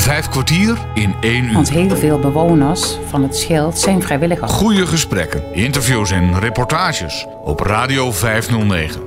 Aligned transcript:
Vijf 0.00 0.28
kwartier 0.28 0.78
in 0.94 1.14
één 1.20 1.44
uur. 1.44 1.52
Want 1.52 1.70
heel 1.70 1.96
veel 1.96 2.18
bewoners 2.18 2.98
van 3.08 3.22
het 3.22 3.36
Schild 3.36 3.78
zijn 3.78 4.02
vrijwilligers. 4.02 4.52
Goede 4.52 4.86
gesprekken, 4.86 5.54
interviews 5.54 6.10
en 6.10 6.38
reportages 6.38 7.26
op 7.44 7.60
Radio 7.60 8.12
509. 8.12 9.02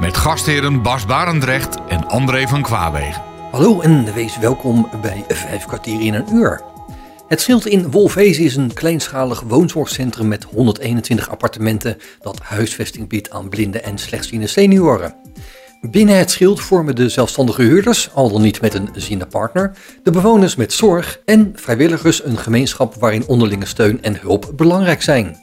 Met 0.00 0.16
gastheren 0.16 0.82
Bas 0.82 1.06
Barendrecht 1.06 1.76
en 1.88 2.08
André 2.08 2.46
van 2.48 2.62
Kwaabegen. 2.62 3.22
Hallo 3.50 3.80
en 3.80 4.14
wees 4.14 4.38
welkom 4.38 4.88
bij 5.02 5.24
Vijf 5.28 5.66
kwartier 5.66 6.00
in 6.00 6.14
een 6.14 6.34
uur. 6.34 6.62
Het 7.28 7.40
Schild 7.40 7.66
in 7.66 7.90
Wolfezen 7.90 8.44
is 8.44 8.56
een 8.56 8.72
kleinschalig 8.72 9.40
woonzorgcentrum 9.40 10.28
met 10.28 10.44
121 10.44 11.30
appartementen 11.30 11.98
dat 12.20 12.40
huisvesting 12.42 13.08
biedt 13.08 13.30
aan 13.30 13.48
blinde 13.48 13.80
en 13.80 13.98
slechtziende 13.98 14.46
senioren. 14.46 15.21
Binnen 15.90 16.18
het 16.18 16.30
schild 16.30 16.60
vormen 16.60 16.94
de 16.94 17.08
zelfstandige 17.08 17.62
huurders, 17.62 18.10
al 18.14 18.30
dan 18.30 18.42
niet 18.42 18.60
met 18.60 18.74
een 18.74 18.88
ziende 18.94 19.26
partner, 19.26 19.76
de 20.02 20.10
bewoners 20.10 20.56
met 20.56 20.72
zorg 20.72 21.20
en 21.24 21.52
vrijwilligers 21.54 22.24
een 22.24 22.38
gemeenschap 22.38 22.94
waarin 22.94 23.26
onderlinge 23.26 23.66
steun 23.66 24.02
en 24.02 24.20
hulp 24.20 24.52
belangrijk 24.56 25.02
zijn. 25.02 25.36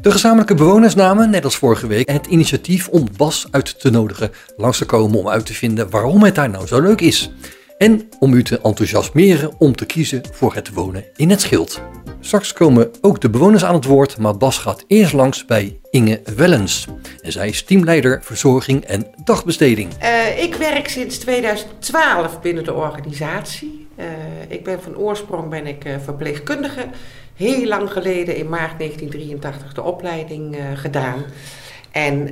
De 0.00 0.10
gezamenlijke 0.10 0.54
bewoners 0.54 0.94
namen, 0.94 1.30
net 1.30 1.44
als 1.44 1.56
vorige 1.56 1.86
week, 1.86 2.10
het 2.10 2.26
initiatief 2.26 2.88
om 2.88 3.08
Bas 3.16 3.46
uit 3.50 3.80
te 3.80 3.90
nodigen 3.90 4.30
langs 4.56 4.78
te 4.78 4.84
komen 4.84 5.18
om 5.18 5.28
uit 5.28 5.46
te 5.46 5.54
vinden 5.54 5.90
waarom 5.90 6.22
het 6.22 6.34
daar 6.34 6.50
nou 6.50 6.66
zo 6.66 6.80
leuk 6.80 7.00
is. 7.00 7.30
En 7.78 8.08
om 8.18 8.34
u 8.34 8.42
te 8.42 8.60
enthousiasmeren 8.60 9.52
om 9.58 9.76
te 9.76 9.86
kiezen 9.86 10.22
voor 10.32 10.54
het 10.54 10.72
wonen 10.72 11.04
in 11.16 11.30
het 11.30 11.40
schild. 11.40 11.80
Straks 12.24 12.52
komen 12.52 12.90
ook 13.00 13.20
de 13.20 13.30
bewoners 13.30 13.64
aan 13.64 13.74
het 13.74 13.84
woord, 13.84 14.18
maar 14.18 14.36
Bas 14.36 14.58
gaat 14.58 14.84
eerst 14.86 15.12
langs 15.12 15.44
bij 15.44 15.78
Inge 15.90 16.20
Wellens. 16.36 16.86
En 17.22 17.32
zij 17.32 17.48
is 17.48 17.62
teamleider 17.62 18.22
verzorging 18.22 18.84
en 18.84 19.06
dagbesteding. 19.24 19.90
Uh, 20.02 20.42
ik 20.42 20.54
werk 20.54 20.88
sinds 20.88 21.18
2012 21.18 22.40
binnen 22.40 22.64
de 22.64 22.74
organisatie. 22.74 23.88
Uh, 23.96 24.06
ik 24.48 24.64
ben 24.64 24.82
van 24.82 24.96
oorsprong 24.96 25.48
ben 25.48 25.66
ik 25.66 25.84
uh, 25.84 25.94
verpleegkundige. 26.04 26.86
Heel 27.34 27.66
lang 27.66 27.92
geleden 27.92 28.36
in 28.36 28.48
maart 28.48 28.78
1983 28.78 29.74
de 29.74 29.82
opleiding 29.82 30.56
gedaan. 30.74 31.24
En 31.90 32.30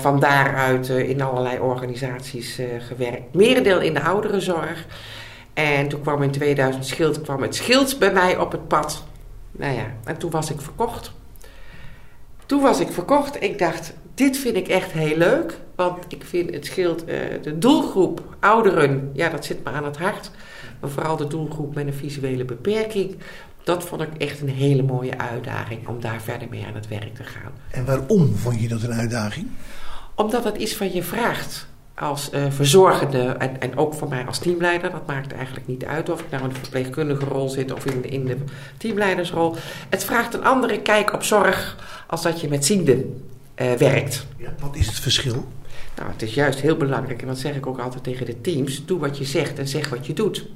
van 0.00 0.20
daaruit 0.20 0.88
in 0.88 1.20
allerlei 1.20 1.58
organisaties 1.58 2.60
gewerkt. 2.88 3.34
Merendeel 3.34 3.80
in 3.80 3.94
de 3.94 4.02
ouderenzorg. 4.02 4.86
En 5.54 5.88
toen 5.88 6.00
kwam 6.00 6.22
in 6.22 6.30
2000 6.30 6.86
Schild, 6.86 7.20
kwam 7.20 7.42
het 7.42 7.54
Schild 7.54 7.98
bij 7.98 8.12
mij 8.12 8.38
op 8.38 8.52
het 8.52 8.68
pad. 8.68 9.04
Nou 9.58 9.74
ja, 9.74 9.86
en 10.04 10.18
toen 10.18 10.30
was 10.30 10.50
ik 10.50 10.60
verkocht. 10.60 11.12
Toen 12.46 12.62
was 12.62 12.80
ik 12.80 12.88
verkocht. 12.88 13.42
Ik 13.42 13.58
dacht, 13.58 13.94
dit 14.14 14.36
vind 14.36 14.56
ik 14.56 14.68
echt 14.68 14.92
heel 14.92 15.16
leuk. 15.16 15.58
Want 15.74 16.04
ik 16.08 16.24
vind 16.24 16.54
het 16.54 16.64
scheelt 16.64 17.08
uh, 17.08 17.18
de 17.42 17.58
doelgroep 17.58 18.36
ouderen, 18.40 19.10
ja, 19.12 19.28
dat 19.28 19.44
zit 19.44 19.64
me 19.64 19.70
aan 19.70 19.84
het 19.84 19.98
hart. 19.98 20.30
Maar 20.80 20.90
vooral 20.90 21.16
de 21.16 21.26
doelgroep 21.26 21.74
met 21.74 21.86
een 21.86 21.94
visuele 21.94 22.44
beperking. 22.44 23.16
Dat 23.64 23.84
vond 23.84 24.02
ik 24.02 24.16
echt 24.18 24.40
een 24.40 24.48
hele 24.48 24.82
mooie 24.82 25.18
uitdaging 25.18 25.88
om 25.88 26.00
daar 26.00 26.20
verder 26.20 26.48
mee 26.50 26.64
aan 26.66 26.74
het 26.74 26.88
werk 26.88 27.14
te 27.14 27.24
gaan. 27.24 27.52
En 27.70 27.84
waarom 27.84 28.34
vond 28.34 28.60
je 28.60 28.68
dat 28.68 28.82
een 28.82 28.92
uitdaging? 28.92 29.46
Omdat 30.14 30.44
het 30.44 30.56
iets 30.56 30.74
van 30.74 30.92
je 30.92 31.02
vraagt 31.02 31.66
als 31.98 32.30
uh, 32.34 32.44
verzorgende 32.48 33.18
en, 33.18 33.60
en 33.60 33.76
ook 33.76 33.94
voor 33.94 34.08
mij 34.08 34.26
als 34.26 34.38
teamleider. 34.38 34.90
Dat 34.90 35.06
maakt 35.06 35.32
eigenlijk 35.32 35.66
niet 35.66 35.84
uit 35.84 36.10
of 36.10 36.20
ik 36.20 36.30
nou 36.30 36.42
in 36.42 36.48
de 36.48 36.54
verpleegkundige 36.54 37.24
rol 37.24 37.48
zit 37.48 37.72
of 37.72 37.86
in 37.86 38.00
de, 38.00 38.08
in 38.08 38.24
de 38.24 38.36
teamleidersrol. 38.76 39.54
Het 39.88 40.04
vraagt 40.04 40.34
een 40.34 40.44
andere 40.44 40.80
kijk 40.80 41.12
op 41.12 41.22
zorg 41.22 41.76
als 42.06 42.22
dat 42.22 42.40
je 42.40 42.48
met 42.48 42.64
zienden 42.64 43.22
uh, 43.56 43.72
werkt. 43.72 44.26
Ja, 44.36 44.54
wat 44.60 44.76
is 44.76 44.86
het 44.86 45.00
verschil? 45.00 45.44
Nou, 45.96 46.10
het 46.10 46.22
is 46.22 46.34
juist 46.34 46.60
heel 46.60 46.76
belangrijk, 46.76 47.22
en 47.22 47.28
dat 47.28 47.38
zeg 47.38 47.54
ik 47.54 47.66
ook 47.66 47.78
altijd 47.78 48.04
tegen 48.04 48.26
de 48.26 48.40
teams: 48.40 48.84
doe 48.84 48.98
wat 48.98 49.18
je 49.18 49.24
zegt 49.24 49.58
en 49.58 49.68
zeg 49.68 49.88
wat 49.88 50.06
je 50.06 50.12
doet. 50.12 50.46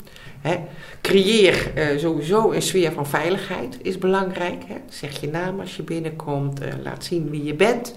He, 0.40 0.56
creëer 1.00 1.72
uh, 1.74 1.98
sowieso 1.98 2.52
een 2.52 2.62
sfeer 2.62 2.92
van 2.92 3.06
veiligheid, 3.06 3.78
is 3.82 3.98
belangrijk. 3.98 4.62
He. 4.66 4.76
Zeg 4.88 5.20
je 5.20 5.28
naam 5.28 5.60
als 5.60 5.76
je 5.76 5.82
binnenkomt, 5.82 6.60
laat 6.82 7.04
zien 7.04 7.30
wie 7.30 7.44
je 7.44 7.54
bent. 7.54 7.94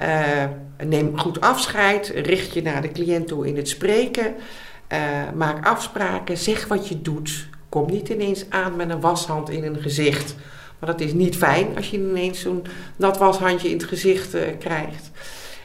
Uh, 0.00 0.44
neem 0.84 1.18
goed 1.18 1.40
afscheid, 1.40 2.08
richt 2.08 2.54
je 2.54 2.62
naar 2.62 2.82
de 2.82 2.92
cliënt 2.92 3.26
toe 3.26 3.46
in 3.46 3.56
het 3.56 3.68
spreken. 3.68 4.34
maak 5.34 5.66
afspraken, 5.66 6.38
zeg 6.38 6.66
wat 6.66 6.88
je 6.88 7.02
doet. 7.02 7.48
Kom 7.68 7.90
niet 7.90 8.08
ineens 8.08 8.44
aan 8.48 8.76
met 8.76 8.90
een 8.90 9.00
washand 9.00 9.50
in 9.50 9.64
een 9.64 9.80
gezicht. 9.80 10.34
Maar 10.78 10.90
dat 10.90 11.00
is 11.00 11.12
niet 11.12 11.36
fijn 11.36 11.76
als 11.76 11.90
je 11.90 11.96
ineens 11.96 12.40
zo'n 12.40 12.62
nat 12.96 13.18
washandje 13.18 13.68
in 13.68 13.76
het 13.76 13.84
gezicht 13.84 14.36
krijgt. 14.58 15.10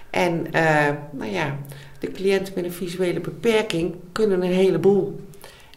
En 0.09 0.45
nou 1.11 1.31
ja, 1.31 1.57
de 1.99 2.11
cliënten 2.11 2.53
met 2.55 2.63
een 2.63 2.71
visuele 2.71 3.19
beperking 3.19 3.95
kunnen 4.11 4.41
een 4.41 4.51
heleboel. 4.51 5.19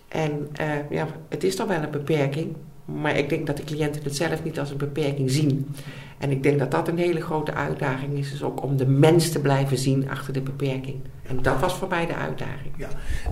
En 0.09 0.49
ja, 0.91 1.07
het 1.29 1.45
is 1.45 1.57
dan 1.57 1.69
wel 1.69 1.83
een 1.83 1.91
beperking, 1.91 2.57
maar 2.85 3.17
ik 3.17 3.29
denk 3.29 3.47
dat 3.47 3.57
de 3.57 3.65
cliënten 3.65 4.03
het 4.03 4.17
zelf 4.17 4.45
niet 4.45 4.59
als 4.59 4.71
een 4.71 4.77
beperking 4.77 5.31
zien. 5.31 5.75
En 6.23 6.31
ik 6.31 6.43
denk 6.43 6.59
dat 6.59 6.71
dat 6.71 6.89
een 6.89 6.99
hele 6.99 7.21
grote 7.21 7.55
uitdaging 7.55 8.19
is, 8.19 8.31
dus 8.31 8.43
ook 8.43 8.63
om 8.63 8.77
de 8.77 8.87
mens 8.87 9.31
te 9.31 9.41
blijven 9.41 9.79
zien 9.79 10.11
achter 10.11 10.33
de 10.33 10.41
beperking. 10.41 10.97
En 11.27 11.43
dat 11.43 11.61
was 11.61 11.75
voor 11.75 11.89
mij 11.89 12.07
de 12.07 12.15
uitdaging. 12.15 12.75
Ja. 12.77 12.89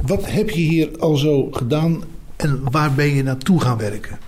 Wat 0.06 0.30
heb 0.30 0.50
je 0.50 0.60
hier 0.60 0.98
al 0.98 1.16
zo 1.16 1.48
gedaan 1.50 2.02
en 2.36 2.60
waar 2.70 2.92
ben 2.92 3.14
je 3.14 3.22
naartoe 3.22 3.60
gaan 3.60 3.78
werken? 3.78 4.18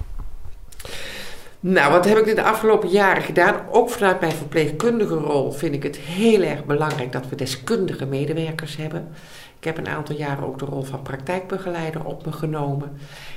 Nou, 1.60 1.92
wat 1.92 2.04
heb 2.04 2.18
ik 2.18 2.26
in 2.26 2.34
de 2.34 2.42
afgelopen 2.42 2.88
jaren 2.88 3.22
gedaan? 3.22 3.54
Ook 3.70 3.90
vanuit 3.90 4.20
mijn 4.20 4.32
verpleegkundige 4.32 5.14
rol 5.14 5.52
vind 5.52 5.74
ik 5.74 5.82
het 5.82 5.96
heel 5.96 6.42
erg 6.42 6.64
belangrijk 6.64 7.12
dat 7.12 7.28
we 7.28 7.36
deskundige 7.36 8.06
medewerkers 8.06 8.76
hebben. 8.76 9.08
Ik 9.58 9.64
heb 9.64 9.78
een 9.78 9.88
aantal 9.88 10.16
jaren 10.16 10.44
ook 10.44 10.58
de 10.58 10.64
rol 10.64 10.82
van 10.82 11.02
praktijkbegeleider 11.02 12.04
op 12.04 12.26
me 12.26 12.32
genomen. 12.32 12.92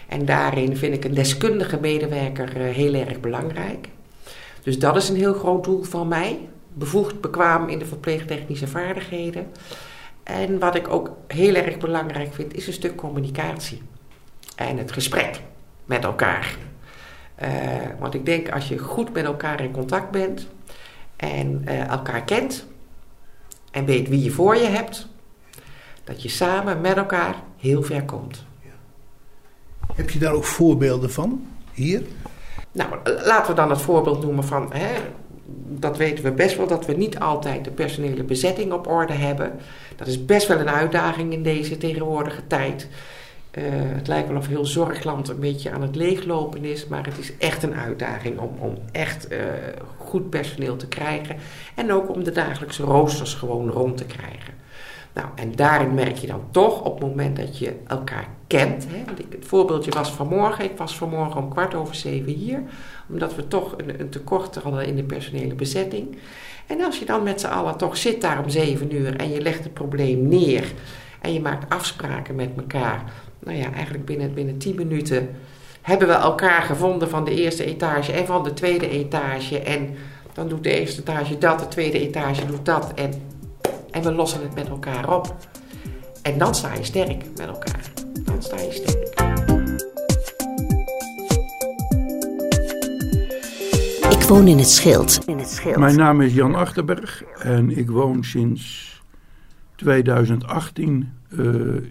En 0.07 0.25
daarin 0.25 0.77
vind 0.77 0.95
ik 0.95 1.05
een 1.05 1.13
deskundige 1.13 1.77
medewerker 1.81 2.55
eh, 2.55 2.73
heel 2.73 2.93
erg 2.93 3.19
belangrijk. 3.19 3.87
Dus 4.65 4.79
dat 4.79 4.95
is 4.95 5.09
een 5.09 5.15
heel 5.15 5.33
groot 5.33 5.63
doel 5.63 5.83
van 5.83 6.07
mij. 6.07 6.49
Bevoegd, 6.73 7.21
bekwaam 7.21 7.69
in 7.69 7.79
de 7.79 7.85
verpleegtechnische 7.85 8.67
vaardigheden. 8.67 9.47
En 10.23 10.59
wat 10.59 10.75
ik 10.75 10.87
ook 10.87 11.09
heel 11.27 11.55
erg 11.55 11.77
belangrijk 11.77 12.33
vind, 12.33 12.53
is 12.53 12.67
een 12.67 12.73
stuk 12.73 12.95
communicatie. 12.95 13.81
En 14.55 14.77
het 14.77 14.91
gesprek 14.91 15.41
met 15.85 16.03
elkaar. 16.03 16.57
Uh, 17.43 17.49
want 17.99 18.13
ik 18.13 18.25
denk 18.25 18.51
als 18.51 18.67
je 18.67 18.77
goed 18.77 19.13
met 19.13 19.25
elkaar 19.25 19.61
in 19.61 19.71
contact 19.71 20.11
bent 20.11 20.47
en 21.15 21.61
uh, 21.67 21.87
elkaar 21.87 22.23
kent 22.23 22.65
en 23.71 23.85
weet 23.85 24.09
wie 24.09 24.23
je 24.23 24.31
voor 24.31 24.55
je 24.55 24.67
hebt, 24.67 25.07
dat 26.03 26.21
je 26.21 26.29
samen 26.29 26.81
met 26.81 26.97
elkaar 26.97 27.35
heel 27.57 27.83
ver 27.83 28.03
komt. 28.03 28.45
Heb 29.95 30.09
je 30.09 30.19
daar 30.19 30.33
ook 30.33 30.45
voorbeelden 30.45 31.11
van 31.11 31.47
hier? 31.73 32.03
Nou, 32.75 32.89
laten 33.25 33.49
we 33.49 33.61
dan 33.61 33.69
het 33.69 33.81
voorbeeld 33.81 34.23
noemen 34.23 34.43
van. 34.43 34.73
Hè, 34.73 34.93
dat 35.79 35.97
weten 35.97 36.23
we 36.23 36.31
best 36.31 36.57
wel, 36.57 36.67
dat 36.67 36.85
we 36.85 36.93
niet 36.93 37.19
altijd 37.19 37.63
de 37.63 37.71
personele 37.71 38.23
bezetting 38.23 38.71
op 38.71 38.87
orde 38.87 39.13
hebben. 39.13 39.51
Dat 39.95 40.07
is 40.07 40.25
best 40.25 40.47
wel 40.47 40.59
een 40.59 40.69
uitdaging 40.69 41.33
in 41.33 41.43
deze 41.43 41.77
tegenwoordige 41.77 42.47
tijd. 42.47 42.87
Uh, 43.51 43.63
het 43.69 44.07
lijkt 44.07 44.27
wel 44.27 44.37
of 44.37 44.47
heel 44.47 44.65
Zorgland 44.65 45.29
een 45.29 45.39
beetje 45.39 45.71
aan 45.71 45.81
het 45.81 45.95
leeglopen 45.95 46.65
is, 46.65 46.87
maar 46.87 47.05
het 47.05 47.17
is 47.17 47.37
echt 47.37 47.63
een 47.63 47.75
uitdaging 47.75 48.39
om, 48.39 48.51
om 48.59 48.77
echt 48.91 49.31
uh, 49.31 49.39
goed 49.97 50.29
personeel 50.29 50.75
te 50.75 50.87
krijgen. 50.87 51.35
En 51.75 51.91
ook 51.91 52.09
om 52.09 52.23
de 52.23 52.31
dagelijkse 52.31 52.83
roosters 52.83 53.33
gewoon 53.33 53.69
rond 53.69 53.97
te 53.97 54.05
krijgen. 54.05 54.53
Nou, 55.15 55.27
en 55.35 55.55
daarin 55.55 55.93
merk 55.93 56.17
je 56.17 56.27
dan 56.27 56.43
toch 56.51 56.81
op 56.81 56.99
het 56.99 57.09
moment 57.09 57.35
dat 57.35 57.57
je 57.57 57.75
elkaar 57.87 58.27
kent. 58.47 58.85
Hè, 58.89 59.05
want 59.05 59.19
ik, 59.19 59.25
het 59.29 59.45
voorbeeldje 59.45 59.91
was 59.91 60.11
vanmorgen. 60.11 60.65
Ik 60.65 60.77
was 60.77 60.97
vanmorgen 60.97 61.41
om 61.41 61.49
kwart 61.49 61.75
over 61.75 61.95
zeven 61.95 62.31
hier. 62.31 62.61
Omdat 63.09 63.35
we 63.35 63.47
toch 63.47 63.73
een, 63.77 63.99
een 63.99 64.09
tekort 64.09 64.55
hadden 64.55 64.85
in 64.85 64.95
de 64.95 65.03
personele 65.03 65.55
bezetting. 65.55 66.17
En 66.67 66.81
als 66.81 66.99
je 66.99 67.05
dan 67.05 67.23
met 67.23 67.41
z'n 67.41 67.47
allen 67.47 67.77
toch 67.77 67.97
zit 67.97 68.21
daar 68.21 68.43
om 68.43 68.49
zeven 68.49 68.95
uur 68.95 69.15
en 69.15 69.29
je 69.29 69.41
legt 69.41 69.63
het 69.63 69.73
probleem 69.73 70.27
neer. 70.27 70.73
En 71.21 71.33
je 71.33 71.41
maakt 71.41 71.73
afspraken 71.73 72.35
met 72.35 72.49
elkaar. 72.57 73.03
Nou 73.39 73.57
ja, 73.57 73.71
eigenlijk 73.71 74.05
binnen, 74.05 74.33
binnen 74.33 74.57
tien 74.57 74.75
minuten 74.75 75.29
hebben 75.81 76.07
we 76.07 76.13
elkaar 76.13 76.61
gevonden 76.61 77.09
van 77.09 77.25
de 77.25 77.41
eerste 77.41 77.65
etage 77.65 78.11
en 78.11 78.25
van 78.25 78.43
de 78.43 78.53
tweede 78.53 78.89
etage. 78.89 79.59
En 79.59 79.95
dan 80.33 80.47
doet 80.47 80.63
de 80.63 80.79
eerste 80.79 81.01
etage 81.01 81.37
dat, 81.37 81.59
de 81.59 81.67
tweede 81.67 81.99
etage 81.99 82.45
doet 82.45 82.65
dat. 82.65 82.93
En 82.93 83.13
en 83.95 84.03
we 84.03 84.11
lossen 84.11 84.41
het 84.41 84.55
met 84.55 84.67
elkaar 84.67 85.15
op. 85.15 85.35
En 86.21 86.37
dan 86.37 86.55
sta 86.55 86.73
je 86.73 86.83
sterk 86.83 87.25
met 87.37 87.47
elkaar. 87.47 87.91
Dan 88.23 88.41
sta 88.41 88.59
je 88.59 88.71
sterk. 88.71 89.13
Ik 94.11 94.21
woon 94.21 94.47
in 94.47 94.57
het 94.57 94.69
Schild. 94.69 95.27
In 95.27 95.37
het 95.37 95.49
Schild. 95.49 95.77
Mijn 95.77 95.95
naam 95.95 96.21
is 96.21 96.33
Jan 96.33 96.55
Achterberg 96.55 97.23
en 97.23 97.77
ik 97.77 97.89
woon 97.89 98.23
sinds 98.23 98.93
2018 99.75 101.13
uh, 101.29 101.75
eh, 101.75 101.83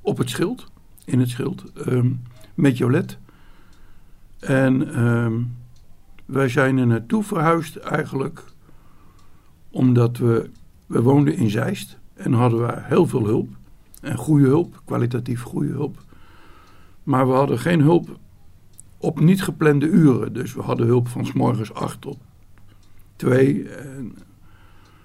op 0.00 0.18
het 0.18 0.30
Schild. 0.30 0.66
In 1.04 1.20
het 1.20 1.28
Schild. 1.28 1.64
Um, 1.88 2.22
met 2.54 2.78
Jolet. 2.78 3.18
En 4.38 5.04
um, 5.04 5.56
wij 6.24 6.48
zijn 6.48 6.78
er 6.78 6.86
naartoe 6.86 7.22
verhuisd 7.22 7.76
eigenlijk 7.76 8.44
omdat 9.70 10.16
we 10.16 10.50
we 10.86 11.02
woonden 11.02 11.36
in 11.36 11.50
Zeist 11.50 11.98
en 12.14 12.32
hadden 12.32 12.66
we 12.66 12.74
heel 12.76 13.06
veel 13.06 13.24
hulp. 13.24 13.48
En 14.00 14.16
goede 14.16 14.46
hulp, 14.46 14.82
kwalitatief 14.84 15.42
goede 15.42 15.72
hulp. 15.72 16.04
Maar 17.02 17.26
we 17.26 17.32
hadden 17.32 17.58
geen 17.58 17.80
hulp 17.80 18.18
op 18.98 19.20
niet 19.20 19.42
geplande 19.42 19.86
uren. 19.86 20.32
Dus 20.32 20.54
we 20.54 20.62
hadden 20.62 20.86
hulp 20.86 21.08
van 21.08 21.26
s 21.26 21.32
morgens 21.32 21.74
8 21.74 22.00
tot 22.00 22.18
2. 23.16 23.68
En, 23.68 24.14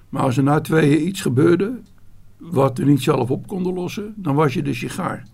maar 0.10 0.24
als 0.24 0.38
er 0.38 0.44
na 0.44 0.62
tweeën 0.62 1.08
iets 1.08 1.22
gebeurde, 1.22 1.80
wat 2.38 2.78
we 2.78 2.86
niet 2.86 3.02
zelf 3.02 3.32
op 3.32 3.48
konden 3.48 3.74
lossen, 3.74 4.14
dan 4.18 4.36
was 4.36 4.54
je 4.54 4.62
de 4.62 4.74
sigaar. 4.74 5.28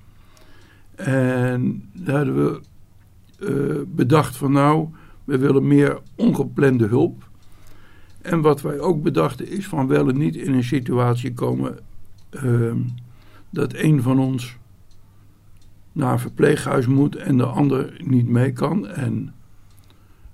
En 0.95 1.89
daar 1.93 2.15
hadden 2.17 2.35
we 2.35 2.61
uh, 3.39 3.81
bedacht 3.87 4.37
van 4.37 4.51
nou, 4.51 4.87
we 5.23 5.37
willen 5.37 5.67
meer 5.67 5.99
ongeplande 6.15 6.85
hulp. 6.85 7.29
En 8.27 8.41
wat 8.41 8.61
wij 8.61 8.79
ook 8.79 9.03
bedachten 9.03 9.47
is 9.47 9.67
van 9.67 9.87
wel 9.87 10.07
en 10.09 10.17
niet 10.17 10.35
in 10.35 10.53
een 10.53 10.63
situatie 10.63 11.33
komen 11.33 11.79
uh, 12.43 12.71
dat 13.49 13.73
een 13.73 14.01
van 14.01 14.19
ons 14.19 14.57
naar 15.91 16.13
een 16.13 16.19
verpleeghuis 16.19 16.87
moet 16.87 17.15
en 17.15 17.37
de 17.37 17.45
ander 17.45 18.01
niet 18.03 18.27
mee 18.27 18.51
kan. 18.53 18.87
En 18.87 19.33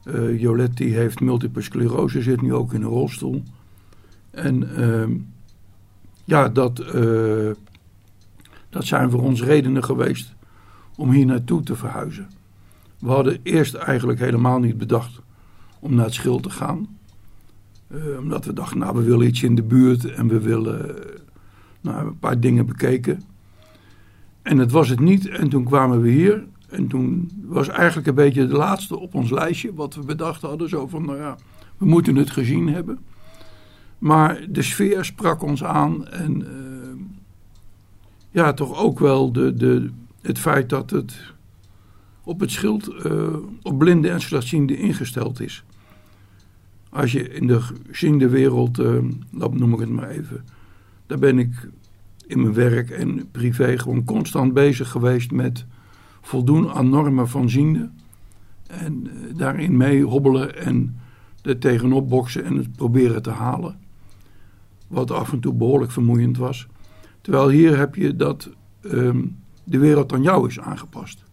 uh, 0.06 0.42
Jolette 0.42 0.84
heeft 0.84 1.19
multiple 1.19 1.62
sclerose, 1.62 2.22
zit 2.22 2.42
nu 2.42 2.54
ook 2.54 2.74
in 2.74 2.81
een 2.81 2.88
rolstoel. 2.88 3.44
En 4.31 4.63
uh, 4.80 5.18
ja, 6.24 6.50
dat, 6.50 6.80
uh, 6.95 7.51
dat 8.69 8.86
zijn 8.86 9.10
voor 9.10 9.22
ons 9.22 9.44
redenen 9.44 9.84
geweest 9.84 10.36
om 10.95 11.12
hier 11.12 11.25
naartoe 11.25 11.63
te 11.63 11.75
verhuizen. 11.75 12.28
We 13.00 13.10
hadden 13.10 13.40
eerst 13.44 13.74
eigenlijk 13.74 14.19
helemaal 14.19 14.60
niet 14.60 14.78
bedacht 14.78 15.22
om 15.80 15.95
naar 15.95 16.06
het 16.06 16.13
schild 16.13 16.44
te 16.44 16.50
gaan. 16.50 17.01
Uh, 17.95 18.18
omdat 18.19 18.45
we 18.45 18.54
dachten, 18.54 18.78
nou 18.78 18.95
we 18.95 19.04
willen 19.04 19.28
iets 19.28 19.44
in 19.44 19.56
de 19.56 19.63
buurt 19.63 20.06
en 20.06 20.28
we 20.28 20.40
willen 20.40 20.95
nou, 21.81 22.07
een 22.07 22.19
paar 22.19 22.40
dingen 22.40 22.66
bekeken. 22.66 23.22
En 24.42 24.57
het 24.57 24.72
was 24.72 24.90
het 24.90 25.00
niet. 25.00 25.28
En 25.28 25.50
toen 25.50 25.63
kwamen 25.63 26.01
we 26.01 26.10
hier. 26.10 26.44
En 26.69 26.88
toen 26.88 27.31
was 27.45 27.68
eigenlijk 27.68 28.07
een 28.07 28.16
beetje 28.16 28.48
de 28.48 28.56
laatste 28.56 29.00
op 29.00 29.13
ons 29.13 29.30
lijstje 29.31 29.74
wat 29.74 29.95
we 29.95 30.01
bedacht 30.01 30.42
hadden. 30.42 30.69
Zo 30.69 30.88
van, 30.88 31.06
nou 31.06 31.18
ja, 31.18 31.38
we 31.78 31.86
moeten 31.86 32.16
het 32.16 32.31
gezien 32.31 32.68
hebben. 32.68 33.00
Maar 33.98 34.45
de 34.50 34.62
sfeer 34.62 35.06
sprak 35.06 35.42
ons 35.42 35.63
aan. 35.63 36.07
En 36.07 36.42
uh, 36.42 36.48
ja, 38.31 38.54
toch 38.54 38.84
ook 38.84 39.00
wel 39.00 39.31
de, 39.31 39.54
de, 39.54 39.90
het 40.22 40.40
feit 40.40 40.69
dat 40.69 40.90
het 40.90 41.34
op 42.24 42.40
het 42.40 42.51
schild 42.51 43.06
op 43.62 43.78
blinde 43.78 44.10
en 44.10 44.22
slechtziende 44.22 44.78
ingesteld 44.78 45.40
is. 45.42 45.63
Als 46.94 47.12
je 47.12 47.30
in 47.30 47.48
de 47.48 47.62
ziende 47.92 48.30
wereld, 48.30 48.75
dat 49.31 49.54
noem 49.54 49.74
ik 49.74 49.80
het 49.80 49.90
maar 49.90 50.10
even, 50.10 50.45
daar 51.06 51.19
ben 51.19 51.40
ik 51.40 51.69
in 52.28 52.42
mijn 52.42 52.54
werk 52.54 52.90
en 52.90 53.31
privé 53.31 53.78
gewoon 53.78 54.04
constant 54.04 54.54
bezig 54.54 54.90
geweest 54.90 55.31
met 55.31 55.66
voldoen 56.22 56.72
aan 56.72 56.90
normen 56.90 57.30
van 57.30 57.50
ziende. 57.50 57.90
En 58.68 59.07
uh, 59.07 59.38
daarin 59.38 59.78
mee 59.78 60.04
hobbelen 60.04 60.56
en 60.57 61.00
er 61.42 61.57
tegenop 61.57 62.10
boksen 62.10 62.44
en 62.44 62.57
het 62.57 62.75
proberen 62.75 63.22
te 63.22 63.30
halen. 63.30 63.80
Wat 64.88 65.12
af 65.12 65.31
en 65.31 65.40
toe 65.40 65.54
behoorlijk 65.54 65.92
vermoeiend 65.92 66.38
was. 66.38 66.68
Terwijl 67.22 67.50
hier 67.50 67.78
heb 67.78 67.95
je 67.95 68.16
dat 68.16 68.50
um, 68.81 69.38
de 69.63 69.78
wereld 69.78 70.13
aan 70.13 70.22
jou 70.22 70.48
is 70.48 70.60
aangepast. 70.60 71.24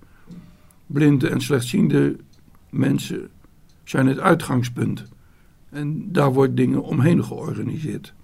Blinde 0.87 1.29
en 1.29 1.41
slechtziende 1.41 2.17
mensen 2.71 3.29
zijn 3.85 4.07
het 4.07 4.19
uitgangspunt. 4.19 5.09
En 5.71 6.13
daar 6.13 6.33
wordt 6.33 6.57
dingen 6.57 6.83
omheen 6.83 7.25
georganiseerd 7.25 8.15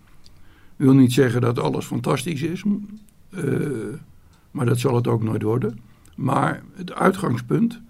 wil 0.77 0.95
niet 0.95 1.13
zeggen 1.13 1.41
dat 1.41 1.59
alles 1.59 1.85
fantastisch 1.85 2.43
is, 2.43 2.63
uh, 3.31 3.95
maar 4.51 4.67
dat 4.67 4.79
zal 4.79 4.95
het 4.95 5.07
ook 5.07 5.23
nooit 5.23 5.43
worden. 5.43 5.79
Maar 6.17 6.63
het 6.75 6.93
uitgangspunt, 6.93 7.81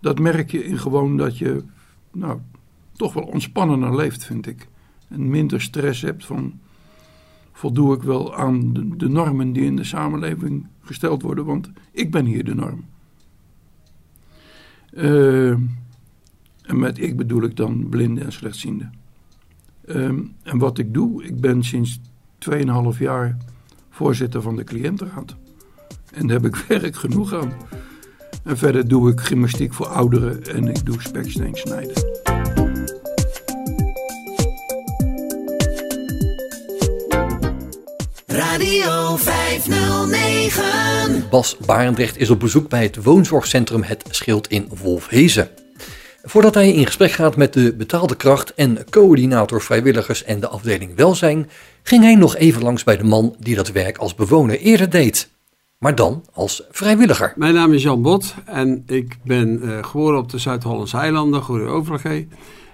dat 0.00 0.18
merk 0.18 0.50
je 0.50 0.64
in 0.64 0.78
gewoon 0.78 1.16
dat 1.16 1.38
je 1.38 1.64
nou, 2.12 2.38
toch 2.92 3.12
wel 3.12 3.22
ontspannender 3.22 3.96
leeft, 3.96 4.24
vind 4.24 4.46
ik. 4.46 4.68
En 5.08 5.30
minder 5.30 5.60
stress 5.60 6.02
hebt 6.02 6.26
van 6.26 6.58
voldoe 7.52 7.94
ik 7.94 8.02
wel 8.02 8.36
aan 8.36 8.72
de, 8.72 8.96
de, 8.96 9.08
normen 9.08 9.52
die 9.52 9.64
in 9.64 9.76
de 9.76 9.84
samenleving 9.84 10.66
gesteld 10.80 11.22
worden, 11.22 11.44
want 11.44 11.70
ik 11.92 12.10
ben 12.10 12.24
hier 12.24 12.44
de 12.44 12.54
norm. 12.54 12.84
Uh, 14.92 15.56
en 16.70 16.78
met 16.78 16.98
ik 16.98 17.16
bedoel 17.16 17.42
ik 17.42 17.56
dan 17.56 17.88
blinde 17.88 18.20
en 18.20 18.32
slechtziende. 18.32 18.90
Um, 19.86 20.34
en 20.42 20.58
wat 20.58 20.78
ik 20.78 20.94
doe, 20.94 21.24
ik 21.24 21.40
ben 21.40 21.64
sinds 21.64 22.00
2,5 22.50 22.56
jaar 22.98 23.36
voorzitter 23.90 24.42
van 24.42 24.56
de 24.56 24.64
cliëntenraad. 24.64 25.36
En 26.12 26.26
daar 26.26 26.40
heb 26.40 26.54
ik 26.54 26.56
werk 26.80 26.96
genoeg 26.96 27.34
aan. 27.34 27.52
En 28.44 28.56
verder 28.56 28.88
doe 28.88 29.10
ik 29.10 29.20
gymnastiek 29.20 29.74
voor 29.74 29.86
ouderen 29.86 30.44
en 30.44 30.68
ik 30.68 30.86
doe 30.86 31.02
speksteen 31.02 31.54
snijden. 31.54 32.04
Radio 38.26 39.16
509. 39.16 41.28
Bas 41.30 41.56
Barendrecht 41.56 42.16
is 42.16 42.30
op 42.30 42.40
bezoek 42.40 42.68
bij 42.68 42.82
het 42.82 43.02
woonzorgcentrum 43.02 43.82
Het 43.82 44.04
Schild 44.10 44.48
in 44.48 44.68
Wolfhezen. 44.82 45.59
Voordat 46.22 46.54
hij 46.54 46.72
in 46.72 46.86
gesprek 46.86 47.10
gaat 47.10 47.36
met 47.36 47.52
de 47.52 47.74
betaalde 47.74 48.16
kracht 48.16 48.54
en 48.54 48.78
coördinator 48.90 49.62
vrijwilligers 49.62 50.24
en 50.24 50.40
de 50.40 50.48
afdeling 50.48 50.96
welzijn, 50.96 51.50
ging 51.82 52.02
hij 52.02 52.14
nog 52.14 52.36
even 52.36 52.62
langs 52.62 52.84
bij 52.84 52.96
de 52.96 53.04
man 53.04 53.34
die 53.38 53.54
dat 53.54 53.72
werk 53.72 53.98
als 53.98 54.14
bewoner 54.14 54.58
eerder 54.58 54.90
deed. 54.90 55.30
Maar 55.78 55.94
dan 55.94 56.24
als 56.32 56.62
vrijwilliger. 56.70 57.32
Mijn 57.36 57.54
naam 57.54 57.72
is 57.72 57.82
Jan 57.82 58.02
Bot 58.02 58.34
en 58.44 58.82
ik 58.86 59.18
ben 59.24 59.60
uh, 59.62 59.84
geboren 59.84 60.18
op 60.18 60.30
de 60.30 60.38
Zuid-Hollandse 60.38 60.96
eilanden, 60.96 61.42
Goede 61.42 61.64
Overgee. 61.64 62.28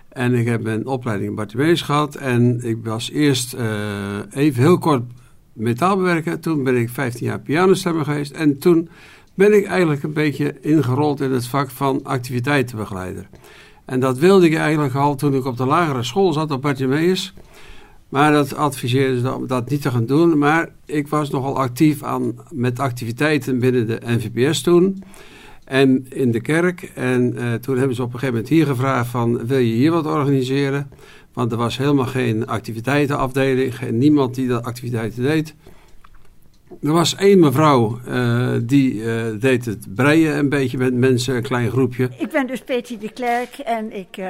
En 0.08 0.34
ik 0.34 0.46
heb 0.46 0.66
een 0.66 0.86
opleiding 0.86 1.28
in 1.28 1.34
Bartimeus 1.34 1.82
gehad. 1.82 2.14
En 2.14 2.60
ik 2.62 2.78
was 2.82 3.10
eerst 3.10 3.54
uh, 3.54 3.62
even 4.30 4.62
heel 4.62 4.78
kort 4.78 5.02
metaalbewerker. 5.52 6.40
Toen 6.40 6.64
ben 6.64 6.76
ik 6.76 6.90
15 6.90 7.26
jaar 7.26 7.40
pianostemmer 7.40 8.04
geweest. 8.04 8.32
En 8.32 8.58
toen 8.58 8.88
ben 9.36 9.56
ik 9.56 9.66
eigenlijk 9.66 10.02
een 10.02 10.12
beetje 10.12 10.54
ingerold 10.60 11.20
in 11.20 11.30
het 11.30 11.46
vak 11.46 11.70
van 11.70 12.00
activiteitenbegeleider. 12.02 13.28
En 13.84 14.00
dat 14.00 14.18
wilde 14.18 14.46
ik 14.46 14.54
eigenlijk 14.54 14.94
al 14.94 15.14
toen 15.14 15.34
ik 15.34 15.44
op 15.44 15.56
de 15.56 15.66
lagere 15.66 16.02
school 16.02 16.32
zat 16.32 16.50
op 16.50 16.62
Bartimeus. 16.62 17.34
Maar 18.08 18.32
dat 18.32 18.54
adviseerde 18.54 19.20
ze 19.20 19.34
om 19.34 19.46
dat 19.46 19.70
niet 19.70 19.82
te 19.82 19.90
gaan 19.90 20.06
doen. 20.06 20.38
Maar 20.38 20.68
ik 20.84 21.08
was 21.08 21.30
nogal 21.30 21.58
actief 21.58 22.02
aan, 22.02 22.34
met 22.50 22.78
activiteiten 22.78 23.58
binnen 23.58 23.86
de 23.86 24.00
NVPS 24.04 24.62
toen. 24.62 25.02
En 25.64 26.06
in 26.08 26.30
de 26.30 26.40
kerk. 26.40 26.92
En 26.94 27.34
uh, 27.34 27.54
toen 27.54 27.78
hebben 27.78 27.96
ze 27.96 28.02
op 28.02 28.12
een 28.12 28.18
gegeven 28.18 28.34
moment 28.34 28.48
hier 28.48 28.66
gevraagd 28.66 29.10
van... 29.10 29.46
wil 29.46 29.58
je 29.58 29.74
hier 29.74 29.90
wat 29.90 30.06
organiseren? 30.06 30.90
Want 31.32 31.52
er 31.52 31.58
was 31.58 31.78
helemaal 31.78 32.06
geen 32.06 32.46
activiteitenafdeling. 32.46 33.76
Geen, 33.76 33.98
niemand 33.98 34.34
die 34.34 34.48
dat 34.48 34.64
activiteiten 34.64 35.22
deed. 35.22 35.54
Er 36.82 36.92
was 36.92 37.14
één 37.14 37.38
mevrouw 37.38 38.00
uh, 38.08 38.54
die 38.62 38.94
uh, 38.94 39.40
deed 39.40 39.64
het 39.64 39.94
breien 39.94 40.36
een 40.36 40.48
beetje 40.48 40.78
met 40.78 40.94
mensen, 40.94 41.36
een 41.36 41.42
klein 41.42 41.70
groepje. 41.70 42.10
Ik 42.18 42.30
ben 42.30 42.46
dus 42.46 42.60
Petri 42.60 42.98
de 42.98 43.12
Klerk 43.12 43.58
en 43.58 43.92
ik, 43.92 44.16
uh, 44.16 44.26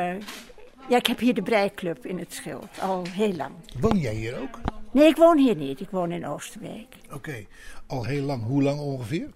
ja, 0.88 0.97
ik 0.97 1.07
heb 1.07 1.19
hier 1.19 1.35
de 1.35 1.43
breiklub 1.43 2.07
in 2.07 2.19
het 2.19 2.33
Schild, 2.35 2.69
al 2.81 3.02
heel 3.11 3.35
lang. 3.35 3.50
Woon 3.81 3.99
jij 3.99 4.14
hier 4.14 4.40
ook? 4.40 4.61
Nee, 4.93 5.09
ik 5.09 5.16
woon 5.16 5.38
hier 5.38 5.57
niet. 5.57 5.81
Ik 5.81 5.90
woon 5.90 6.12
in 6.12 6.26
Oosterwijk. 6.26 6.95
Oké, 7.05 7.14
okay. 7.14 7.47
al 7.87 8.05
heel 8.05 8.23
lang. 8.23 8.43
Hoe 8.43 8.62
lang 8.62 8.81
ongeveer? 8.81 9.28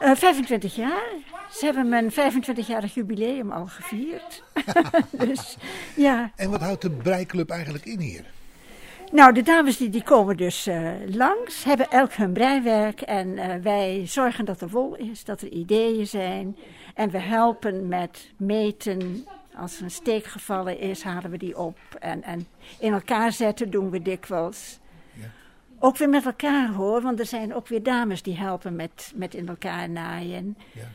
25 0.00 0.76
jaar. 0.76 1.12
Ze 1.50 1.64
hebben 1.64 1.88
mijn 1.88 2.12
25-jarig 2.12 2.94
jubileum 2.94 3.50
al 3.50 3.66
gevierd. 3.66 4.42
dus, 5.26 5.56
ja. 5.96 6.32
En 6.36 6.50
wat 6.50 6.60
houdt 6.60 6.82
de 6.82 6.90
breiklub 6.90 7.50
eigenlijk 7.50 7.84
in 7.84 8.00
hier? 8.00 8.24
Nou, 9.12 9.32
de 9.32 9.42
dames 9.42 9.76
die, 9.76 9.88
die 9.88 10.02
komen 10.02 10.36
dus 10.36 10.68
uh, 10.68 10.90
langs, 11.06 11.64
hebben 11.64 11.90
elk 11.90 12.12
hun 12.12 12.32
breiwerk 12.32 13.00
en 13.00 13.28
uh, 13.28 13.54
wij 13.62 14.06
zorgen 14.06 14.44
dat 14.44 14.60
er 14.60 14.68
wol 14.68 14.96
is, 14.96 15.24
dat 15.24 15.40
er 15.40 15.48
ideeën 15.48 16.06
zijn. 16.06 16.56
En 16.94 17.10
we 17.10 17.18
helpen 17.18 17.88
met 17.88 18.30
meten. 18.36 19.26
Als 19.54 19.78
er 19.78 19.84
een 19.84 19.90
steek 19.90 20.24
gevallen 20.24 20.78
is, 20.78 21.02
halen 21.02 21.30
we 21.30 21.38
die 21.38 21.58
op. 21.58 21.78
En, 21.98 22.22
en 22.22 22.46
in 22.78 22.92
elkaar 22.92 23.32
zetten 23.32 23.70
doen 23.70 23.90
we 23.90 24.02
dikwijls. 24.02 24.78
Ja. 25.12 25.26
Ook 25.78 25.96
weer 25.96 26.08
met 26.08 26.24
elkaar 26.24 26.72
hoor, 26.72 27.02
want 27.02 27.18
er 27.18 27.26
zijn 27.26 27.54
ook 27.54 27.68
weer 27.68 27.82
dames 27.82 28.22
die 28.22 28.36
helpen 28.36 28.76
met, 28.76 29.12
met 29.14 29.34
in 29.34 29.48
elkaar 29.48 29.90
naaien. 29.90 30.56
Ja. 30.72 30.88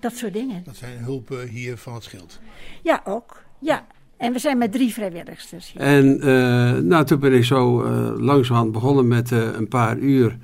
Dat 0.00 0.16
soort 0.16 0.32
dingen. 0.32 0.64
Dat 0.64 0.76
zijn 0.76 0.98
hulpen 0.98 1.48
hier 1.48 1.76
van 1.76 1.94
het 1.94 2.02
schild? 2.02 2.40
Ja, 2.82 3.00
ook. 3.04 3.42
Ja. 3.58 3.86
En 4.24 4.32
we 4.32 4.38
zijn 4.38 4.58
met 4.58 4.72
drie 4.72 4.92
vrijwilligers 4.92 5.72
hier. 5.72 5.82
En 5.82 6.16
uh, 6.16 6.72
nou, 6.72 7.04
toen 7.04 7.20
ben 7.20 7.32
ik 7.32 7.44
zo 7.44 7.82
uh, 7.82 8.10
langzamerhand 8.16 8.72
begonnen 8.72 9.08
met 9.08 9.30
uh, 9.30 9.38
een 9.56 9.68
paar 9.68 9.98
uur. 9.98 10.36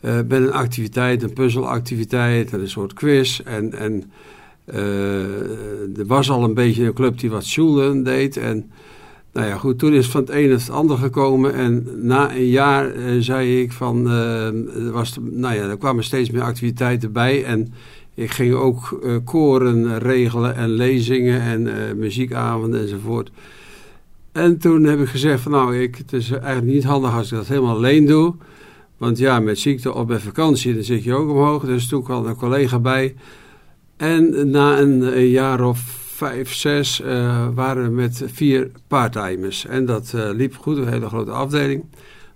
met 0.00 0.32
een 0.32 0.52
activiteit, 0.52 1.22
een 1.22 1.32
puzzelactiviteit 1.32 2.52
en 2.52 2.60
een 2.60 2.68
soort 2.68 2.92
quiz. 2.92 3.40
En, 3.40 3.72
en 3.72 4.10
er 5.96 6.06
was 6.06 6.30
al 6.30 6.44
een 6.44 6.54
beetje 6.54 6.84
een 6.84 6.94
club 6.94 7.18
die 7.18 7.30
wat 7.30 7.44
Schulen 7.44 8.02
deed. 8.02 8.36
En 8.36 8.70
Nou 9.38 9.50
ja, 9.50 9.56
goed, 9.56 9.78
toen 9.78 9.92
is 9.92 10.02
het 10.02 10.12
van 10.12 10.20
het 10.20 10.30
een 10.30 10.50
het 10.50 10.70
ander 10.70 10.98
gekomen. 10.98 11.54
En 11.54 11.86
na 11.94 12.34
een 12.34 12.48
jaar 12.48 12.94
eh, 12.94 13.04
zei 13.18 13.60
ik 13.60 13.72
van, 13.72 14.10
eh, 14.10 14.92
was, 14.92 15.16
nou 15.20 15.54
ja, 15.54 15.68
er 15.68 15.78
kwamen 15.78 16.04
steeds 16.04 16.30
meer 16.30 16.42
activiteiten 16.42 17.12
bij. 17.12 17.44
En 17.44 17.72
ik 18.18 18.30
ging 18.30 18.54
ook 18.54 19.00
eh, 19.02 19.16
koren 19.24 19.98
regelen 19.98 20.54
en 20.54 20.68
lezingen 20.68 21.40
en 21.40 21.66
eh, 21.66 21.94
muziekavonden 21.94 22.80
enzovoort. 22.80 23.30
En 24.32 24.58
toen 24.58 24.84
heb 24.84 25.00
ik 25.00 25.08
gezegd 25.08 25.40
van, 25.40 25.52
nou, 25.52 25.78
ik, 25.78 25.96
het 25.96 26.12
is 26.12 26.30
eigenlijk 26.30 26.72
niet 26.72 26.84
handig 26.84 27.14
als 27.14 27.30
ik 27.30 27.36
dat 27.36 27.46
helemaal 27.46 27.76
alleen 27.76 28.06
doe. 28.06 28.34
Want 28.96 29.18
ja, 29.18 29.40
met 29.40 29.58
ziekte 29.58 29.94
op 29.94 30.10
en 30.10 30.20
vakantie, 30.20 30.74
dan 30.74 30.82
zit 30.82 31.04
je 31.04 31.14
ook 31.14 31.30
omhoog. 31.30 31.64
Dus 31.64 31.88
toen 31.88 32.02
kwam 32.02 32.26
een 32.26 32.36
collega 32.36 32.78
bij. 32.78 33.14
En 33.96 34.50
na 34.50 34.78
een, 34.78 35.28
jaar 35.28 35.64
of 35.64 35.78
vijf, 36.14 36.54
zes 36.54 37.00
eh, 37.00 37.48
waren 37.54 37.84
we 37.84 37.90
met 37.90 38.22
vier 38.26 38.70
parttimers. 38.86 39.66
En 39.66 39.84
dat 39.84 40.12
liep 40.14 40.56
goed, 40.56 40.76
een 40.76 40.88
hele 40.88 41.08
grote 41.08 41.30
afdeling. 41.30 41.84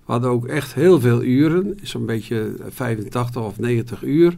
We 0.06 0.12
hadden 0.12 0.30
ook 0.30 0.46
echt 0.46 0.74
heel 0.74 1.00
veel 1.00 1.22
uren, 1.22 1.78
zo'n 1.82 2.06
beetje 2.06 2.54
85 2.68 3.42
of 3.42 3.58
90 3.58 4.02
uur. 4.02 4.36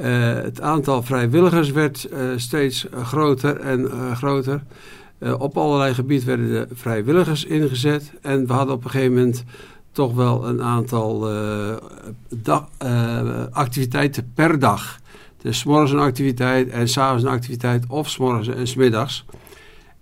Eh, 0.00 0.34
het 0.34 0.60
aantal 0.60 1.02
vrijwilligers 1.02 1.70
werd 1.70 2.04
eh, 2.04 2.20
steeds 2.36 2.86
groter 3.02 3.56
en 3.60 3.90
eh, 3.90 4.16
groter. 4.16 4.62
Eh, 5.18 5.40
op 5.40 5.56
allerlei 5.56 5.94
gebieden 5.94 6.26
werden 6.26 6.48
de 6.50 6.74
vrijwilligers 6.74 7.44
ingezet. 7.44 8.12
En 8.22 8.46
we 8.46 8.52
hadden 8.52 8.74
op 8.74 8.84
een 8.84 8.90
gegeven 8.90 9.14
moment 9.14 9.44
toch 9.92 10.14
wel 10.14 10.48
een 10.48 10.62
aantal 10.62 11.30
eh, 11.30 11.76
dag- 12.28 12.68
eh, 12.78 13.44
activiteiten 13.50 14.30
per 14.34 14.58
dag. 14.58 15.00
Dus 15.42 15.64
morgens 15.64 15.90
een 15.92 15.98
activiteit 15.98 16.68
en 16.68 16.88
s'avonds 16.88 17.22
een 17.22 17.30
activiteit 17.30 17.84
of 17.88 18.08
's 18.10 18.16
morgens 18.18 18.48
en 18.48 18.78
middags. 18.80 19.24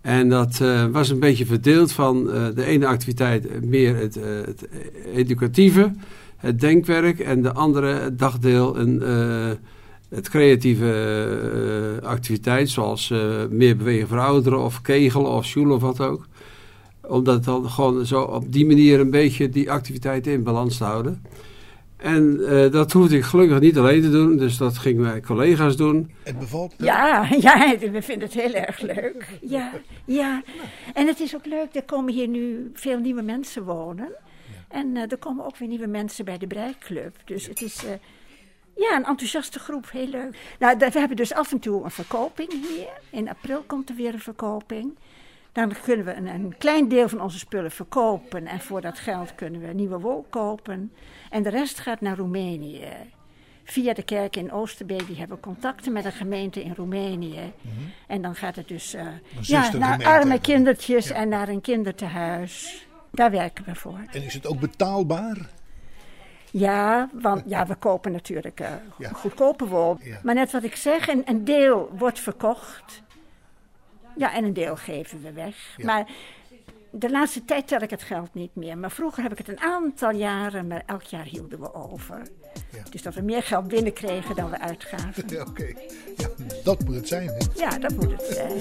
En 0.01 0.29
dat 0.29 0.61
eh, 0.61 0.85
was 0.87 1.09
een 1.09 1.21
beetje 1.21 1.47
verdeeld 1.47 1.93
van 1.93 2.31
eh, 2.31 2.45
de 2.55 2.65
ene 2.65 2.87
activiteit 2.87 3.65
meer 3.65 3.97
het, 3.97 4.17
eh, 4.17 4.25
het 4.45 4.69
educatieve, 5.15 5.93
het 6.37 6.61
denkwerk 6.61 7.19
en 7.19 7.43
de 7.43 7.53
andere 7.53 8.15
dagdeel 8.15 8.77
een, 8.79 9.03
eh, 9.03 9.51
het 10.09 10.29
creatieve 10.29 11.99
eh, 12.01 12.09
activiteit, 12.09 12.69
zoals 12.69 13.11
eh, 13.11 13.47
meer 13.51 13.77
bewegen 13.77 14.09
voor 14.09 14.19
ouderen 14.19 14.61
of 14.61 14.83
kegelen 14.83 15.31
of 15.31 15.45
sjoelen 15.45 15.75
of 15.75 15.83
wat 15.83 16.01
ook. 16.01 16.27
Omdat 17.01 17.45
dan 17.45 17.71
gewoon 17.71 18.07
zo 18.07 18.23
op 18.23 18.53
die 18.53 18.67
manier 18.67 19.01
een 19.01 19.11
beetje 19.11 19.49
die 19.49 19.71
activiteiten 19.71 20.33
in 20.33 20.43
balans 20.43 20.77
te 20.77 20.85
houden. 20.85 21.23
En 21.97 22.49
eh, 22.49 22.73
dat 22.73 22.93
hoefde 22.93 23.17
ik 23.17 23.25
gelukkig 23.25 23.61
niet 23.61 23.79
alleen 23.79 24.03
te 24.03 24.11
doen, 24.11 24.37
dus 24.37 24.57
dat 24.57 24.79
gingen 24.79 25.03
mijn 25.03 25.25
collega's 25.25 25.77
doen. 25.77 26.11
Het 26.23 26.39
bevalt. 26.39 26.75
Ja, 26.79 27.29
ja, 27.41 27.77
we 27.79 28.03
vinden 28.03 28.29
het 28.29 28.41
heel 28.41 28.53
erg 28.53 28.81
leuk. 28.81 29.39
Ja, 29.41 29.73
ja. 30.05 30.43
En 30.95 31.07
het 31.07 31.21
is 31.21 31.35
ook 31.35 31.47
leuk, 31.47 31.75
er 31.75 31.83
komen 31.83 32.15
hier 32.15 32.29
nu 32.29 32.71
veel 32.75 32.99
nieuwe 32.99 33.23
mensen 33.23 33.65
wonen. 33.65 34.09
En 34.69 34.97
eh, 34.97 35.03
er 35.11 35.19
komen 35.19 35.45
ook 35.45 35.57
weer 35.57 35.69
nieuwe 35.69 35.87
mensen 35.87 36.25
bij 36.25 36.39
de 36.39 36.47
Breiklub. 36.47 37.17
Dus 37.25 37.47
het 37.47 37.63
is 37.63 37.85
eh, 37.85 37.91
ja, 38.77 38.97
een 38.97 39.05
enthousiaste 39.05 39.59
groep, 39.59 39.91
heel 39.91 40.09
leuk. 40.09 40.57
Nou, 40.59 40.77
we 40.79 40.99
hebben 40.99 41.17
dus 41.17 41.33
af 41.33 41.53
en 41.53 41.59
toe 41.59 41.85
een 41.85 41.91
verkoping 41.91 42.51
hier. 42.51 42.89
In 43.11 43.29
april 43.29 43.63
komt 43.67 43.89
er 43.89 43.95
weer 43.95 44.15
een 44.15 44.21
verkoping. 44.21 44.97
Dan 45.53 45.73
kunnen 45.83 46.07
we 46.07 46.15
een, 46.15 46.27
een 46.27 46.55
klein 46.59 46.89
deel 46.89 47.09
van 47.09 47.21
onze 47.21 47.39
spullen 47.39 47.71
verkopen. 47.71 48.47
En 48.47 48.61
voor 48.61 48.81
dat 48.81 48.99
geld 48.99 49.35
kunnen 49.35 49.61
we 49.61 49.67
nieuwe 49.67 49.99
wol 49.99 50.27
kopen. 50.31 50.93
En 51.31 51.43
de 51.43 51.49
rest 51.49 51.79
gaat 51.79 52.01
naar 52.01 52.17
Roemenië. 52.17 52.89
Via 53.65 53.95
de 53.95 54.03
kerk 54.03 54.37
in 54.37 54.53
Oosterbeek, 54.53 55.07
die 55.07 55.17
hebben 55.17 55.41
contacten 55.41 55.93
met 55.93 56.05
een 56.05 56.13
gemeente 56.13 56.63
in 56.63 56.75
Roemenië. 56.77 57.53
En 58.07 58.23
dan 58.23 58.35
gaat 58.35 58.57
het 58.57 58.69
dus 58.69 58.95
eh, 58.95 59.07
ja, 59.41 59.77
naar 59.77 60.05
arme 60.05 60.41
kindertjes 60.41 61.11
en 61.11 61.29
naar 61.29 61.49
een 61.49 61.61
kindertehuis. 61.61 62.87
Daar 63.11 63.31
werken 63.31 63.65
we 63.65 63.75
voor. 63.75 64.01
En 64.13 64.23
is 64.23 64.35
het 64.35 64.47
ook 64.47 64.61
betaalbaar? 64.61 65.51
Ja, 66.59 67.09
want 67.13 67.43
ja, 67.47 67.67
we 67.67 67.75
kopen 67.75 68.13
natuurlijk 68.13 68.61
eh, 68.61 68.71
Ja. 68.99 69.11
goedkope 69.13 69.67
wol. 69.67 69.97
Ja. 70.03 70.19
Maar 70.23 70.35
net 70.35 70.53
wat 70.53 70.63
ik 70.65 70.77
zeg, 70.77 71.09
een, 71.09 71.23
een 71.25 71.45
deel 71.45 71.91
wordt 71.99 72.21
verkocht. 72.21 73.03
Ja, 74.17 74.35
en 74.35 74.45
een 74.45 74.53
deel 74.53 74.77
geven 74.77 75.23
we 75.23 75.33
weg. 75.33 75.75
Ja. 75.77 75.85
Maar 75.85 76.07
de 76.91 77.11
laatste 77.11 77.45
tijd 77.45 77.67
tel 77.69 77.81
ik 77.81 77.91
het 77.91 78.03
geld 78.03 78.35
niet 78.35 78.55
meer. 78.55 78.79
Maar 78.79 78.91
vroeger 78.91 79.23
heb 79.23 79.33
ik 79.33 79.39
het 79.39 79.49
een 79.49 79.61
aantal 79.61 80.11
jaren, 80.11 80.67
maar 80.67 80.83
elk 80.87 81.03
jaar 81.03 81.25
hielden 81.25 81.61
we 81.61 81.75
over. 81.75 82.23
Ja. 82.73 82.83
Dus 82.91 83.03
dat 83.03 83.15
we 83.15 83.21
meer 83.23 83.43
geld 83.43 83.69
binnenkregen 83.69 84.37
dan 84.37 84.51
we 84.51 84.59
uitgaven. 84.59 85.25
Ja, 85.35 85.43
oké. 85.43 85.73
Ja, 86.17 86.29
dat 86.65 86.85
moet 86.85 86.95
het 86.95 87.09
zijn, 87.09 87.29
hè? 87.29 87.37
Ja, 87.55 87.79
dat 87.79 87.93
moet 87.95 88.11
het 88.11 88.23
zijn. 88.31 88.59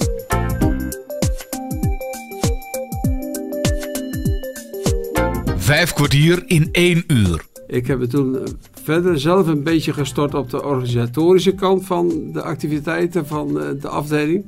Vijf 5.58 5.94
kwartier 5.94 6.44
in 6.46 6.70
één 6.72 7.04
uur. 7.08 7.46
Ik 7.68 7.88
heb 7.88 8.04
toen 8.04 8.38
eh, 8.38 8.44
verder 8.84 9.20
zelf 9.20 9.48
een 9.48 9.64
beetje 9.64 9.94
gestort 9.94 10.34
op 10.34 10.50
de 10.50 10.64
organisatorische 10.64 11.54
kant 11.56 11.86
van 11.86 12.30
de 12.34 12.42
activiteiten 12.42 13.28
van 13.28 13.62
eh, 13.62 13.68
de 13.82 13.88
afdeling. 13.88 14.46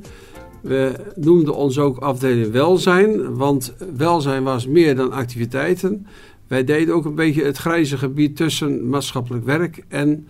We 0.62 0.92
noemden 1.16 1.56
ons 1.56 1.80
ook 1.80 1.98
afdeling 1.98 2.52
welzijn, 2.52 3.36
want 3.36 3.74
welzijn 3.96 4.44
was 4.44 4.68
meer 4.68 4.96
dan 4.96 5.12
activiteiten. 5.12 6.08
Wij 6.48 6.64
deden 6.64 6.96
ook 6.96 7.06
een 7.06 7.16
beetje 7.16 7.44
het 7.44 7.58
grijze 7.58 7.98
gebied 7.98 8.36
tussen 8.36 8.90
maatschappelijk 8.90 9.46
werk 9.46 9.84
en 9.88 10.28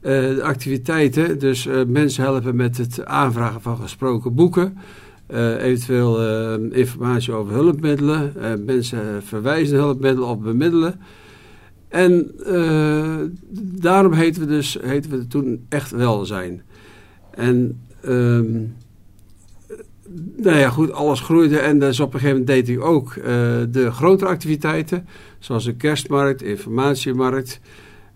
eh, 0.00 0.10
de 0.10 0.42
activiteiten. 0.42 1.38
Dus 1.38 1.68
mensen 1.86 2.22
helpen 2.22 2.56
met 2.56 2.76
het 2.76 3.04
aanvragen 3.04 3.60
van 3.60 3.76
gesproken 3.76 4.34
boeken. 4.34 4.78
eventueel 5.58 6.20
informatie 6.70 7.32
over 7.32 7.52
hulpmiddelen. 7.52 8.32
mensen 8.64 9.22
verwijzen 9.22 9.76
hulpmiddelen 9.76 10.28
of 10.28 10.38
bemiddelen. 10.38 11.00
En 11.94 12.30
eh, 12.46 13.16
daarom 13.80 14.12
heten 14.12 14.40
we, 14.40 14.48
dus, 14.48 14.78
heten 14.82 15.10
we 15.10 15.26
toen 15.26 15.66
echt 15.68 15.90
welzijn. 15.90 16.62
En 17.30 17.80
ehm, 18.02 18.52
nou 20.36 20.58
ja, 20.58 20.70
goed, 20.70 20.92
alles 20.92 21.20
groeide. 21.20 21.58
En 21.58 21.78
dus 21.78 22.00
op 22.00 22.14
een 22.14 22.20
gegeven 22.20 22.40
moment 22.40 22.66
deed 22.66 22.76
ik 22.76 22.84
ook 22.84 23.14
eh, 23.14 23.24
de 23.68 23.90
grotere 23.92 24.30
activiteiten. 24.30 25.06
Zoals 25.38 25.64
de 25.64 25.74
kerstmarkt, 25.74 26.42
informatiemarkt. 26.42 27.60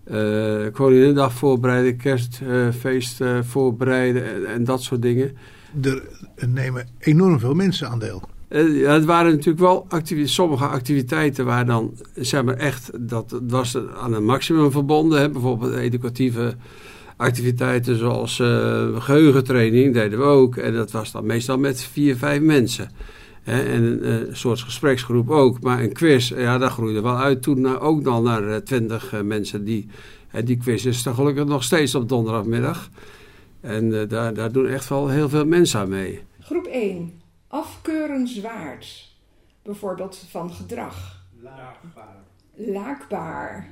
eh 0.03 0.65
Koninginnedag 0.71 1.33
voorbereiden, 1.33 1.97
kerstfeest 1.97 3.23
voorbereiden 3.41 4.23
en, 4.23 4.45
en 4.45 4.63
dat 4.63 4.81
soort 4.81 5.01
dingen. 5.01 5.37
Er 5.81 6.03
nemen 6.47 6.87
enorm 6.99 7.39
veel 7.39 7.53
mensen 7.53 7.89
aandeel. 7.89 8.21
Eh, 8.23 8.38
ja, 8.49 8.93
het 8.93 9.05
waren 9.05 9.31
natuurlijk 9.31 9.59
wel 9.59 9.87
sommige 10.23 10.65
activiteiten 10.65 11.45
waar 11.45 11.65
dan, 11.65 11.93
zeg 12.15 12.43
maar 12.43 12.55
echt, 12.55 12.91
dat 13.09 13.41
was 13.47 13.77
aan 13.97 14.13
een 14.13 14.25
maximum 14.25 14.71
verbonden. 14.71 15.19
Hè. 15.19 15.29
Bijvoorbeeld 15.29 15.75
educatieve 15.75 16.55
activiteiten 17.17 17.97
zoals 17.97 18.39
eh, 18.39 19.01
geheugentraining 19.01 19.93
deden 19.93 20.19
we 20.19 20.25
ook. 20.25 20.55
En 20.55 20.73
dat 20.73 20.91
was 20.91 21.11
dan 21.11 21.25
meestal 21.25 21.57
met 21.57 21.81
vier, 21.81 22.15
vijf 22.15 22.41
mensen. 22.41 22.91
Hè. 23.43 23.63
En 23.63 23.83
een 23.83 24.03
eh, 24.03 24.33
soort 24.35 24.59
gespreksgroep 24.59 25.29
ook. 25.29 25.61
Maar 25.61 25.83
een 25.83 25.93
quiz, 25.93 26.29
ja, 26.29 26.57
dat 26.57 26.71
groeide 26.71 27.01
wel 27.01 27.17
uit 27.17 27.41
toen 27.41 27.79
ook 27.79 28.03
dan 28.03 28.23
naar 28.23 28.47
eh, 28.47 28.55
twintig 28.55 29.13
eh, 29.13 29.21
mensen. 29.21 29.63
Die, 29.63 29.87
en 30.31 30.45
die 30.45 30.57
quiz 30.57 30.85
is 30.85 31.05
er 31.05 31.13
gelukkig 31.13 31.45
nog 31.45 31.63
steeds 31.63 31.95
op 31.95 32.09
donderdagmiddag. 32.09 32.89
En 33.61 34.01
eh, 34.01 34.09
daar, 34.09 34.33
daar 34.33 34.51
doen 34.51 34.67
echt 34.67 34.89
wel 34.89 35.07
heel 35.07 35.29
veel 35.29 35.45
mensen 35.45 35.79
aan 35.79 35.89
mee. 35.89 36.19
Groep 36.39 36.65
1. 36.65 37.11
Afkeurenswaard. 37.49 39.17
Bijvoorbeeld 39.61 40.17
van 40.17 40.51
gedrag. 40.51 41.25
Laakbaar. 42.53 43.69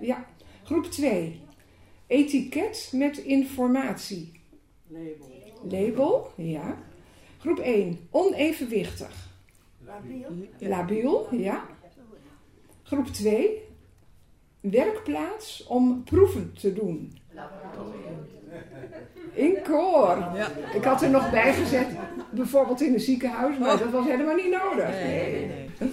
Ja. 0.00 0.26
Groep 0.64 0.84
2. 0.84 1.40
Etiket 2.06 2.90
met 2.94 3.16
informatie. 3.16 4.40
Label. 4.86 5.60
Label, 5.62 6.32
ja. 6.36 6.78
Groep 7.38 7.58
1. 7.58 8.08
Onevenwichtig. 8.10 9.28
Labiel. 9.84 10.30
Labiel, 10.58 11.34
ja. 11.34 11.66
Groep 12.82 13.06
2. 13.06 13.62
Werkplaats 14.60 15.66
om 15.66 16.04
proeven 16.04 16.52
te 16.52 16.72
doen. 16.72 17.18
In 19.32 19.56
koor. 19.64 20.16
Ik 20.74 20.84
had 20.84 21.02
er 21.02 21.10
nog 21.10 21.30
bij 21.30 21.54
gezet, 21.54 21.86
bijvoorbeeld 22.30 22.82
in 22.82 22.92
een 22.92 23.00
ziekenhuis, 23.00 23.58
maar 23.58 23.78
dat 23.78 23.90
was 23.92 24.06
helemaal 24.06 24.34
niet 24.34 24.58
nodig. 24.62 24.94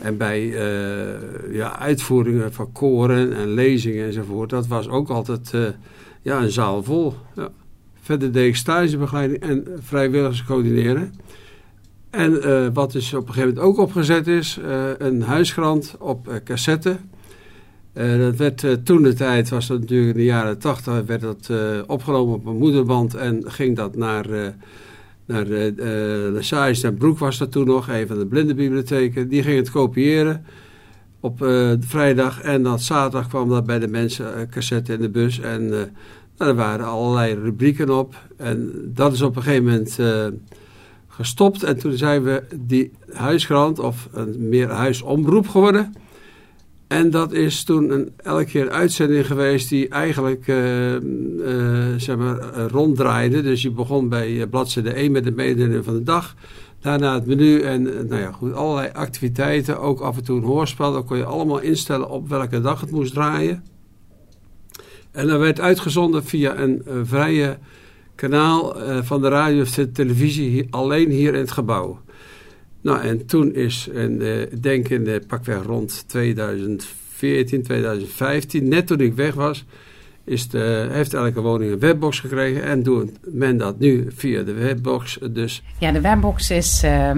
En 0.02 0.18
bij 0.18 0.54
eh, 0.54 1.54
ja, 1.54 1.80
uitvoeringen 1.80 2.54
van 2.54 2.72
koren 2.72 3.34
en 3.34 3.54
lezingen 3.54 4.06
enzovoort, 4.06 4.50
dat 4.50 4.68
was 4.68 4.90
ook 4.90 5.10
altijd 5.10 5.54
eh, 5.54 5.62
ja, 6.22 6.42
een 6.42 6.52
zaal 6.52 6.84
vol. 6.84 7.14
Ja. 7.36 7.50
Verder 8.02 8.32
deed 8.32 8.48
ik 8.48 8.56
stagebegeleiding 8.56 9.42
en 9.42 9.66
vrijwilligers 9.80 10.44
coördineren. 10.44 11.14
En 12.16 12.42
eh, 12.42 12.68
wat 12.74 12.92
dus 12.92 13.14
op 13.14 13.28
een 13.28 13.34
gegeven 13.34 13.56
moment 13.56 13.68
ook 13.68 13.78
opgezet 13.78 14.28
is, 14.28 14.58
eh, 14.58 14.90
een 14.98 15.22
huiskrant 15.22 15.96
op 16.00 16.28
eh, 16.28 16.36
cassette. 16.44 16.98
Eh, 17.96 18.18
dat 18.18 18.36
werd 18.36 18.64
eh, 18.64 18.72
toen 18.72 19.04
de 19.04 19.14
tijd, 19.14 19.50
was 19.50 19.68
dat 19.68 19.80
natuurlijk 19.80 20.10
in 20.10 20.18
de 20.18 20.24
jaren 20.24 20.58
tachtig, 20.58 21.04
werd 21.06 21.22
dat 21.22 21.48
eh, 21.50 21.58
opgenomen 21.88 22.34
op 22.34 22.46
een 22.46 22.58
moederband 22.58 23.16
en 23.16 23.44
ging 23.46 23.76
dat 23.76 23.96
naar 23.96 24.54
naar 25.26 25.46
en 25.48 26.96
Broek 26.98 27.18
was 27.18 27.38
dat 27.38 27.52
toen 27.52 27.66
nog, 27.66 27.90
een 27.90 28.08
van 28.08 28.20
de 28.20 28.26
blindenbibliotheken. 28.26 29.28
Die 29.28 29.44
gingen 29.44 29.60
het 29.60 29.72
kopiëren 29.72 30.46
op 31.20 31.38
vrijdag. 31.80 32.42
En 32.42 32.64
dan 32.64 32.80
zaterdag 32.80 33.28
kwam 33.28 33.50
dat 33.50 33.66
bij 33.66 33.80
de 33.80 33.88
mensen, 33.88 34.50
cassette 34.50 34.94
in 34.94 35.02
de 35.02 35.10
bus. 35.10 35.40
En 35.40 35.62
uh, 35.62 36.48
er 36.48 36.56
waren 36.56 36.86
allerlei 36.86 37.34
rubrieken 37.34 37.90
op. 37.90 38.16
En 38.38 38.72
dat 38.94 39.14
is 39.14 39.22
op 39.22 39.36
een 39.36 39.42
gegeven 39.42 39.64
moment 39.64 40.00
gestopt. 41.08 41.64
En 41.64 41.78
toen 41.78 41.98
zijn 41.98 42.24
we 42.24 42.44
die 42.56 42.92
huiskrant, 43.12 43.80
of 43.80 44.10
een 44.14 44.50
meer 44.50 44.70
huisomroep 44.70 45.48
geworden. 45.48 45.94
En 46.96 47.10
dat 47.10 47.32
is 47.32 47.64
toen 47.64 47.92
een, 47.92 48.14
elke 48.18 48.46
keer 48.46 48.62
een 48.62 48.72
uitzending 48.72 49.28
geweest 49.28 49.70
die 49.70 49.88
eigenlijk 49.88 50.48
uh, 50.48 50.94
uh, 50.94 51.00
zeg 51.98 52.18
maar, 52.18 52.38
ronddraaide. 52.68 53.42
Dus 53.42 53.62
je 53.62 53.72
begon 53.72 54.10
bij 54.10 54.48
bladzijde 54.48 54.94
1 54.94 55.12
met 55.12 55.24
de 55.24 55.32
mededeling 55.32 55.86
van 55.86 55.94
de 55.94 56.04
dag. 56.04 56.36
Daarna 56.80 57.14
het 57.14 57.26
menu 57.26 57.62
en 57.62 57.84
nou 57.84 58.22
ja, 58.22 58.32
goed, 58.32 58.54
allerlei 58.54 58.90
activiteiten. 58.94 59.80
Ook 59.80 60.00
af 60.00 60.18
en 60.18 60.24
toe 60.24 60.38
een 60.38 60.44
hoorspel. 60.44 60.94
Dan 60.94 61.06
kon 61.06 61.18
je 61.18 61.26
allemaal 61.26 61.60
instellen 61.60 62.10
op 62.10 62.30
welke 62.30 62.62
dag 62.62 62.82
het 62.82 62.92
moest 62.92 63.14
draaien. 63.14 63.64
En 65.12 65.28
dat 65.28 65.40
werd 65.40 65.60
uitgezonden 65.60 66.24
via 66.24 66.58
een 66.58 66.82
vrije 67.04 67.58
kanaal 68.16 68.76
van 69.04 69.22
de 69.22 69.28
radio 69.28 69.62
of 69.62 69.72
de 69.72 69.92
televisie 69.92 70.68
alleen 70.70 71.10
hier 71.10 71.34
in 71.34 71.40
het 71.40 71.52
gebouw. 71.52 72.00
Nou, 72.86 73.02
en 73.02 73.26
toen 73.26 73.56
is, 73.56 73.90
en, 73.96 74.22
uh, 74.22 74.46
denk 74.62 74.90
in 74.90 75.04
de 75.04 75.22
pakweg 75.28 75.64
rond 75.64 76.04
2014, 76.08 77.64
2015, 77.64 78.68
net 78.68 78.88
toen 78.88 79.00
ik 79.00 79.14
weg 79.14 79.34
was, 79.34 79.66
is 80.24 80.50
de, 80.50 80.88
heeft 80.92 81.14
elke 81.14 81.42
woning 81.42 81.72
een 81.72 81.80
webbox 81.80 82.20
gekregen. 82.20 82.64
En 82.64 82.84
doet 82.84 83.12
men 83.22 83.58
dat 83.58 83.80
nu 83.80 84.08
via 84.16 84.44
de 84.44 84.54
webbox. 84.54 85.20
Dus. 85.32 85.64
Ja, 85.78 85.92
de 85.92 86.02
webbox 86.02 86.50
is 86.50 86.84
uh, 86.84 87.12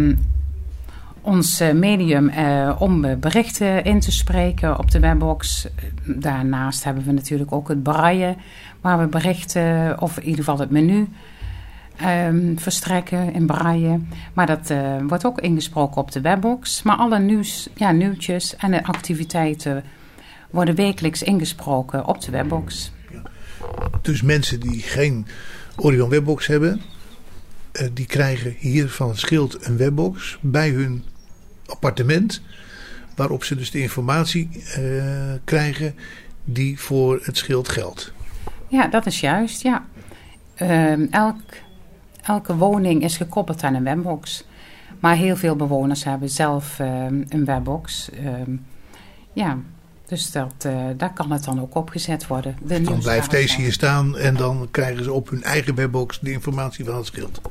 ons 1.22 1.64
medium 1.74 2.30
uh, 2.30 2.76
om 2.80 3.20
berichten 3.20 3.84
in 3.84 4.00
te 4.00 4.12
spreken 4.12 4.80
op 4.80 4.92
de 4.92 5.00
webbox. 5.00 5.68
Daarnaast 6.04 6.84
hebben 6.84 7.04
we 7.04 7.12
natuurlijk 7.12 7.52
ook 7.52 7.68
het 7.68 7.84
braille, 7.84 8.36
waar 8.82 9.00
we 9.00 9.08
berichten, 9.08 9.96
of 10.02 10.18
in 10.18 10.24
ieder 10.24 10.44
geval 10.44 10.60
het 10.60 10.70
menu 10.70 11.08
um, 12.04 12.60
verstrekken 12.60 13.34
in 13.34 13.46
braille. 13.46 14.00
Maar 14.34 14.46
dat 14.46 14.70
uh, 14.70 14.96
wordt 15.08 15.26
ook 15.26 15.40
ingesproken 15.42 16.02
op 16.02 16.12
de 16.12 16.22
webbox. 16.22 16.84
Maar 16.84 16.96
alle 16.96 17.20
nieuws, 17.20 17.70
ja, 17.74 17.92
nieuwtjes 17.92 18.56
en 18.56 18.72
de 18.72 18.84
activiteiten 18.84 19.84
worden 20.50 20.76
wekelijks 20.76 21.24
ingesproken 21.24 22.06
op 22.06 22.22
de 22.22 22.32
webbox. 22.32 22.92
Dus 24.02 24.22
mensen 24.22 24.60
die 24.60 24.82
geen 24.82 25.28
Orion 25.76 26.10
webbox 26.10 26.48
hebben, 26.48 26.82
uh, 27.74 27.88
die 27.94 28.06
krijgen 28.06 28.56
hier 28.58 28.90
van 28.90 29.10
het 29.10 29.20
schild 29.20 29.66
een 29.66 29.78
webbox 29.78 30.38
bij 30.42 30.70
hun 30.70 31.04
appartement. 31.66 32.42
Waarop 33.16 33.44
ze 33.44 33.56
dus 33.56 33.72
de 33.72 33.80
informatie 33.80 34.50
uh, 34.80 35.34
krijgen 35.44 35.96
die 36.44 36.80
voor 36.80 37.20
het 37.24 37.38
schild 37.38 37.70
geldt. 37.70 38.14
Ja, 38.68 38.88
dat 38.88 39.06
is 39.06 39.20
juist, 39.20 39.62
ja. 39.62 39.86
Uh, 40.62 41.14
elk 41.14 41.42
Elke 42.28 42.56
woning 42.56 43.04
is 43.04 43.18
gekoppeld 43.18 43.64
aan 43.64 43.74
een 43.74 43.84
webbox. 43.84 44.44
Maar 45.00 45.16
heel 45.16 45.36
veel 45.36 45.56
bewoners 45.56 46.04
hebben 46.04 46.30
zelf 46.30 46.80
uh, 46.80 47.06
een 47.30 47.46
webbox. 47.46 48.10
Uh, 48.24 48.30
ja, 49.34 49.58
dus 50.08 50.32
dat, 50.32 50.66
uh, 50.66 50.74
daar 50.98 51.14
kan 51.14 51.32
het 51.32 51.44
dan 51.44 51.62
ook 51.62 51.76
opgezet 51.76 52.28
worden. 52.28 52.58
De 52.64 52.82
dan 52.82 53.00
blijft 53.00 53.32
deze 53.32 53.62
hier 53.62 53.72
staan 53.72 54.18
en 54.18 54.36
dan 54.36 54.68
krijgen 54.72 55.04
ze 55.04 55.12
op 55.12 55.30
hun 55.30 55.44
eigen 55.44 55.76
webbox 55.76 56.20
de 56.20 56.32
informatie 56.32 56.86
van 56.86 56.96
het 56.96 57.06
schild. 57.06 57.42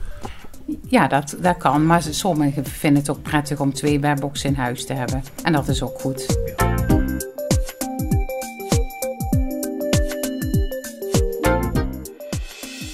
Ja, 0.89 1.09
dat, 1.09 1.37
dat 1.41 1.57
kan. 1.57 1.87
Maar 1.87 2.03
sommigen 2.03 2.65
vinden 2.65 3.01
het 3.01 3.11
ook 3.11 3.23
prettig 3.23 3.61
om 3.61 3.73
twee 3.73 4.01
webboxen 4.01 4.49
in 4.49 4.57
huis 4.57 4.87
te 4.87 4.93
hebben. 4.93 5.23
En 5.43 5.53
dat 5.53 5.69
is 5.69 5.83
ook 5.83 6.01
goed. 6.01 6.39
Ja. 6.57 6.66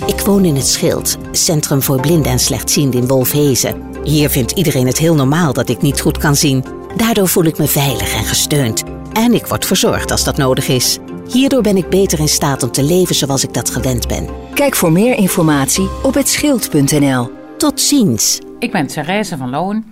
Ik 0.06 0.20
woon 0.20 0.44
in 0.44 0.54
het 0.54 0.66
Schild, 0.66 1.16
Centrum 1.32 1.82
voor 1.82 2.00
Blinden 2.00 2.32
en 2.32 2.38
Slechtzienden 2.38 3.00
in 3.00 3.06
Wolfhezen. 3.06 3.82
Hier 4.04 4.30
vindt 4.30 4.50
iedereen 4.50 4.86
het 4.86 4.98
heel 4.98 5.14
normaal 5.14 5.52
dat 5.52 5.68
ik 5.68 5.82
niet 5.82 6.00
goed 6.00 6.18
kan 6.18 6.36
zien. 6.36 6.64
Daardoor 6.96 7.28
voel 7.28 7.44
ik 7.44 7.58
me 7.58 7.66
veilig 7.66 8.14
en 8.14 8.24
gesteund. 8.24 8.82
En 9.12 9.32
ik 9.32 9.46
word 9.46 9.66
verzorgd 9.66 10.10
als 10.10 10.24
dat 10.24 10.36
nodig 10.36 10.68
is. 10.68 10.98
Hierdoor 11.28 11.62
ben 11.62 11.76
ik 11.76 11.88
beter 11.88 12.18
in 12.18 12.28
staat 12.28 12.62
om 12.62 12.70
te 12.70 12.82
leven 12.82 13.14
zoals 13.14 13.44
ik 13.44 13.54
dat 13.54 13.70
gewend 13.70 14.08
ben. 14.08 14.28
Kijk 14.54 14.76
voor 14.76 14.92
meer 14.92 15.16
informatie 15.16 15.88
op 16.02 16.14
hetSchild.nl. 16.14 17.30
Tot 17.58 17.80
ziens. 17.80 18.40
Ik 18.58 18.72
ben 18.72 18.86
Therese 18.86 19.36
van 19.36 19.50
Loon, 19.50 19.84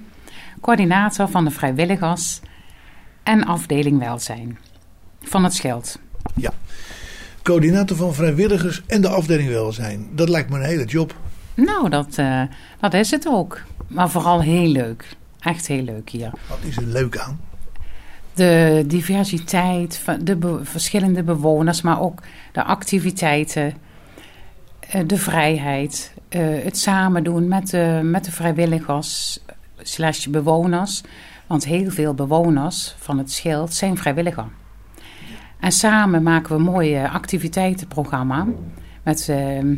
coördinator 0.61 1.28
van 1.28 1.44
de 1.44 1.50
vrijwilligers 1.50 2.40
en 3.22 3.44
afdeling 3.44 3.98
welzijn 3.98 4.58
van 5.22 5.44
het 5.44 5.54
Schild. 5.54 5.98
Ja, 6.34 6.52
coördinator 7.42 7.96
van 7.96 8.14
vrijwilligers 8.14 8.83
en 8.87 9.00
de 9.00 9.09
afdeling 9.09 9.48
welzijn. 9.48 10.09
Dat 10.12 10.29
lijkt 10.29 10.50
me 10.50 10.57
een 10.57 10.64
hele 10.64 10.85
job. 10.85 11.14
Nou, 11.55 11.88
dat, 11.88 12.18
uh, 12.18 12.42
dat 12.81 12.94
is 12.94 13.11
het 13.11 13.29
ook. 13.29 13.61
Maar 13.87 14.11
vooral 14.11 14.42
heel 14.42 14.68
leuk. 14.68 15.16
Echt 15.40 15.66
heel 15.66 15.83
leuk 15.83 16.11
hier. 16.11 16.31
Wat 16.48 16.59
is 16.61 16.76
er 16.76 16.87
leuk 16.87 17.18
aan? 17.18 17.40
De 18.35 18.85
diversiteit, 18.87 20.05
de 20.20 20.37
be 20.37 20.61
verschillende 20.62 21.22
bewoners, 21.22 21.83
maar 21.83 22.00
ook 22.00 22.22
de 22.53 22.64
activiteiten, 22.64 23.74
eh, 24.81 25.00
de 25.07 25.16
vrijheid, 25.16 26.12
uh, 26.31 26.64
het 26.64 26.79
samen 26.79 27.24
doen 27.24 27.48
met 27.48 27.70
de, 27.70 28.00
met 28.03 28.24
de 28.24 28.33
vrijwilligers 28.33 29.40
slash 29.79 30.26
bewoners. 30.26 31.03
Want 31.46 31.64
heel 31.64 31.90
veel 31.90 32.14
bewoners 32.14 32.94
van 32.98 33.18
het 33.18 33.33
schild 33.33 33.74
zijn 33.74 33.96
vrijwilliger. 33.96 34.46
En 35.60 35.72
samen 35.72 36.22
maken 36.22 36.52
we 36.52 36.58
een 36.58 36.72
mooie 36.72 37.08
activiteitenprogramma 37.08 38.46
met, 39.04 39.26
uh, 39.30 39.76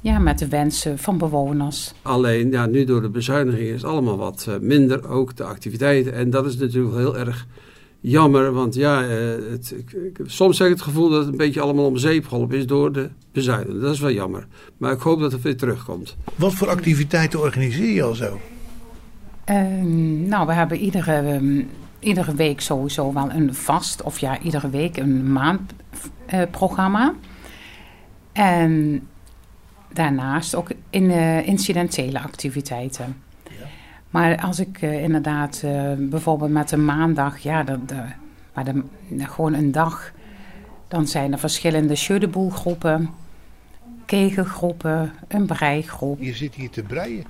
ja, 0.00 0.18
met 0.18 0.38
de 0.38 0.48
wensen 0.48 0.98
van 0.98 1.18
bewoners. 1.18 1.94
Alleen, 2.02 2.50
ja, 2.50 2.66
nu 2.66 2.84
door 2.84 3.02
de 3.02 3.10
bezuinigingen 3.10 3.74
is 3.74 3.82
het 3.82 3.90
allemaal 3.90 4.16
wat 4.16 4.46
uh, 4.48 4.54
minder, 4.60 5.08
ook 5.08 5.36
de 5.36 5.44
activiteiten. 5.44 6.12
En 6.12 6.30
dat 6.30 6.46
is 6.46 6.56
natuurlijk 6.56 6.96
heel 6.96 7.18
erg 7.18 7.46
jammer, 8.00 8.52
want 8.52 8.74
ja, 8.74 9.02
uh, 9.02 9.10
het, 9.50 9.74
ik, 9.76 9.92
ik, 9.92 10.20
soms 10.26 10.58
heb 10.58 10.68
ik 10.68 10.74
het 10.74 10.82
gevoel 10.82 11.08
dat 11.08 11.20
het 11.20 11.28
een 11.28 11.36
beetje 11.36 11.60
allemaal 11.60 11.86
om 11.86 11.96
zeep 11.96 12.26
geholpen 12.26 12.56
is 12.56 12.66
door 12.66 12.92
de 12.92 13.08
bezuinigingen. 13.32 13.80
Dat 13.80 13.94
is 13.94 14.00
wel 14.00 14.12
jammer. 14.12 14.46
Maar 14.76 14.92
ik 14.92 15.00
hoop 15.00 15.20
dat 15.20 15.32
het 15.32 15.42
weer 15.42 15.56
terugkomt. 15.56 16.16
Wat 16.34 16.54
voor 16.54 16.68
activiteiten 16.68 17.40
organiseer 17.40 17.94
je 17.94 18.02
al 18.02 18.14
zo? 18.14 18.40
Ehm, 19.44 20.28
nou, 20.28 20.46
we 20.46 20.52
hebben 20.52 20.78
iedere... 20.78 21.34
Um, 21.34 21.68
iedere 21.98 22.34
week 22.34 22.60
sowieso 22.60 23.12
wel 23.12 23.30
een 23.30 23.54
vast, 23.54 24.02
of 24.02 24.18
ja, 24.18 24.38
iedere 24.38 24.70
week 24.70 24.96
een 24.96 25.32
maandprogramma. 25.32 27.14
Uh, 28.34 28.44
en 28.44 29.06
daarnaast 29.92 30.54
ook 30.54 30.70
in, 30.90 31.04
uh, 31.04 31.46
incidentele 31.46 32.20
activiteiten. 32.20 33.22
Ja. 33.42 33.66
Maar 34.10 34.40
als 34.40 34.58
ik 34.58 34.82
uh, 34.82 35.02
inderdaad 35.02 35.64
bijvoorbeeld 35.98 36.50
met 36.50 36.72
een 36.72 36.84
maandag, 36.84 37.38
ja, 37.38 37.62
de, 37.62 37.78
maar 38.54 38.64
de, 38.64 38.82
gewoon 39.18 39.54
een 39.54 39.72
dag, 39.72 40.12
dan 40.88 41.06
zijn 41.06 41.32
er 41.32 41.38
verschillende 41.38 41.94
schudeboelgroepen, 41.94 43.10
kegelgroepen, 44.06 45.12
een 45.28 45.46
breigroep. 45.46 46.20
Je 46.20 46.34
zit 46.34 46.54
hier 46.54 46.70
te 46.70 46.82
breien. 46.82 47.24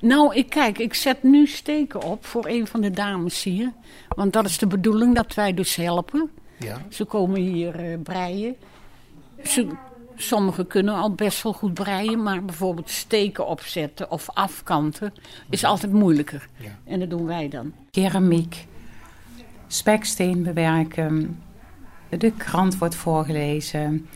Nou, 0.00 0.34
ik 0.34 0.48
kijk, 0.48 0.78
ik 0.78 0.94
zet 0.94 1.22
nu 1.22 1.46
steken 1.46 2.02
op 2.02 2.24
voor 2.26 2.46
een 2.46 2.66
van 2.66 2.80
de 2.80 2.90
dames 2.90 3.42
hier. 3.42 3.72
Want 4.08 4.32
dat 4.32 4.44
is 4.44 4.58
de 4.58 4.66
bedoeling, 4.66 5.14
dat 5.14 5.34
wij 5.34 5.54
dus 5.54 5.76
helpen. 5.76 6.30
Ja. 6.58 6.82
Ze 6.88 7.04
komen 7.04 7.40
hier 7.40 7.90
uh, 7.90 7.98
breien. 8.02 8.56
Ze, 9.44 9.68
sommigen 10.16 10.66
kunnen 10.66 10.94
al 10.94 11.12
best 11.12 11.42
wel 11.42 11.52
goed 11.52 11.74
breien, 11.74 12.22
maar 12.22 12.44
bijvoorbeeld 12.44 12.90
steken 12.90 13.46
opzetten 13.46 14.10
of 14.10 14.30
afkanten 14.30 15.12
is 15.50 15.64
altijd 15.64 15.92
moeilijker. 15.92 16.48
Ja. 16.56 16.78
En 16.84 17.00
dat 17.00 17.10
doen 17.10 17.26
wij 17.26 17.48
dan. 17.48 17.72
Keramiek, 17.90 18.66
speksteen 19.66 20.42
bewerken, 20.42 21.42
de 22.08 22.32
krant 22.32 22.78
wordt 22.78 22.94
voorgelezen, 22.94 24.08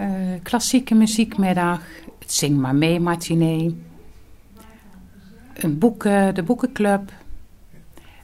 uh, 0.00 0.06
klassieke 0.42 0.94
muziekmiddag, 0.94 1.80
het 2.18 2.32
Zing 2.32 2.58
maar 2.58 2.74
mee 2.74 3.00
matinee 3.00 3.86
een 5.62 5.78
boeken, 5.78 6.34
de 6.34 6.42
boekenclub. 6.42 7.12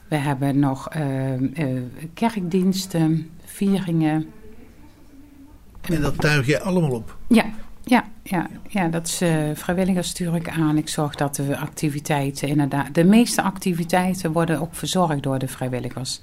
We 0.07 0.15
hebben 0.15 0.59
nog 0.59 0.95
uh, 0.95 1.39
uh, 1.39 1.81
kerkdiensten, 2.13 3.29
vieringen. 3.43 4.29
En 5.81 6.01
dat 6.01 6.19
tuig 6.19 6.45
je 6.45 6.61
allemaal 6.61 6.91
op? 6.91 7.17
Ja, 7.27 7.45
ja, 7.83 8.03
ja, 8.23 8.47
ja 8.67 8.87
dat 8.87 9.07
is 9.07 9.21
uh, 9.21 9.49
vrijwilligers 9.53 10.09
stuur 10.09 10.35
ik 10.35 10.49
aan. 10.49 10.77
Ik 10.77 10.89
zorg 10.89 11.15
dat 11.15 11.35
de 11.35 11.57
activiteiten 11.57 12.47
inderdaad... 12.47 12.93
De 12.93 13.03
meeste 13.03 13.41
activiteiten 13.41 14.31
worden 14.31 14.61
ook 14.61 14.75
verzorgd 14.75 15.23
door 15.23 15.39
de 15.39 15.47
vrijwilligers. 15.47 16.21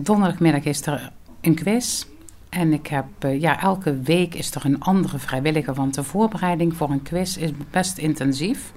Donderdagmiddag 0.00 0.64
is 0.64 0.86
er 0.86 1.12
een 1.40 1.54
quiz. 1.54 2.04
En 2.48 2.72
ik 2.72 2.86
heb, 2.86 3.06
ja, 3.20 3.60
elke 3.60 4.00
week 4.00 4.34
is 4.34 4.54
er 4.54 4.64
een 4.64 4.80
andere 4.80 5.18
vrijwilliger. 5.18 5.74
Want 5.74 5.94
de 5.94 6.02
voorbereiding 6.02 6.76
voor 6.76 6.90
een 6.90 7.02
quiz 7.02 7.36
is 7.36 7.50
best 7.70 7.98
intensief. 7.98 8.72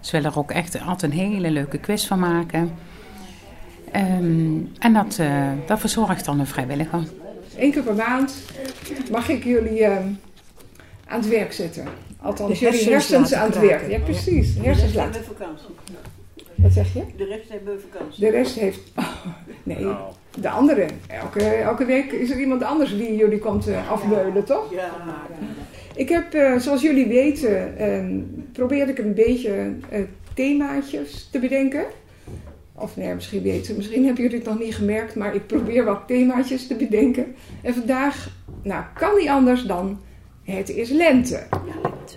Ze 0.00 0.12
willen 0.12 0.30
er 0.30 0.38
ook 0.38 0.50
echt 0.50 0.80
altijd 0.86 1.12
een 1.12 1.18
hele 1.18 1.50
leuke 1.50 1.78
quiz 1.78 2.06
van 2.06 2.18
maken. 2.18 2.72
Ehm, 3.92 4.58
en 4.78 4.92
dat, 4.92 5.18
uh, 5.20 5.48
dat 5.66 5.80
verzorgt 5.80 6.24
dan 6.24 6.40
een 6.40 6.46
vrijwilliger. 6.46 7.02
Eén 7.56 7.72
keer 7.72 7.82
per 7.82 7.94
maand 7.94 8.34
mag 9.10 9.28
ik 9.28 9.44
jullie 9.44 9.80
uh, 9.80 9.96
aan 11.06 11.20
het 11.20 11.28
werk 11.28 11.52
zetten. 11.52 11.84
Althans, 12.20 12.58
jullie 12.58 12.88
hersens 12.88 13.34
aan 13.34 13.46
het 13.46 13.60
werk. 13.60 13.90
Ja, 13.90 13.98
precies. 13.98 14.54
Hersens 14.62 14.94
laten. 14.94 15.24
vakantie. 15.24 15.66
Wat 16.54 16.72
zeg 16.72 16.92
je? 16.92 17.04
De 17.16 17.24
rest 17.24 17.48
hebben 17.48 17.80
vakantie. 17.90 18.20
De 18.20 18.30
rest 18.30 18.58
heeft. 18.58 18.80
Oh, 18.96 19.26
nee, 19.62 19.96
de 20.40 20.48
andere. 20.48 20.86
Elke, 21.06 21.44
elke 21.44 21.84
week 21.84 22.12
is 22.12 22.30
er 22.30 22.40
iemand 22.40 22.62
anders 22.62 22.96
die 22.96 23.16
jullie 23.16 23.38
komt 23.38 23.68
uh, 23.68 23.90
afbeulen, 23.90 24.44
toch? 24.44 24.72
Ja. 24.72 24.90
Ik 25.98 26.08
heb, 26.08 26.34
uh, 26.34 26.58
zoals 26.58 26.82
jullie 26.82 27.06
weten, 27.06 27.74
uh, 27.80 28.22
probeerde 28.52 28.92
ik 28.92 28.98
een 28.98 29.14
beetje 29.14 29.72
themaatjes 30.34 31.28
te 31.32 31.38
bedenken. 31.38 31.84
Of 32.74 32.96
nee, 32.96 33.14
misschien 33.14 33.42
weten, 33.42 33.76
misschien 33.76 34.04
hebben 34.04 34.22
jullie 34.22 34.38
het 34.38 34.46
nog 34.46 34.58
niet 34.58 34.74
gemerkt, 34.74 35.14
maar 35.14 35.34
ik 35.34 35.46
probeer 35.46 35.84
wat 35.84 36.06
themaatjes 36.06 36.66
te 36.66 36.74
bedenken. 36.74 37.34
En 37.62 37.74
vandaag, 37.74 38.30
nou, 38.62 38.84
kan 38.94 39.16
niet 39.18 39.28
anders 39.28 39.62
dan 39.62 40.00
het 40.42 40.68
is 40.68 40.90
lente. 40.90 41.46
Ja, 41.50 41.80
lente. 41.82 42.16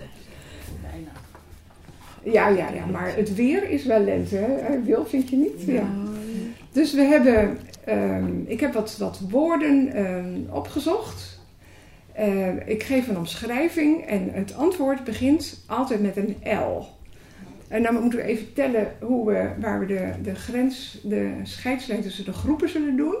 Ja, 2.22 2.48
ja, 2.48 2.70
ja, 2.74 2.86
maar 2.86 3.16
het 3.16 3.34
weer 3.34 3.70
is 3.70 3.84
wel 3.84 4.00
lente, 4.00 4.36
hè? 4.36 4.82
Wil, 4.82 5.06
vind 5.06 5.28
je 5.28 5.36
niet? 5.36 5.62
Ja. 5.66 5.88
Dus 6.72 6.94
we 6.94 7.02
hebben, 7.02 7.58
um, 7.88 8.44
ik 8.46 8.60
heb 8.60 8.72
wat, 8.72 8.96
wat 8.98 9.20
woorden 9.30 10.06
um, 10.06 10.46
opgezocht. 10.50 11.31
Uh, 12.18 12.68
ik 12.68 12.82
geef 12.82 13.08
een 13.08 13.16
omschrijving 13.16 14.06
en 14.06 14.30
het 14.32 14.54
antwoord 14.54 15.04
begint 15.04 15.64
altijd 15.66 16.00
met 16.00 16.16
een 16.16 16.36
L. 16.44 16.86
En 17.68 17.82
dan 17.82 17.94
moeten 17.94 18.18
we 18.18 18.24
even 18.24 18.52
tellen 18.52 18.92
hoe 19.00 19.26
we, 19.26 19.50
waar 19.60 19.80
we 19.80 19.86
de, 19.86 20.12
de 20.22 20.34
grens, 20.34 20.98
de 21.02 21.32
scheidslijn 21.42 22.02
tussen 22.02 22.24
de 22.24 22.32
groepen 22.32 22.68
zullen 22.68 22.96
doen. 22.96 23.16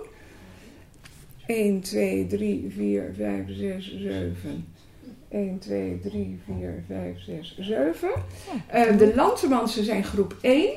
1, 1.46 1.80
2, 1.80 2.26
3, 2.26 2.72
4, 2.76 3.12
5, 3.16 3.44
6, 3.48 3.96
7. 3.98 4.66
1, 5.28 5.58
2, 5.58 6.00
3, 6.00 6.40
4, 6.46 6.84
5, 6.88 7.20
6, 7.20 7.56
7. 7.58 8.08
Uh, 8.74 8.98
de 8.98 9.12
Lantemansen 9.14 9.84
zijn 9.84 10.04
groep 10.04 10.36
1. 10.40 10.70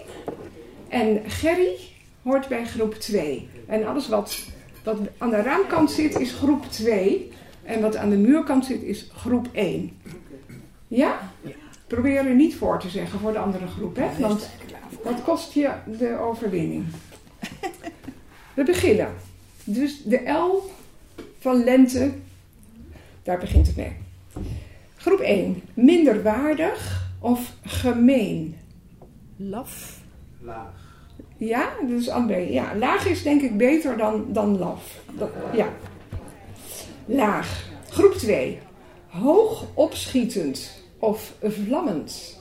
En 0.90 1.22
Gerry 1.30 1.76
hoort 2.22 2.48
bij 2.48 2.66
groep 2.66 2.94
2. 2.94 3.48
En 3.68 3.86
alles 3.86 4.08
wat, 4.08 4.46
wat 4.84 4.98
aan 5.18 5.30
de 5.30 5.42
raamkant 5.42 5.92
zit 5.92 6.20
is 6.20 6.34
groep 6.34 6.66
2. 6.66 7.32
En 7.66 7.82
wat 7.82 7.96
aan 7.96 8.10
de 8.10 8.18
muurkant 8.18 8.66
zit 8.66 8.82
is 8.82 9.10
groep 9.14 9.48
1. 9.52 9.98
Ja? 10.88 11.32
Probeer 11.88 12.28
er 12.28 12.36
niet 12.36 12.56
voor 12.56 12.80
te 12.80 12.90
zeggen 12.90 13.20
voor 13.20 13.32
de 13.32 13.40
andere 13.40 13.68
groep, 13.68 13.96
hè? 13.96 14.08
Want 14.20 14.50
dat 15.04 15.24
kost 15.24 15.54
je 15.54 15.72
de 15.98 16.18
overwinning. 16.18 16.86
We 18.54 18.64
beginnen. 18.64 19.14
Dus 19.64 20.04
de 20.04 20.32
L 20.32 20.72
van 21.40 21.64
lente, 21.64 22.12
daar 23.24 23.40
begint 23.40 23.68
het 23.68 23.76
mee. 23.76 23.96
Groep 24.96 25.20
1. 25.20 25.62
Minderwaardig 25.74 27.10
of 27.20 27.54
gemeen? 27.64 28.58
Laf. 29.36 30.00
Laag. 30.40 30.94
Ja, 31.38 31.70
dus 31.88 32.10
André. 32.10 32.38
Ja, 32.38 32.76
laag 32.76 33.08
is 33.08 33.24
denk 33.24 33.42
ik 33.42 33.58
beter 33.58 33.98
dan, 33.98 34.26
dan 34.28 34.58
laf. 34.58 35.02
Dat, 35.18 35.30
ja. 35.54 35.68
Laag. 37.06 37.64
Groep 37.90 38.14
2. 38.14 38.60
Hoog 39.08 39.66
opschietend 39.74 40.72
of 41.00 41.34
vlammend? 41.42 42.40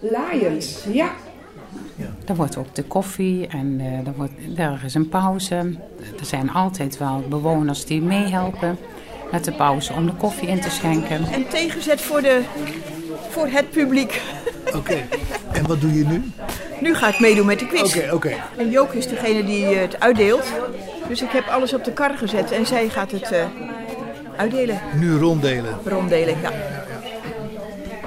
Laaiend, 0.00 0.86
ja. 0.92 1.10
Er 2.26 2.36
wordt 2.36 2.56
ook 2.56 2.74
de 2.74 2.82
koffie 2.82 3.46
en 3.46 3.80
uh, 3.80 4.06
er, 4.06 4.14
wordt, 4.16 4.32
er 4.56 4.80
is 4.84 4.94
een 4.94 5.08
pauze. 5.08 5.54
Er 6.18 6.26
zijn 6.26 6.50
altijd 6.50 6.98
wel 6.98 7.24
bewoners 7.28 7.84
die 7.84 8.02
meehelpen 8.02 8.78
met 9.32 9.44
de 9.44 9.52
pauze 9.52 9.92
om 9.92 10.06
de 10.06 10.14
koffie 10.14 10.48
in 10.48 10.60
te 10.60 10.70
schenken. 10.70 11.24
En 11.32 11.48
tegenzet 11.48 12.00
voor, 12.00 12.22
de, 12.22 12.42
voor 13.28 13.46
het 13.46 13.70
publiek. 13.70 14.22
Oké, 14.66 14.76
okay. 14.76 15.08
en 15.52 15.66
wat 15.66 15.80
doe 15.80 15.92
je 15.94 16.04
nu? 16.04 16.22
Nu 16.80 16.94
ga 16.94 17.08
ik 17.08 17.20
meedoen 17.20 17.46
met 17.46 17.58
de 17.58 17.66
quiz. 17.66 17.80
Oké, 17.80 17.98
okay, 17.98 18.10
oké. 18.10 18.26
Okay. 18.26 18.40
En 18.56 18.70
Jook 18.70 18.92
is 18.92 19.08
degene 19.08 19.44
die 19.44 19.64
het 19.64 20.00
uitdeelt. 20.00 20.52
Dus 21.10 21.22
ik 21.22 21.30
heb 21.30 21.46
alles 21.46 21.74
op 21.74 21.84
de 21.84 21.92
kar 21.92 22.18
gezet 22.18 22.50
en 22.50 22.66
zij 22.66 22.88
gaat 22.88 23.10
het 23.10 23.32
uh, 23.32 23.44
uitdelen. 24.36 24.80
Nu 24.94 25.16
ronddelen. 25.16 25.78
Ronddelen, 25.84 26.40
ja. 26.40 26.50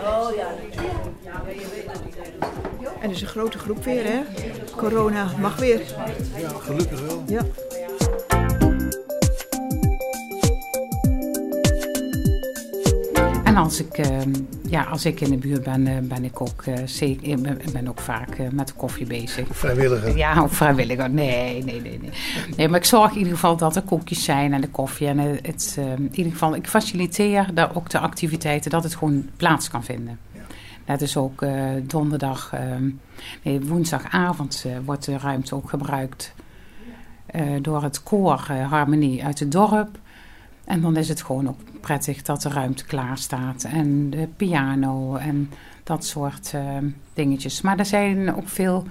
Oh 0.03 0.35
ja. 0.35 0.47
En 3.01 3.09
dus 3.09 3.21
een 3.21 3.27
grote 3.27 3.57
groep 3.57 3.83
weer, 3.83 4.03
hè? 4.03 4.21
Corona 4.75 5.31
mag 5.39 5.55
weer. 5.55 5.81
Ja, 6.37 6.49
gelukkig 6.49 7.01
wel. 7.01 7.23
Ja. 7.27 7.41
En 13.53 13.59
als 13.59 13.79
ik, 13.79 13.97
uh, 13.97 14.17
ja, 14.69 14.83
als 14.83 15.05
ik 15.05 15.21
in 15.21 15.29
de 15.29 15.37
buurt 15.37 15.63
ben, 15.63 15.87
uh, 15.87 15.97
ben 15.99 16.23
ik 16.23 16.41
ook, 16.41 16.65
uh, 16.65 16.75
zeker, 16.85 17.41
ben, 17.41 17.59
ben 17.71 17.87
ook 17.87 17.99
vaak 17.99 18.51
met 18.51 18.67
de 18.67 18.73
koffie 18.73 19.05
bezig. 19.05 19.47
Vrijwilliger? 19.51 20.17
Ja, 20.17 20.39
ook 20.39 20.51
vrijwilliger. 20.51 21.09
Nee, 21.09 21.63
nee, 21.63 21.81
nee, 21.81 21.99
nee. 22.01 22.11
Nee, 22.57 22.67
maar 22.69 22.79
ik 22.79 22.85
zorg 22.85 23.11
in 23.11 23.17
ieder 23.17 23.33
geval 23.33 23.57
dat 23.57 23.75
er 23.75 23.81
koekjes 23.81 24.23
zijn 24.23 24.53
en 24.53 24.61
de 24.61 24.69
koffie. 24.69 25.07
En 25.07 25.17
het, 25.17 25.77
in 25.77 26.09
ieder 26.11 26.31
geval, 26.31 26.55
ik 26.55 26.67
faciliteer 26.67 27.53
daar 27.53 27.75
ook 27.75 27.89
de 27.89 27.99
activiteiten, 27.99 28.71
dat 28.71 28.83
het 28.83 28.95
gewoon 28.95 29.29
plaats 29.37 29.69
kan 29.69 29.83
vinden. 29.83 30.19
Dat 30.85 31.01
is 31.01 31.17
ook 31.17 31.45
donderdag, 31.83 32.53
nee, 33.43 33.61
woensdagavond 33.61 34.65
wordt 34.85 35.05
de 35.05 35.17
ruimte 35.17 35.55
ook 35.55 35.69
gebruikt 35.69 36.33
door 37.61 37.83
het 37.83 38.03
koor 38.03 38.39
Harmonie 38.69 39.23
uit 39.25 39.39
het 39.39 39.51
dorp. 39.51 40.01
En 40.65 40.81
dan 40.81 40.97
is 40.97 41.09
het 41.09 41.21
gewoon 41.21 41.47
ook 41.47 41.59
prettig 41.81 42.21
dat 42.21 42.41
de 42.41 42.49
ruimte 42.49 42.85
klaar 42.85 43.17
staat. 43.17 43.63
En 43.63 44.09
de 44.09 44.27
piano 44.35 45.15
en 45.15 45.49
dat 45.83 46.05
soort 46.05 46.51
uh, 46.55 46.77
dingetjes. 47.13 47.61
Maar 47.61 47.79
er 47.79 47.85
zijn 47.85 48.35
ook 48.35 48.47
veel 48.47 48.87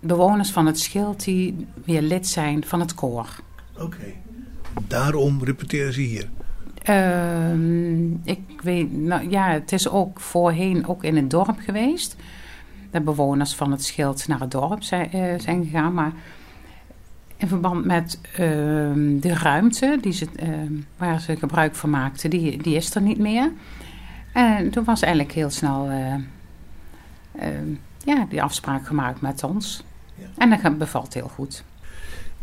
bewoners 0.00 0.50
van 0.50 0.66
het 0.66 0.80
schild 0.80 1.24
die 1.24 1.66
weer 1.84 2.02
lid 2.02 2.26
zijn 2.26 2.64
van 2.64 2.80
het 2.80 2.94
koor. 2.94 3.28
Oké. 3.74 3.84
Okay. 3.84 4.16
Daarom 4.88 5.44
repeteren 5.44 5.92
ze 5.92 6.00
hier? 6.00 6.28
Uh, 6.88 7.54
ik 8.24 8.60
weet, 8.62 8.92
nou 8.92 9.30
ja, 9.30 9.50
het 9.50 9.72
is 9.72 9.88
ook 9.88 10.20
voorheen 10.20 10.86
ook 10.86 11.04
in 11.04 11.16
het 11.16 11.30
dorp 11.30 11.58
geweest. 11.58 12.16
De 12.90 13.00
bewoners 13.00 13.54
van 13.54 13.70
het 13.70 13.84
schild 13.84 14.28
naar 14.28 14.40
het 14.40 14.50
dorp 14.50 14.82
zijn, 14.82 15.10
uh, 15.14 15.38
zijn 15.38 15.64
gegaan. 15.64 15.94
Maar 15.94 16.12
in 17.44 17.50
verband 17.50 17.84
met 17.84 18.18
uh, 18.32 18.38
de 19.20 19.34
ruimte 19.34 19.98
die 20.00 20.12
ze, 20.12 20.26
uh, 20.42 20.48
waar 20.96 21.20
ze 21.20 21.36
gebruik 21.36 21.74
van 21.74 21.90
maakten, 21.90 22.30
die, 22.30 22.62
die 22.62 22.76
is 22.76 22.94
er 22.94 23.02
niet 23.02 23.18
meer. 23.18 23.52
En 24.32 24.70
toen 24.70 24.84
was 24.84 25.02
eigenlijk 25.02 25.34
heel 25.34 25.50
snel 25.50 25.90
uh, 25.90 26.14
ja, 28.04 28.26
die 28.28 28.42
afspraak 28.42 28.86
gemaakt 28.86 29.20
met 29.20 29.42
ons. 29.42 29.84
Ja. 30.14 30.26
En 30.38 30.60
dat 30.62 30.78
bevalt 30.78 31.14
heel 31.14 31.30
goed. 31.34 31.64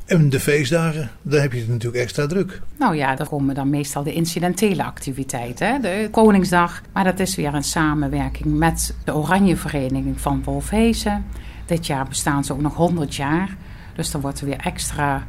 En 0.06 0.30
de 0.30 0.40
feestdagen, 0.40 1.10
daar 1.22 1.42
heb 1.42 1.54
je 1.54 1.60
het 1.60 1.68
natuurlijk 1.68 2.04
extra 2.04 2.28
druk. 2.28 2.62
Nou 2.78 2.96
ja, 2.96 3.16
daar 3.16 3.28
komen 3.28 3.56
dan 3.56 3.70
meestal 3.70 4.04
de 4.04 4.14
incidentele 4.14 4.84
activiteiten. 4.84 5.68
Hè? 5.68 5.80
De 5.80 6.08
Koningsdag, 6.12 6.82
maar 6.94 7.04
dat 7.04 7.20
is 7.20 7.36
weer 7.36 7.54
een 7.54 7.64
samenwerking 7.64 8.58
met 8.58 8.96
de 9.04 9.16
Oranje 9.16 9.58
Vereniging 9.58 10.22
van 10.22 10.44
Wolfhezen. 10.44 11.26
Dit 11.66 11.86
jaar 11.86 12.08
bestaan 12.08 12.44
ze 12.44 12.54
ook 12.54 12.62
nog 12.62 12.76
100 12.76 13.16
jaar. 13.16 13.58
Dus 13.94 14.12
dan 14.12 14.22
wordt 14.22 14.40
er 14.40 14.46
weer 14.46 14.60
extra 14.60 15.24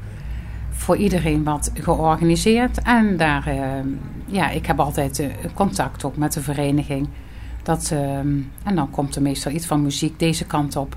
voor 0.71 0.97
iedereen 0.97 1.45
wat 1.45 1.71
georganiseerd. 1.75 2.83
En 2.83 3.17
daar, 3.17 3.49
uh, 3.49 3.63
ja, 4.27 4.51
ik 4.51 4.67
heb 4.67 4.81
altijd 4.81 5.19
uh, 5.19 5.27
contact 5.55 6.05
ook 6.05 6.17
met 6.17 6.33
de 6.33 6.43
vereniging. 6.43 7.09
Dat, 7.63 7.91
uh, 7.93 8.19
en 8.19 8.75
dan 8.75 8.91
komt 8.91 9.17
er 9.17 9.23
meestal 9.23 9.53
iets 9.53 9.67
van 9.67 9.83
muziek 9.83 10.19
deze 10.19 10.45
kant 10.45 10.77
op. 10.77 10.97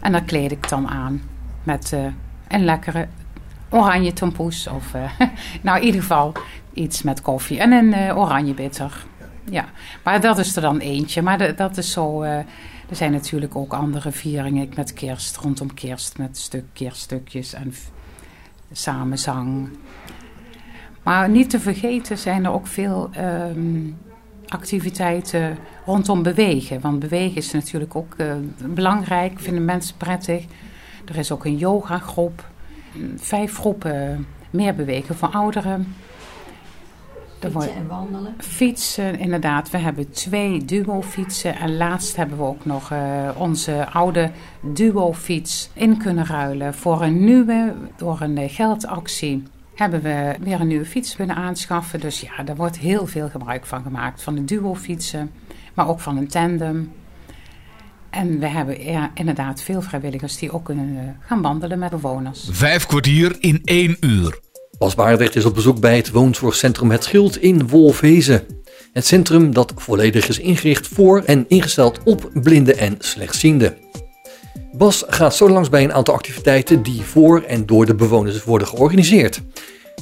En 0.00 0.12
dat 0.12 0.24
kleed 0.24 0.50
ik 0.50 0.68
dan 0.68 0.88
aan 0.88 1.22
met 1.62 1.96
een 2.48 2.64
lekkere 2.64 3.08
oranje 3.68 4.12
tompoes. 4.12 4.66
Of 4.66 4.92
nou 5.62 5.78
in 5.78 5.84
ieder 5.84 6.00
geval 6.00 6.32
iets 6.72 7.02
met 7.02 7.20
koffie 7.20 7.60
en 7.60 7.72
een 7.72 8.16
oranje 8.16 8.54
bitter. 8.54 9.04
Ja, 9.50 9.64
maar 10.04 10.20
dat 10.20 10.38
is 10.38 10.56
er 10.56 10.62
dan 10.62 10.78
eentje. 10.78 11.22
Maar 11.22 11.56
dat 11.56 11.76
is 11.76 11.92
zo... 11.92 12.24
Er 12.88 12.96
zijn 12.96 13.12
natuurlijk 13.12 13.56
ook 13.56 13.72
andere 13.72 14.12
vieringen 14.12 14.68
met 14.76 14.92
kerst, 14.92 15.36
rondom 15.36 15.74
kerst, 15.74 16.18
met 16.18 16.38
stuk, 16.38 16.64
kerststukjes 16.72 17.52
en 17.52 17.74
samenzang. 18.72 19.68
Maar 21.02 21.28
niet 21.28 21.50
te 21.50 21.60
vergeten 21.60 22.18
zijn 22.18 22.44
er 22.44 22.52
ook 22.52 22.66
veel 22.66 23.10
um, 23.18 23.96
activiteiten 24.46 25.58
rondom 25.86 26.22
bewegen. 26.22 26.80
Want 26.80 26.98
bewegen 26.98 27.36
is 27.36 27.52
natuurlijk 27.52 27.96
ook 27.96 28.14
uh, 28.16 28.34
belangrijk, 28.58 29.40
vinden 29.40 29.64
mensen 29.64 29.96
prettig. 29.96 30.44
Er 31.04 31.16
is 31.16 31.32
ook 31.32 31.44
een 31.44 31.56
yogagroep, 31.56 32.48
vijf 33.16 33.58
groepen 33.58 34.26
meer 34.50 34.74
bewegen 34.74 35.14
voor 35.14 35.28
ouderen. 35.28 35.94
Fietsen 37.40 37.74
en 37.74 37.86
wandelen. 37.86 38.34
Fietsen, 38.38 39.18
inderdaad. 39.18 39.70
We 39.70 39.78
hebben 39.78 40.10
twee 40.10 40.64
duo-fietsen. 40.64 41.56
En 41.56 41.76
laatst 41.76 42.16
hebben 42.16 42.36
we 42.38 42.44
ook 42.44 42.64
nog 42.64 42.90
eh, 42.90 43.28
onze 43.36 43.88
oude 43.90 44.30
duo-fiets 44.60 45.70
in 45.72 45.96
kunnen 45.96 46.26
ruilen 46.26 46.74
voor 46.74 47.02
een 47.02 47.24
nieuwe. 47.24 47.74
Door 47.96 48.20
een 48.20 48.38
eh, 48.38 48.54
geldactie 48.54 49.42
hebben 49.74 50.02
we 50.02 50.34
weer 50.40 50.60
een 50.60 50.66
nieuwe 50.66 50.86
fiets 50.86 51.16
kunnen 51.16 51.36
aanschaffen. 51.36 52.00
Dus 52.00 52.20
ja, 52.20 52.42
daar 52.42 52.56
wordt 52.56 52.78
heel 52.78 53.06
veel 53.06 53.28
gebruik 53.28 53.66
van 53.66 53.82
gemaakt. 53.82 54.22
Van 54.22 54.34
de 54.34 54.44
duo-fietsen, 54.44 55.30
maar 55.74 55.88
ook 55.88 56.00
van 56.00 56.16
een 56.16 56.28
tandem. 56.28 56.92
En 58.10 58.38
we 58.38 58.46
hebben 58.46 58.84
ja, 58.84 59.10
inderdaad 59.14 59.62
veel 59.62 59.82
vrijwilligers 59.82 60.38
die 60.38 60.52
ook 60.52 60.64
kunnen 60.64 60.98
eh, 60.98 61.26
gaan 61.26 61.42
wandelen 61.42 61.78
met 61.78 61.90
bewoners. 61.90 62.48
Vijf 62.50 62.86
kwartier 62.86 63.36
in 63.40 63.60
één 63.64 63.96
uur. 64.00 64.40
Bas 64.78 64.94
Barendrecht 64.94 65.36
is 65.36 65.44
op 65.44 65.54
bezoek 65.54 65.80
bij 65.80 65.96
het 65.96 66.10
woonzorgcentrum 66.10 66.90
Het 66.90 67.04
Schild 67.04 67.36
in 67.36 67.68
Wolfhezen. 67.68 68.42
Het 68.92 69.06
centrum 69.06 69.54
dat 69.54 69.72
volledig 69.76 70.28
is 70.28 70.38
ingericht 70.38 70.86
voor 70.86 71.22
en 71.26 71.44
ingesteld 71.48 72.00
op 72.04 72.30
blinden 72.32 72.78
en 72.78 72.96
slechtzienden. 72.98 73.76
Bas 74.72 75.04
gaat 75.06 75.34
zo 75.34 75.48
langs 75.48 75.68
bij 75.68 75.84
een 75.84 75.92
aantal 75.92 76.14
activiteiten 76.14 76.82
die 76.82 77.02
voor 77.02 77.42
en 77.42 77.66
door 77.66 77.86
de 77.86 77.94
bewoners 77.94 78.44
worden 78.44 78.68
georganiseerd. 78.68 79.40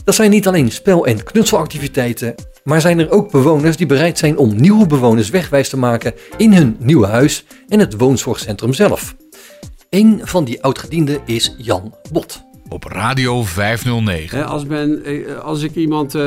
Dat 0.05 0.15
zijn 0.15 0.31
niet 0.31 0.47
alleen 0.47 0.71
spel- 0.71 1.07
en 1.07 1.25
knutselactiviteiten, 1.25 2.35
maar 2.65 2.81
zijn 2.81 2.99
er 2.99 3.11
ook 3.11 3.31
bewoners 3.31 3.77
die 3.77 3.87
bereid 3.87 4.19
zijn 4.19 4.39
om 4.39 4.61
nieuwe 4.61 4.87
bewoners 4.87 5.31
wegwijs 5.31 5.69
te 5.69 5.79
maken 5.79 6.15
in 6.37 6.53
hun 6.53 6.77
nieuwe 6.79 7.07
huis 7.07 7.45
en 7.69 7.79
het 7.79 7.97
woonzorgcentrum 7.97 8.73
zelf. 8.73 9.17
Een 9.91 10.21
van 10.23 10.45
die 10.45 10.63
oudgedienden 10.63 11.21
is 11.25 11.55
Jan 11.59 11.95
Bot. 12.13 12.46
Op 12.69 12.85
Radio 12.85 13.43
509. 13.43 14.39
Hè, 14.39 14.45
als, 14.45 14.65
men, 14.65 15.05
eh, 15.05 15.39
als 15.39 15.63
ik 15.63 15.75
iemand 15.75 16.15
eh, 16.15 16.23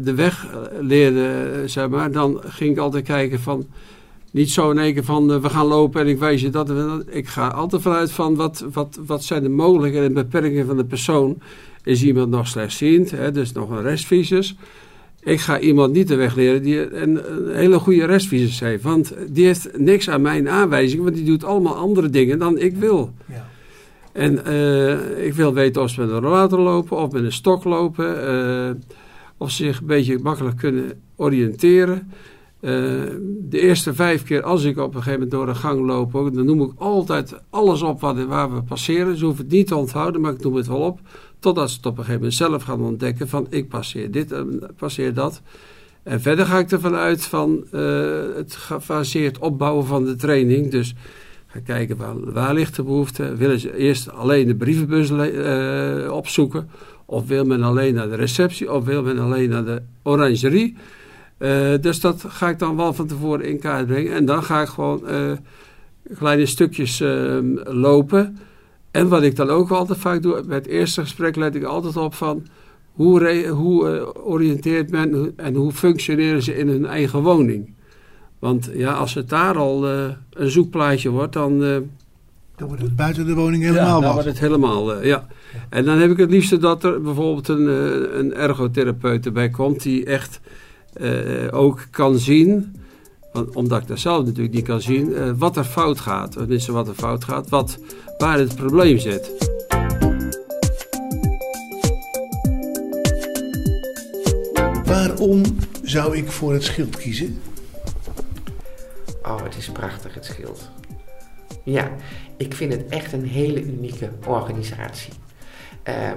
de 0.00 0.14
weg 0.14 0.46
eh, 0.46 0.58
leerde, 0.80 1.62
zeg 1.66 1.88
maar, 1.88 2.12
dan 2.12 2.40
ging 2.44 2.70
ik 2.70 2.78
altijd 2.78 3.04
kijken 3.04 3.40
van... 3.40 3.66
Niet 4.30 4.50
zo 4.50 4.70
in 4.70 4.78
één 4.78 4.94
keer 4.94 5.04
van, 5.04 5.40
we 5.40 5.48
gaan 5.48 5.66
lopen 5.66 6.00
en 6.00 6.08
ik 6.08 6.18
wijs 6.18 6.40
je 6.40 6.50
dat. 6.50 6.72
Ik 7.10 7.28
ga 7.28 7.48
altijd 7.48 7.82
vanuit 7.82 8.12
van, 8.12 8.34
wat, 8.34 8.64
wat, 8.72 8.98
wat 9.06 9.24
zijn 9.24 9.42
de 9.42 9.48
mogelijkheden 9.48 10.08
en 10.08 10.14
beperkingen 10.14 10.66
van 10.66 10.76
de 10.76 10.84
persoon. 10.84 11.38
Is 11.84 12.02
iemand 12.02 12.30
nog 12.30 12.46
slechtziend, 12.46 13.10
hè, 13.10 13.32
dus 13.32 13.52
nog 13.52 13.70
een 13.70 13.82
restvisus. 13.82 14.56
Ik 15.22 15.40
ga 15.40 15.58
iemand 15.58 15.92
niet 15.92 16.08
de 16.08 16.14
weg 16.14 16.34
leren 16.34 16.62
die 16.62 16.94
een, 16.94 17.32
een 17.32 17.54
hele 17.54 17.78
goede 17.78 18.04
restvisus 18.04 18.60
heeft. 18.60 18.82
Want 18.82 19.14
die 19.28 19.46
heeft 19.46 19.78
niks 19.78 20.10
aan 20.10 20.22
mijn 20.22 20.48
aanwijzingen, 20.48 21.04
want 21.04 21.16
die 21.16 21.24
doet 21.24 21.44
allemaal 21.44 21.74
andere 21.74 22.10
dingen 22.10 22.38
dan 22.38 22.58
ik 22.58 22.76
wil. 22.76 23.12
En 24.12 24.44
eh, 24.44 25.26
ik 25.26 25.34
wil 25.34 25.54
weten 25.54 25.82
of 25.82 25.90
ze 25.90 26.00
met 26.00 26.10
een 26.10 26.20
rollator 26.20 26.60
lopen 26.60 26.96
of 26.96 27.12
met 27.12 27.24
een 27.24 27.32
stok 27.32 27.64
lopen. 27.64 28.26
eh, 28.26 28.74
of 29.36 29.50
ze 29.50 29.64
zich 29.64 29.80
een 29.80 29.86
beetje 29.86 30.18
makkelijk 30.18 30.56
kunnen 30.56 31.02
oriënteren. 31.16 32.10
Eh, 32.60 32.72
de 33.40 33.60
eerste 33.60 33.94
vijf 33.94 34.22
keer 34.22 34.42
als 34.42 34.64
ik 34.64 34.78
op 34.78 34.86
een 34.94 35.02
gegeven 35.02 35.12
moment 35.12 35.30
door 35.30 35.48
een 35.48 35.56
gang 35.56 35.86
loop, 35.86 36.12
dan 36.12 36.44
noem 36.44 36.62
ik 36.62 36.70
altijd 36.76 37.40
alles 37.50 37.82
op 37.82 38.00
wat, 38.00 38.24
waar 38.24 38.54
we 38.54 38.62
passeren. 38.62 39.16
Ze 39.16 39.24
hoeven 39.24 39.44
het 39.44 39.52
niet 39.52 39.66
te 39.66 39.76
onthouden, 39.76 40.20
maar 40.20 40.32
ik 40.32 40.42
noem 40.42 40.54
het 40.54 40.66
wel 40.66 40.80
op. 40.80 41.00
Totdat 41.38 41.70
ze 41.70 41.76
het 41.76 41.86
op 41.86 41.92
een 41.92 42.04
gegeven 42.04 42.20
moment 42.20 42.34
zelf 42.34 42.62
gaan 42.62 42.82
ontdekken 42.82 43.28
van 43.28 43.46
ik 43.50 43.68
passeer 43.68 44.10
dit 44.10 44.32
en 44.32 44.70
passeer 44.76 45.14
dat. 45.14 45.42
En 46.02 46.20
verder 46.20 46.46
ga 46.46 46.58
ik 46.58 46.70
ervan 46.70 46.94
uit 46.94 47.22
van 47.24 47.66
het 48.34 48.54
gefaseerd 48.54 49.38
opbouwen 49.38 49.86
van 49.86 50.04
de 50.04 50.14
training. 50.14 50.70
Dus 50.70 50.94
ga 51.52 51.60
kijken 51.64 51.96
waar, 51.96 52.32
waar 52.32 52.54
ligt 52.54 52.76
de 52.76 52.82
behoefte. 52.82 53.36
Willen 53.36 53.60
ze 53.60 53.76
eerst 53.76 54.10
alleen 54.10 54.46
de 54.46 54.54
brievenbus 54.54 55.10
eh, 55.10 56.12
opzoeken? 56.12 56.68
Of 57.06 57.26
wil 57.26 57.44
men 57.44 57.62
alleen 57.62 57.94
naar 57.94 58.08
de 58.08 58.16
receptie? 58.16 58.72
Of 58.72 58.84
wil 58.84 59.02
men 59.02 59.18
alleen 59.18 59.48
naar 59.48 59.64
de 59.64 59.82
orangerie? 60.02 60.76
Eh, 61.38 61.72
dus 61.80 62.00
dat 62.00 62.24
ga 62.28 62.48
ik 62.48 62.58
dan 62.58 62.76
wel 62.76 62.92
van 62.92 63.06
tevoren 63.06 63.44
in 63.44 63.58
kaart 63.58 63.86
brengen. 63.86 64.12
En 64.12 64.24
dan 64.24 64.42
ga 64.42 64.60
ik 64.62 64.68
gewoon 64.68 65.06
eh, 65.06 65.32
kleine 66.16 66.46
stukjes 66.46 67.00
eh, 67.00 67.38
lopen. 67.64 68.38
En 68.90 69.08
wat 69.08 69.22
ik 69.22 69.36
dan 69.36 69.48
ook 69.48 69.70
altijd 69.70 69.98
vaak 69.98 70.22
doe, 70.22 70.42
bij 70.46 70.56
het 70.56 70.66
eerste 70.66 71.00
gesprek 71.00 71.36
let 71.36 71.54
ik 71.54 71.64
altijd 71.64 71.96
op 71.96 72.14
van... 72.14 72.46
Hoe, 72.92 73.46
hoe 73.48 74.14
oriënteert 74.24 74.90
men 74.90 75.32
en 75.36 75.54
hoe 75.54 75.72
functioneren 75.72 76.42
ze 76.42 76.56
in 76.56 76.68
hun 76.68 76.86
eigen 76.86 77.22
woning? 77.22 77.74
Want 78.42 78.70
ja, 78.74 78.92
als 78.92 79.14
het 79.14 79.28
daar 79.28 79.56
al 79.56 79.88
eh, 79.88 80.04
een 80.30 80.50
zoekplaatje 80.50 81.08
wordt, 81.10 81.32
dan... 81.32 81.64
eh, 81.64 81.76
Dan 82.56 82.68
wordt 82.68 82.82
het 82.82 82.96
buiten 82.96 83.26
de 83.26 83.34
woning 83.34 83.62
helemaal 83.62 84.00
ja, 84.00 84.04
dan 84.06 84.12
wordt 84.12 84.28
het 84.28 84.38
helemaal, 84.38 84.94
eh, 84.94 85.04
ja. 85.06 85.26
En 85.68 85.84
dan 85.84 85.98
heb 85.98 86.10
ik 86.10 86.16
het 86.16 86.30
liefste 86.30 86.58
dat 86.58 86.84
er 86.84 87.02
bijvoorbeeld 87.02 87.48
een, 87.48 87.66
een 88.18 88.34
ergotherapeut 88.34 89.26
erbij 89.26 89.48
komt 89.48 89.82
die 89.82 90.04
echt 90.04 90.40
ook 91.50 91.86
kan 91.90 92.18
zien, 92.18 92.76
want, 93.32 93.54
omdat 93.56 93.82
ik 93.82 93.88
dat 93.88 93.98
zelf 93.98 94.24
natuurlijk 94.24 94.54
niet 94.54 94.64
kan 94.64 94.80
zien, 94.80 95.36
wat 95.38 95.56
er 95.56 95.64
fout 95.64 96.00
gaat. 96.00 96.32
Tenminste, 96.32 96.72
wat 96.72 96.88
er 96.88 96.94
fout 96.94 97.24
gaat, 97.24 97.48
wat, 97.48 97.78
waar 98.18 98.38
het 98.38 98.54
probleem 98.54 98.98
zit. 98.98 99.30
Waarom 104.84 105.42
zou 105.82 106.16
ik 106.16 106.30
voor 106.30 106.52
het 106.52 106.62
schild 106.62 106.96
kiezen? 106.96 107.40
Oh, 109.22 109.42
het 109.42 109.56
is 109.56 109.68
prachtig, 109.68 110.14
het 110.14 110.24
schild. 110.24 110.70
Ja, 111.64 111.90
ik 112.36 112.54
vind 112.54 112.72
het 112.72 112.86
echt 112.88 113.12
een 113.12 113.26
hele 113.26 113.62
unieke 113.62 114.10
organisatie. 114.26 115.12
Ehm, 115.82 116.16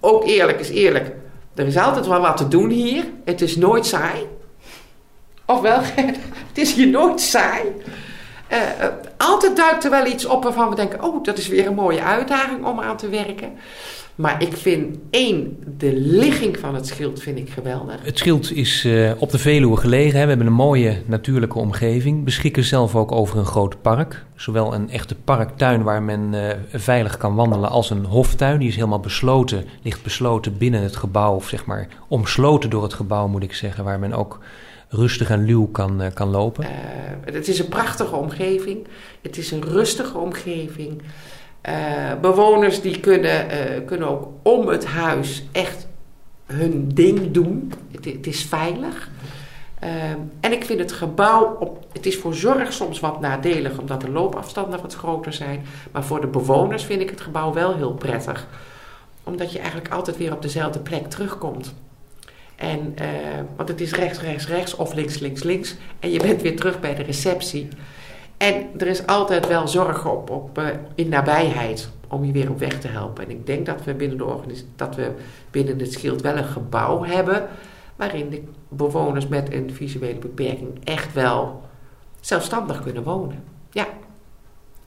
ook 0.00 0.24
eerlijk 0.24 0.60
is 0.60 0.68
eerlijk, 0.68 1.14
er 1.54 1.66
is 1.66 1.76
altijd 1.76 2.06
wel 2.06 2.20
wat 2.20 2.36
te 2.36 2.48
doen 2.48 2.70
hier. 2.70 3.04
Het 3.24 3.40
is 3.40 3.56
nooit 3.56 3.86
saai. 3.86 4.26
Ofwel, 5.46 5.80
het 6.48 6.58
is 6.58 6.74
hier 6.74 6.88
nooit 6.88 7.20
saai. 7.20 7.62
Eh, 8.46 8.84
eh, 8.84 8.92
altijd 9.16 9.56
duikt 9.56 9.84
er 9.84 9.90
wel 9.90 10.06
iets 10.06 10.24
op 10.24 10.42
waarvan 10.42 10.68
we 10.68 10.74
denken: 10.74 11.02
oh, 11.02 11.24
dat 11.24 11.38
is 11.38 11.48
weer 11.48 11.66
een 11.66 11.74
mooie 11.74 12.02
uitdaging 12.02 12.64
om 12.64 12.80
aan 12.80 12.96
te 12.96 13.08
werken. 13.08 13.58
Maar 14.14 14.42
ik 14.42 14.56
vind 14.56 14.98
één, 15.10 15.58
de 15.78 15.92
ligging 15.96 16.58
van 16.58 16.74
het 16.74 16.86
schild 16.86 17.20
vind 17.20 17.38
ik 17.38 17.50
geweldig. 17.50 18.04
Het 18.04 18.18
schild 18.18 18.52
is 18.52 18.84
eh, 18.84 19.10
op 19.18 19.30
de 19.30 19.38
Veluwe 19.38 19.76
gelegen. 19.76 20.18
Hè. 20.18 20.22
We 20.22 20.28
hebben 20.28 20.46
een 20.46 20.52
mooie 20.52 21.02
natuurlijke 21.06 21.58
omgeving. 21.58 22.24
Beschikken 22.24 22.64
zelf 22.64 22.96
ook 22.96 23.12
over 23.12 23.38
een 23.38 23.46
groot 23.46 23.82
park. 23.82 24.24
Zowel 24.36 24.74
een 24.74 24.90
echte 24.90 25.14
parktuin 25.14 25.82
waar 25.82 26.02
men 26.02 26.34
eh, 26.34 26.56
veilig 26.72 27.16
kan 27.16 27.34
wandelen 27.34 27.70
als 27.70 27.90
een 27.90 28.04
hoftuin. 28.04 28.58
Die 28.58 28.68
is 28.68 28.74
helemaal 28.74 29.00
besloten, 29.00 29.64
ligt 29.82 30.02
besloten 30.02 30.58
binnen 30.58 30.82
het 30.82 30.96
gebouw. 30.96 31.34
Of 31.34 31.48
zeg 31.48 31.64
maar 31.64 31.88
omsloten 32.08 32.70
door 32.70 32.82
het 32.82 32.94
gebouw 32.94 33.28
moet 33.28 33.42
ik 33.42 33.54
zeggen. 33.54 33.84
Waar 33.84 33.98
men 33.98 34.12
ook 34.12 34.38
rustig 34.88 35.30
en 35.30 35.44
luw 35.44 35.66
kan, 35.66 36.02
eh, 36.02 36.14
kan 36.14 36.28
lopen. 36.28 36.66
Het 37.24 37.48
is 37.48 37.58
een 37.58 37.68
prachtige 37.68 38.16
omgeving. 38.16 38.86
Het 39.22 39.36
is 39.36 39.50
een 39.50 39.62
rustige 39.62 40.18
omgeving. 40.18 41.02
Eh, 41.62 42.20
bewoners 42.20 42.80
die 42.80 43.00
kunnen, 43.00 43.50
eh, 43.50 43.86
kunnen 43.86 44.08
ook 44.08 44.28
om 44.42 44.68
het 44.68 44.86
huis 44.86 45.44
echt 45.52 45.86
hun 46.46 46.88
ding 46.94 47.30
doen. 47.30 47.72
Het, 47.92 48.26
is 48.26 48.44
veilig. 48.44 49.10
Eh, 49.78 49.90
en 50.40 50.52
ik 50.52 50.64
vind 50.64 50.78
het 50.78 50.92
gebouw, 50.92 51.56
op, 51.60 51.86
het 51.92 52.06
is 52.06 52.18
voor 52.18 52.34
zorg 52.34 52.72
soms 52.72 53.00
wat 53.00 53.20
nadelig 53.20 53.78
omdat 53.78 54.00
de 54.00 54.10
loopafstanden 54.10 54.80
wat 54.80 54.94
groter 54.94 55.32
zijn. 55.32 55.64
Maar 55.92 56.04
voor 56.04 56.20
de 56.20 56.26
bewoners 56.26 56.84
vind 56.84 57.00
ik 57.00 57.10
het 57.10 57.20
gebouw 57.20 57.52
wel 57.52 57.74
heel 57.76 57.92
prettig. 57.94 58.46
Omdat 59.24 59.52
je 59.52 59.58
eigenlijk 59.58 59.92
altijd 59.92 60.16
weer 60.16 60.32
op 60.32 60.42
dezelfde 60.42 60.78
plek 60.78 61.10
terugkomt. 61.10 61.74
En, 62.56 62.94
want 63.56 63.68
het 63.68 63.80
is 63.80 63.92
rechts, 63.92 64.20
rechts, 64.20 64.46
rechts 64.46 64.74
of 64.74 64.94
links, 64.94 65.18
links, 65.18 65.42
links. 65.42 65.76
En 66.00 66.10
je 66.10 66.18
bent 66.18 66.42
weer 66.42 66.56
terug 66.56 66.80
bij 66.80 66.94
de 66.94 67.02
receptie. 67.02 67.68
En 68.42 68.66
er 68.78 68.86
is 68.86 69.06
altijd 69.06 69.48
wel 69.48 69.68
zorg 69.68 70.06
op, 70.06 70.30
op, 70.30 70.58
eh, 70.58 70.66
in 70.94 71.08
nabijheid 71.08 71.90
om 72.08 72.24
je 72.24 72.32
weer 72.32 72.50
op 72.50 72.58
weg 72.58 72.80
te 72.80 72.88
helpen. 72.88 73.24
En 73.24 73.30
ik 73.30 73.46
denk 73.46 73.66
dat 73.66 73.84
we 73.84 73.94
binnen, 73.94 74.18
de 74.18 74.24
organis- 74.24 74.64
dat 74.76 74.96
we 74.96 75.10
binnen 75.50 75.78
het 75.78 75.92
schild 75.92 76.20
wel 76.20 76.36
een 76.36 76.44
gebouw 76.44 77.04
hebben... 77.04 77.46
waarin 77.96 78.30
de 78.30 78.42
bewoners 78.68 79.28
met 79.28 79.52
een 79.52 79.70
visuele 79.72 80.18
beperking 80.18 80.70
echt 80.84 81.12
wel 81.12 81.62
zelfstandig 82.20 82.82
kunnen 82.82 83.02
wonen. 83.02 83.42
Ja, 83.70 83.86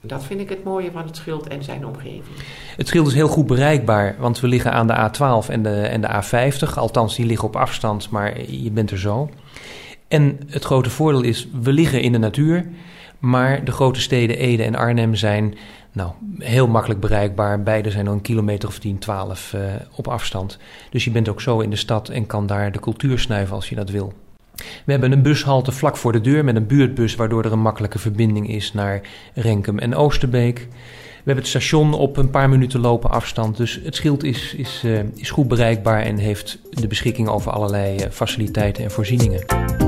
dat 0.00 0.24
vind 0.24 0.40
ik 0.40 0.48
het 0.48 0.64
mooie 0.64 0.90
van 0.90 1.06
het 1.06 1.16
schild 1.16 1.48
en 1.48 1.64
zijn 1.64 1.86
omgeving. 1.86 2.36
Het 2.76 2.88
schild 2.88 3.06
is 3.06 3.14
heel 3.14 3.28
goed 3.28 3.46
bereikbaar, 3.46 4.16
want 4.18 4.40
we 4.40 4.48
liggen 4.48 4.72
aan 4.72 4.86
de 4.86 5.10
A12 5.10 5.50
en 5.50 5.62
de, 5.62 5.80
en 5.80 6.00
de 6.00 6.08
A50. 6.08 6.74
Althans, 6.74 7.16
die 7.16 7.26
liggen 7.26 7.48
op 7.48 7.56
afstand, 7.56 8.10
maar 8.10 8.50
je 8.50 8.70
bent 8.70 8.90
er 8.90 8.98
zo. 8.98 9.28
En 10.08 10.38
het 10.46 10.64
grote 10.64 10.90
voordeel 10.90 11.22
is, 11.22 11.48
we 11.62 11.72
liggen 11.72 12.00
in 12.00 12.12
de 12.12 12.18
natuur. 12.18 12.66
Maar 13.18 13.64
de 13.64 13.72
grote 13.72 14.00
steden 14.00 14.38
Ede 14.38 14.62
en 14.62 14.74
Arnhem 14.74 15.14
zijn 15.14 15.54
nou, 15.92 16.10
heel 16.38 16.68
makkelijk 16.68 17.00
bereikbaar. 17.00 17.62
Beide 17.62 17.90
zijn 17.90 18.06
al 18.08 18.12
een 18.12 18.20
kilometer 18.20 18.68
of 18.68 18.78
10, 18.78 18.98
12 18.98 19.52
uh, 19.54 19.60
op 19.96 20.08
afstand. 20.08 20.58
Dus 20.90 21.04
je 21.04 21.10
bent 21.10 21.28
ook 21.28 21.40
zo 21.40 21.60
in 21.60 21.70
de 21.70 21.76
stad 21.76 22.08
en 22.08 22.26
kan 22.26 22.46
daar 22.46 22.72
de 22.72 22.80
cultuur 22.80 23.18
snuiven 23.18 23.54
als 23.54 23.68
je 23.68 23.74
dat 23.74 23.90
wil. 23.90 24.12
We 24.56 24.92
hebben 24.92 25.12
een 25.12 25.22
bushalte 25.22 25.72
vlak 25.72 25.96
voor 25.96 26.12
de 26.12 26.20
deur 26.20 26.44
met 26.44 26.56
een 26.56 26.66
buurtbus, 26.66 27.14
waardoor 27.14 27.44
er 27.44 27.52
een 27.52 27.58
makkelijke 27.58 27.98
verbinding 27.98 28.48
is 28.48 28.72
naar 28.72 29.00
Renkum 29.34 29.78
en 29.78 29.94
Oosterbeek. 29.94 30.68
hebben 31.16 31.36
het 31.36 31.46
station 31.46 31.94
op 31.94 32.16
een 32.16 32.30
paar 32.30 32.48
minuten 32.48 32.80
lopen 32.80 33.10
afstand. 33.10 33.56
Dus 33.56 33.80
het 33.84 33.94
schild 33.94 34.24
is, 34.24 34.54
is, 34.54 34.82
uh, 34.84 35.00
is 35.14 35.30
goed 35.30 35.48
bereikbaar 35.48 36.02
en 36.02 36.16
heeft 36.16 36.58
de 36.70 36.86
beschikking 36.86 37.28
over 37.28 37.52
allerlei 37.52 37.96
uh, 37.96 38.10
faciliteiten 38.10 38.84
en 38.84 38.90
voorzieningen. 38.90 39.85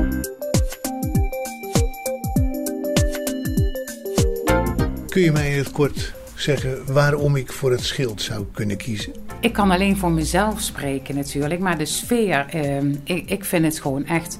Kun 5.19 5.27
je 5.27 5.33
mij 5.33 5.51
in 5.51 5.57
het 5.57 5.71
kort 5.71 6.13
zeggen 6.35 6.93
waarom 6.93 7.35
ik 7.35 7.51
voor 7.51 7.71
het 7.71 7.83
schild 7.83 8.21
zou 8.21 8.45
kunnen 8.51 8.77
kiezen? 8.77 9.13
Ik 9.39 9.53
kan 9.53 9.71
alleen 9.71 9.97
voor 9.97 10.11
mezelf 10.11 10.61
spreken 10.61 11.15
natuurlijk, 11.15 11.59
maar 11.59 11.77
de 11.77 11.85
sfeer, 11.85 12.45
eh, 12.49 12.83
ik, 13.03 13.29
ik 13.29 13.45
vind 13.45 13.65
het 13.65 13.79
gewoon 13.79 14.05
echt 14.05 14.39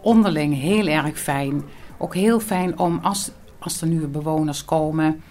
onderling 0.00 0.60
heel 0.60 0.86
erg 0.86 1.18
fijn. 1.18 1.62
Ook 1.98 2.14
heel 2.14 2.40
fijn 2.40 2.78
om 2.78 2.98
als, 3.02 3.30
als 3.58 3.80
er 3.80 3.86
nieuwe 3.86 4.06
bewoners 4.06 4.64
komen, 4.64 5.22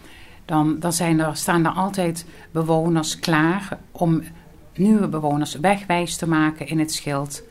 dan, 0.46 0.80
dan 0.80 0.94
zijn 0.94 1.20
er, 1.20 1.36
staan 1.36 1.66
er 1.66 1.72
altijd 1.72 2.26
bewoners 2.52 3.20
klaar 3.20 3.78
om 3.92 4.24
nieuwe 4.76 5.08
bewoners 5.08 5.56
wegwijs 5.56 6.16
te 6.16 6.28
maken 6.28 6.68
in 6.68 6.80
het 6.80 6.94
schild. 6.94 7.44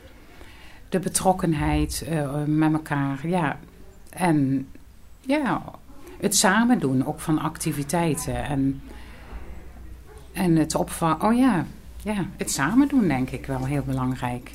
De 0.89 0.99
betrokkenheid 0.99 2.05
uh, 2.09 2.31
met 2.45 2.73
elkaar, 2.73 3.27
ja. 3.27 3.59
En 4.09 4.67
ja, 5.21 5.63
het 6.23 6.35
samen 6.35 6.79
doen, 6.79 7.05
ook 7.05 7.19
van 7.19 7.39
activiteiten. 7.39 8.43
En, 8.43 8.81
en 10.33 10.55
het 10.55 10.75
opvangen, 10.75 11.21
oh 11.21 11.37
ja, 11.37 11.65
ja, 12.03 12.25
het 12.37 12.51
samen 12.51 12.87
doen 12.87 13.07
denk 13.07 13.29
ik 13.29 13.45
wel 13.45 13.65
heel 13.65 13.83
belangrijk. 13.83 14.51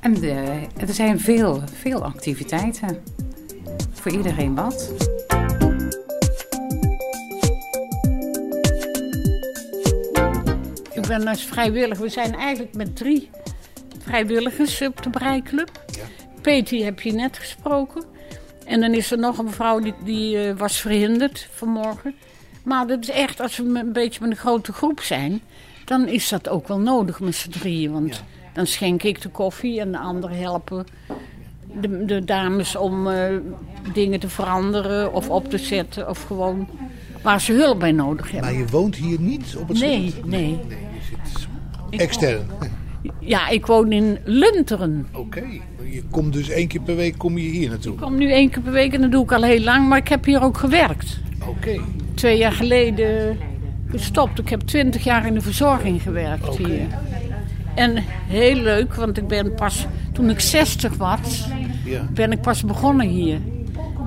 En 0.00 0.14
de, 0.14 0.66
er 0.76 0.94
zijn 0.94 1.20
veel, 1.20 1.62
veel 1.72 2.04
activiteiten. 2.04 3.02
Voor 3.92 4.12
iedereen 4.12 4.54
wat. 4.54 4.92
Ik 10.92 11.06
ben 11.06 11.26
als 11.26 11.44
vrijwilliger. 11.44 12.04
We 12.04 12.10
zijn 12.10 12.34
eigenlijk 12.34 12.74
met 12.74 12.96
drie 12.96 13.30
vrijwilligers 13.98 14.82
op 14.82 15.02
de 15.02 15.10
breiklub. 15.10 15.84
Ja. 15.86 16.02
Peti 16.40 16.84
heb 16.84 17.00
je 17.00 17.12
net 17.12 17.38
gesproken. 17.38 18.13
En 18.64 18.80
dan 18.80 18.94
is 18.94 19.10
er 19.10 19.18
nog 19.18 19.38
een 19.38 19.44
mevrouw 19.44 19.80
die, 19.80 19.94
die 20.04 20.36
uh, 20.36 20.56
was 20.56 20.80
verhinderd 20.80 21.48
vanmorgen. 21.52 22.14
Maar 22.62 22.86
dat 22.86 23.02
is 23.02 23.10
echt, 23.10 23.40
als 23.40 23.56
we 23.56 23.64
een 23.64 23.92
beetje 23.92 24.20
met 24.20 24.30
een 24.30 24.36
grote 24.36 24.72
groep 24.72 25.00
zijn... 25.00 25.40
dan 25.84 26.08
is 26.08 26.28
dat 26.28 26.48
ook 26.48 26.68
wel 26.68 26.78
nodig 26.78 27.20
met 27.20 27.34
z'n 27.34 27.50
drieën. 27.50 27.92
Want 27.92 28.22
dan 28.52 28.66
schenk 28.66 29.02
ik 29.02 29.22
de 29.22 29.28
koffie 29.28 29.80
en 29.80 29.92
de 29.92 29.98
anderen 29.98 30.38
helpen 30.38 30.86
de, 31.80 32.04
de 32.04 32.24
dames 32.24 32.76
om 32.76 33.06
uh, 33.06 33.26
dingen 33.92 34.20
te 34.20 34.28
veranderen 34.28 35.12
of 35.12 35.28
op 35.28 35.50
te 35.50 35.58
zetten. 35.58 36.08
Of 36.08 36.22
gewoon 36.22 36.68
waar 37.22 37.40
ze 37.40 37.52
hulp 37.52 37.78
bij 37.78 37.92
nodig 37.92 38.30
hebben. 38.30 38.50
Maar 38.50 38.60
je 38.60 38.66
woont 38.66 38.96
hier 38.96 39.20
niet 39.20 39.56
op 39.56 39.68
het 39.68 39.78
nee, 39.78 40.10
schild? 40.10 40.26
Nee, 40.26 40.40
nee. 40.40 40.76
Je 40.78 41.16
zit 41.90 42.00
extern? 42.00 42.46
Ja, 43.20 43.48
ik 43.48 43.66
woon 43.66 43.92
in 43.92 44.18
Lunteren. 44.24 45.08
Oké. 45.12 45.44
Je 45.94 46.02
komt 46.10 46.32
dus 46.32 46.48
één 46.48 46.68
keer 46.68 46.80
per 46.80 46.96
week 46.96 47.18
kom 47.18 47.38
je 47.38 47.48
hier 47.48 47.68
naartoe? 47.68 47.92
Ik 47.92 48.00
kom 48.00 48.16
nu 48.16 48.32
één 48.32 48.50
keer 48.50 48.62
per 48.62 48.72
week 48.72 48.92
en 48.92 49.00
dat 49.00 49.10
doe 49.10 49.22
ik 49.22 49.32
al 49.32 49.42
heel 49.42 49.60
lang. 49.60 49.88
Maar 49.88 49.98
ik 49.98 50.08
heb 50.08 50.24
hier 50.24 50.42
ook 50.42 50.58
gewerkt. 50.58 51.18
Oké. 51.46 51.80
Twee 52.14 52.38
jaar 52.38 52.52
geleden 52.52 53.38
gestopt. 53.90 54.38
Ik 54.38 54.48
heb 54.48 54.60
twintig 54.60 55.04
jaar 55.04 55.26
in 55.26 55.34
de 55.34 55.40
verzorging 55.40 56.02
gewerkt 56.02 56.48
okay. 56.48 56.70
hier. 56.70 56.86
En 57.74 58.04
heel 58.26 58.54
leuk, 58.54 58.94
want 58.94 59.18
ik 59.18 59.26
ben 59.26 59.54
pas 59.54 59.86
toen 60.12 60.30
ik 60.30 60.40
60 60.40 60.96
was, 60.96 61.48
ja. 61.84 62.08
ben 62.14 62.32
ik 62.32 62.40
pas 62.40 62.64
begonnen 62.64 63.08
hier. 63.08 63.38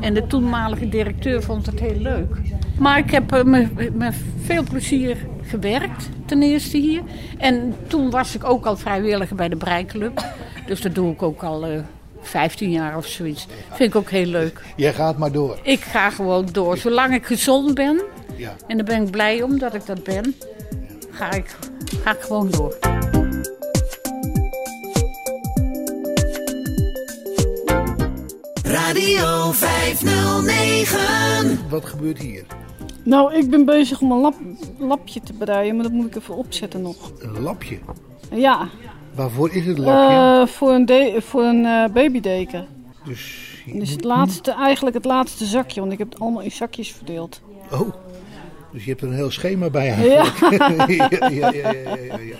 En 0.02 0.14
de 0.14 0.28
toenmalige 0.28 0.90
directeur 0.90 1.44
vond 1.44 1.66
het 1.66 1.80
heel 1.80 2.00
leuk. 2.00 2.38
Maar 2.80 2.98
ik 2.98 3.12
heb 3.12 3.44
met, 3.46 3.96
met 3.96 4.16
veel 4.42 4.64
plezier 4.64 5.18
gewerkt, 5.42 6.10
ten 6.26 6.42
eerste 6.42 6.78
hier. 6.78 7.02
En 7.38 7.74
toen 7.88 8.10
was 8.10 8.36
ik 8.36 8.44
ook 8.44 8.66
al 8.66 8.78
vrijwilliger 8.78 9.36
bij 9.36 9.50
de 9.50 9.56
Breiklub. 9.56 10.26
Dus 10.68 10.82
dat 10.82 10.96
doe 10.96 11.12
ik 11.12 11.24
ook 11.24 11.44
al 11.44 11.72
uh, 11.72 11.80
15 12.22 12.72
jaar 12.72 12.98
of 12.98 13.06
zoiets. 13.06 13.48
Vind 13.74 13.90
ik 13.90 13.96
ook 13.96 14.10
heel 14.10 14.26
leuk. 14.26 14.62
Jij 14.76 14.94
gaat 14.94 15.18
maar 15.18 15.32
door? 15.32 15.60
Ik 15.62 15.80
ga 15.80 16.10
gewoon 16.10 16.48
door. 16.52 16.78
Zolang 16.78 17.14
ik 17.14 17.26
gezond 17.26 17.74
ben, 17.74 18.02
ja. 18.36 18.56
en 18.68 18.78
daar 18.78 18.86
ben 18.86 19.02
ik 19.02 19.12
blij 19.12 19.42
om 19.42 19.60
dat 19.60 19.74
ik 19.74 19.86
dat 19.86 20.04
ben, 20.04 20.36
ga 21.12 21.32
ik, 21.32 21.56
ga 22.04 22.12
ik 22.12 22.20
gewoon 22.20 22.50
door. 22.50 22.78
Radio 28.64 29.52
509. 29.52 31.70
Wat 31.70 31.86
gebeurt 31.86 32.18
hier? 32.18 32.44
Nou, 33.04 33.36
ik 33.36 33.50
ben 33.50 33.66
bezig 33.66 34.02
om 34.02 34.12
een 34.12 34.20
lap, 34.20 34.36
lapje 34.78 35.22
te 35.22 35.34
breien, 35.34 35.76
maar 35.76 35.84
dat 35.84 35.94
moet 35.94 36.06
ik 36.06 36.16
even 36.16 36.36
opzetten 36.36 36.82
nog. 36.82 37.12
Een 37.20 37.42
lapje? 37.42 37.80
Ja. 38.32 38.68
Waarvoor 39.18 39.52
is 39.52 39.66
het 39.66 39.78
lapje? 39.78 40.16
Uh, 40.16 40.48
voor 40.48 40.72
een, 40.72 40.86
de, 40.86 41.16
voor 41.20 41.44
een 41.44 41.64
uh, 41.64 41.86
babydeken. 41.94 42.68
Dus, 43.04 43.48
dus 43.66 43.90
het 43.90 44.04
laatste, 44.04 44.52
eigenlijk 44.52 44.96
het 44.96 45.06
laatste 45.06 45.46
zakje, 45.46 45.80
want 45.80 45.92
ik 45.92 45.98
heb 45.98 46.10
het 46.10 46.20
allemaal 46.20 46.42
in 46.42 46.52
zakjes 46.52 46.92
verdeeld. 46.92 47.42
Oh, 47.72 47.94
dus 48.72 48.84
je 48.84 48.90
hebt 48.90 49.02
er 49.02 49.08
een 49.08 49.14
heel 49.14 49.32
schema 49.32 49.70
bij 49.70 49.92
eigenlijk. 49.92 50.38
Ja. 50.98 51.28
ja, 51.30 51.52
ja, 51.52 51.72
ja, 51.72 52.18
ja, 52.20 52.36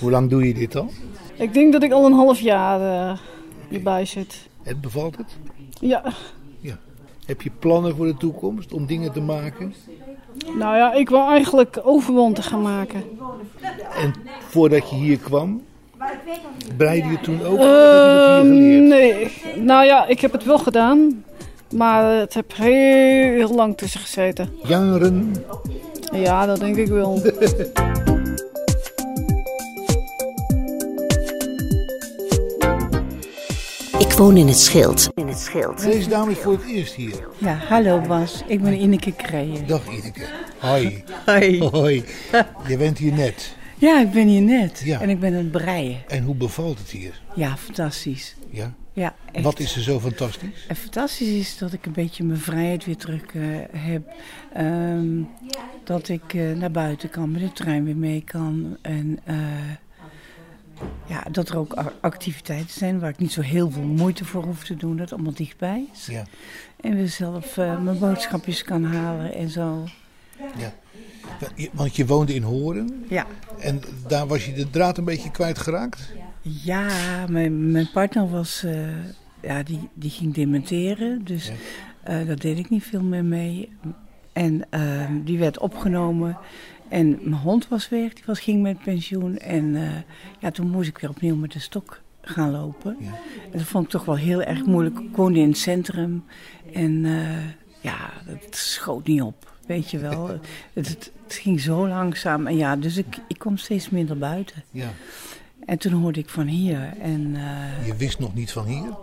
Hoe 0.00 0.10
lang 0.10 0.30
doe 0.30 0.46
je 0.46 0.54
dit 0.54 0.76
al? 0.76 0.90
Ik 1.34 1.52
denk 1.52 1.72
dat 1.72 1.82
ik 1.82 1.92
al 1.92 2.06
een 2.06 2.12
half 2.12 2.40
jaar 2.40 2.80
uh, 2.80 3.18
hierbij 3.68 4.04
zit. 4.04 4.48
Het 4.62 4.80
bevalt 4.80 5.16
het? 5.16 5.36
Ja. 5.80 6.02
ja. 6.60 6.78
Heb 7.26 7.42
je 7.42 7.50
plannen 7.58 7.96
voor 7.96 8.06
de 8.06 8.16
toekomst 8.16 8.72
om 8.72 8.86
dingen 8.86 9.12
te 9.12 9.20
maken? 9.20 9.74
Nou 10.58 10.76
ja, 10.76 10.92
ik 10.92 11.08
wil 11.08 11.28
eigenlijk 11.28 11.80
overwonten 11.82 12.44
gaan 12.44 12.62
maken. 12.62 13.04
En 13.94 14.14
voordat 14.48 14.90
je 14.90 14.96
hier 14.96 15.18
kwam, 15.18 15.62
breide 16.76 17.08
je 17.08 17.20
toen 17.20 17.44
ook? 17.44 17.58
Uh, 17.58 18.38
je 18.42 18.80
nee, 18.88 19.32
nou 19.54 19.84
ja, 19.84 20.06
ik 20.06 20.20
heb 20.20 20.32
het 20.32 20.44
wel 20.44 20.58
gedaan. 20.58 21.24
Maar 21.74 22.18
het 22.18 22.34
heb 22.34 22.52
heel, 22.56 23.32
heel 23.32 23.54
lang 23.54 23.76
tussen 23.76 24.00
gezeten. 24.00 24.50
Jaren? 24.62 25.34
Ja, 26.12 26.46
dat 26.46 26.60
denk 26.60 26.76
ik 26.76 26.88
wel. 26.88 27.20
Ik 33.98 34.12
woon 34.22 34.36
in 34.36 34.46
het 34.46 34.58
Schild. 34.58 35.10
In 35.14 35.28
het 35.28 35.38
Schild. 35.38 35.82
Deze 35.82 36.08
dame 36.08 36.30
is 36.30 36.38
voor 36.38 36.52
het 36.52 36.64
eerst 36.66 36.94
hier. 36.94 37.28
Ja, 37.38 37.54
hallo 37.68 38.00
Bas. 38.00 38.42
Ik 38.46 38.62
ben 38.62 38.72
Ineke 38.72 39.12
Kreijen. 39.12 39.66
Dag 39.66 39.86
Ineke. 39.86 40.24
Hoi. 40.58 41.04
Hoi. 41.26 41.62
Hoi. 41.62 42.04
Je 42.66 42.76
bent 42.76 42.98
hier 42.98 43.12
net. 43.12 43.56
Ja, 43.78 44.00
ik 44.00 44.10
ben 44.10 44.26
hier 44.26 44.42
net. 44.42 44.82
Ja. 44.84 45.00
En 45.00 45.08
ik 45.08 45.20
ben 45.20 45.32
aan 45.32 45.38
het 45.38 45.50
breien. 45.50 45.98
En 46.08 46.22
hoe 46.22 46.34
bevalt 46.34 46.78
het 46.78 46.90
hier? 46.90 47.20
Ja, 47.34 47.56
fantastisch. 47.56 48.34
Ja? 48.50 48.74
Ja, 48.92 49.14
echt. 49.32 49.44
Wat 49.44 49.58
is 49.58 49.76
er 49.76 49.82
zo 49.82 50.00
fantastisch? 50.00 50.66
En 50.68 50.76
fantastisch 50.76 51.28
is 51.28 51.58
dat 51.58 51.72
ik 51.72 51.86
een 51.86 51.92
beetje 51.92 52.24
mijn 52.24 52.38
vrijheid 52.38 52.84
weer 52.84 52.96
terug 52.96 53.34
uh, 53.34 53.56
heb. 53.72 54.12
Um, 54.56 55.28
dat 55.84 56.08
ik 56.08 56.32
uh, 56.32 56.56
naar 56.56 56.70
buiten 56.70 57.10
kan, 57.10 57.30
met 57.30 57.40
de 57.40 57.52
trein 57.52 57.84
weer 57.84 57.96
mee 57.96 58.22
kan. 58.24 58.76
En 58.82 59.18
uh, 59.28 59.36
ja, 61.06 61.24
dat 61.30 61.48
er 61.48 61.58
ook 61.58 61.74
activiteiten 62.00 62.70
zijn 62.70 62.98
waar 62.98 63.10
ik 63.10 63.18
niet 63.18 63.32
zo 63.32 63.40
heel 63.40 63.70
veel 63.70 63.82
moeite 63.82 64.24
voor 64.24 64.44
hoef 64.44 64.64
te 64.64 64.76
doen. 64.76 64.96
Dat 64.96 65.12
allemaal 65.12 65.34
dichtbij 65.34 65.88
is. 65.92 66.06
Ja. 66.06 66.24
En 66.80 66.94
weer 66.94 67.08
zelf 67.08 67.56
mijn 67.56 67.98
boodschapjes 67.98 68.62
kan 68.62 68.84
halen 68.84 69.34
en 69.34 69.48
zo. 69.48 69.84
Ja. 70.58 70.74
Want 71.72 71.96
je 71.96 72.06
woonde 72.06 72.34
in 72.34 72.42
Horen. 72.42 73.04
Ja. 73.08 73.26
En 73.58 73.80
daar 74.06 74.26
was 74.26 74.46
je 74.46 74.52
de 74.52 74.70
draad 74.70 74.98
een 74.98 75.04
beetje 75.04 75.30
kwijtgeraakt? 75.30 76.12
Ja, 76.42 76.88
mijn, 77.28 77.70
mijn 77.70 77.90
partner 77.90 78.30
was, 78.30 78.62
uh, 78.64 78.88
ja, 79.42 79.62
die, 79.62 79.88
die 79.94 80.10
ging 80.10 80.34
dementeren. 80.34 81.24
Dus 81.24 81.46
ja. 82.04 82.20
uh, 82.20 82.26
daar 82.26 82.38
deed 82.38 82.58
ik 82.58 82.70
niet 82.70 82.84
veel 82.84 83.02
meer 83.02 83.24
mee. 83.24 83.72
En 84.32 84.62
uh, 84.70 85.06
die 85.24 85.38
werd 85.38 85.58
opgenomen. 85.58 86.38
En 86.88 87.18
mijn 87.22 87.40
hond 87.40 87.68
was 87.68 87.88
weg, 87.88 88.12
die 88.12 88.24
was, 88.26 88.40
ging 88.40 88.62
met 88.62 88.82
pensioen. 88.82 89.38
En 89.38 89.76
ja, 90.38 90.50
toen 90.50 90.70
moest 90.70 90.88
ik 90.88 90.98
weer 90.98 91.10
opnieuw 91.10 91.36
met 91.36 91.52
de 91.52 91.58
stok 91.58 92.00
gaan 92.20 92.50
lopen. 92.50 92.96
Ja. 93.00 93.12
En 93.52 93.58
dat 93.58 93.62
vond 93.62 93.84
ik 93.84 93.90
toch 93.90 94.04
wel 94.04 94.16
heel 94.16 94.42
erg 94.42 94.64
moeilijk. 94.64 94.98
Ik 94.98 95.16
woonde 95.16 95.38
in 95.38 95.48
het 95.48 95.58
centrum. 95.58 96.24
En 96.72 97.06
ja, 97.80 98.10
dat 98.26 98.56
schoot 98.56 99.06
niet 99.06 99.22
op. 99.22 99.54
Weet 99.66 99.90
je 99.90 99.98
wel, 99.98 100.28
het, 100.72 100.88
het, 100.88 101.12
het, 101.26 101.34
ging 101.34 101.60
zo 101.60 101.88
langzaam. 101.88 102.46
En 102.46 102.56
ja, 102.56 102.76
dus 102.76 102.96
ik, 102.96 103.18
ik 103.28 103.38
kom 103.38 103.56
steeds 103.56 103.90
minder 103.90 104.18
buiten. 104.18 104.62
Ja. 104.70 104.92
En 105.66 105.78
toen 105.78 105.92
hoorde 105.92 106.20
ik 106.20 106.28
van 106.28 106.46
hier. 106.46 106.92
En, 107.00 107.20
uh, 107.34 107.86
je 107.86 107.96
wist 107.96 108.18
nog 108.18 108.34
niet 108.34 108.52
van 108.52 108.66
hier? 108.66 108.96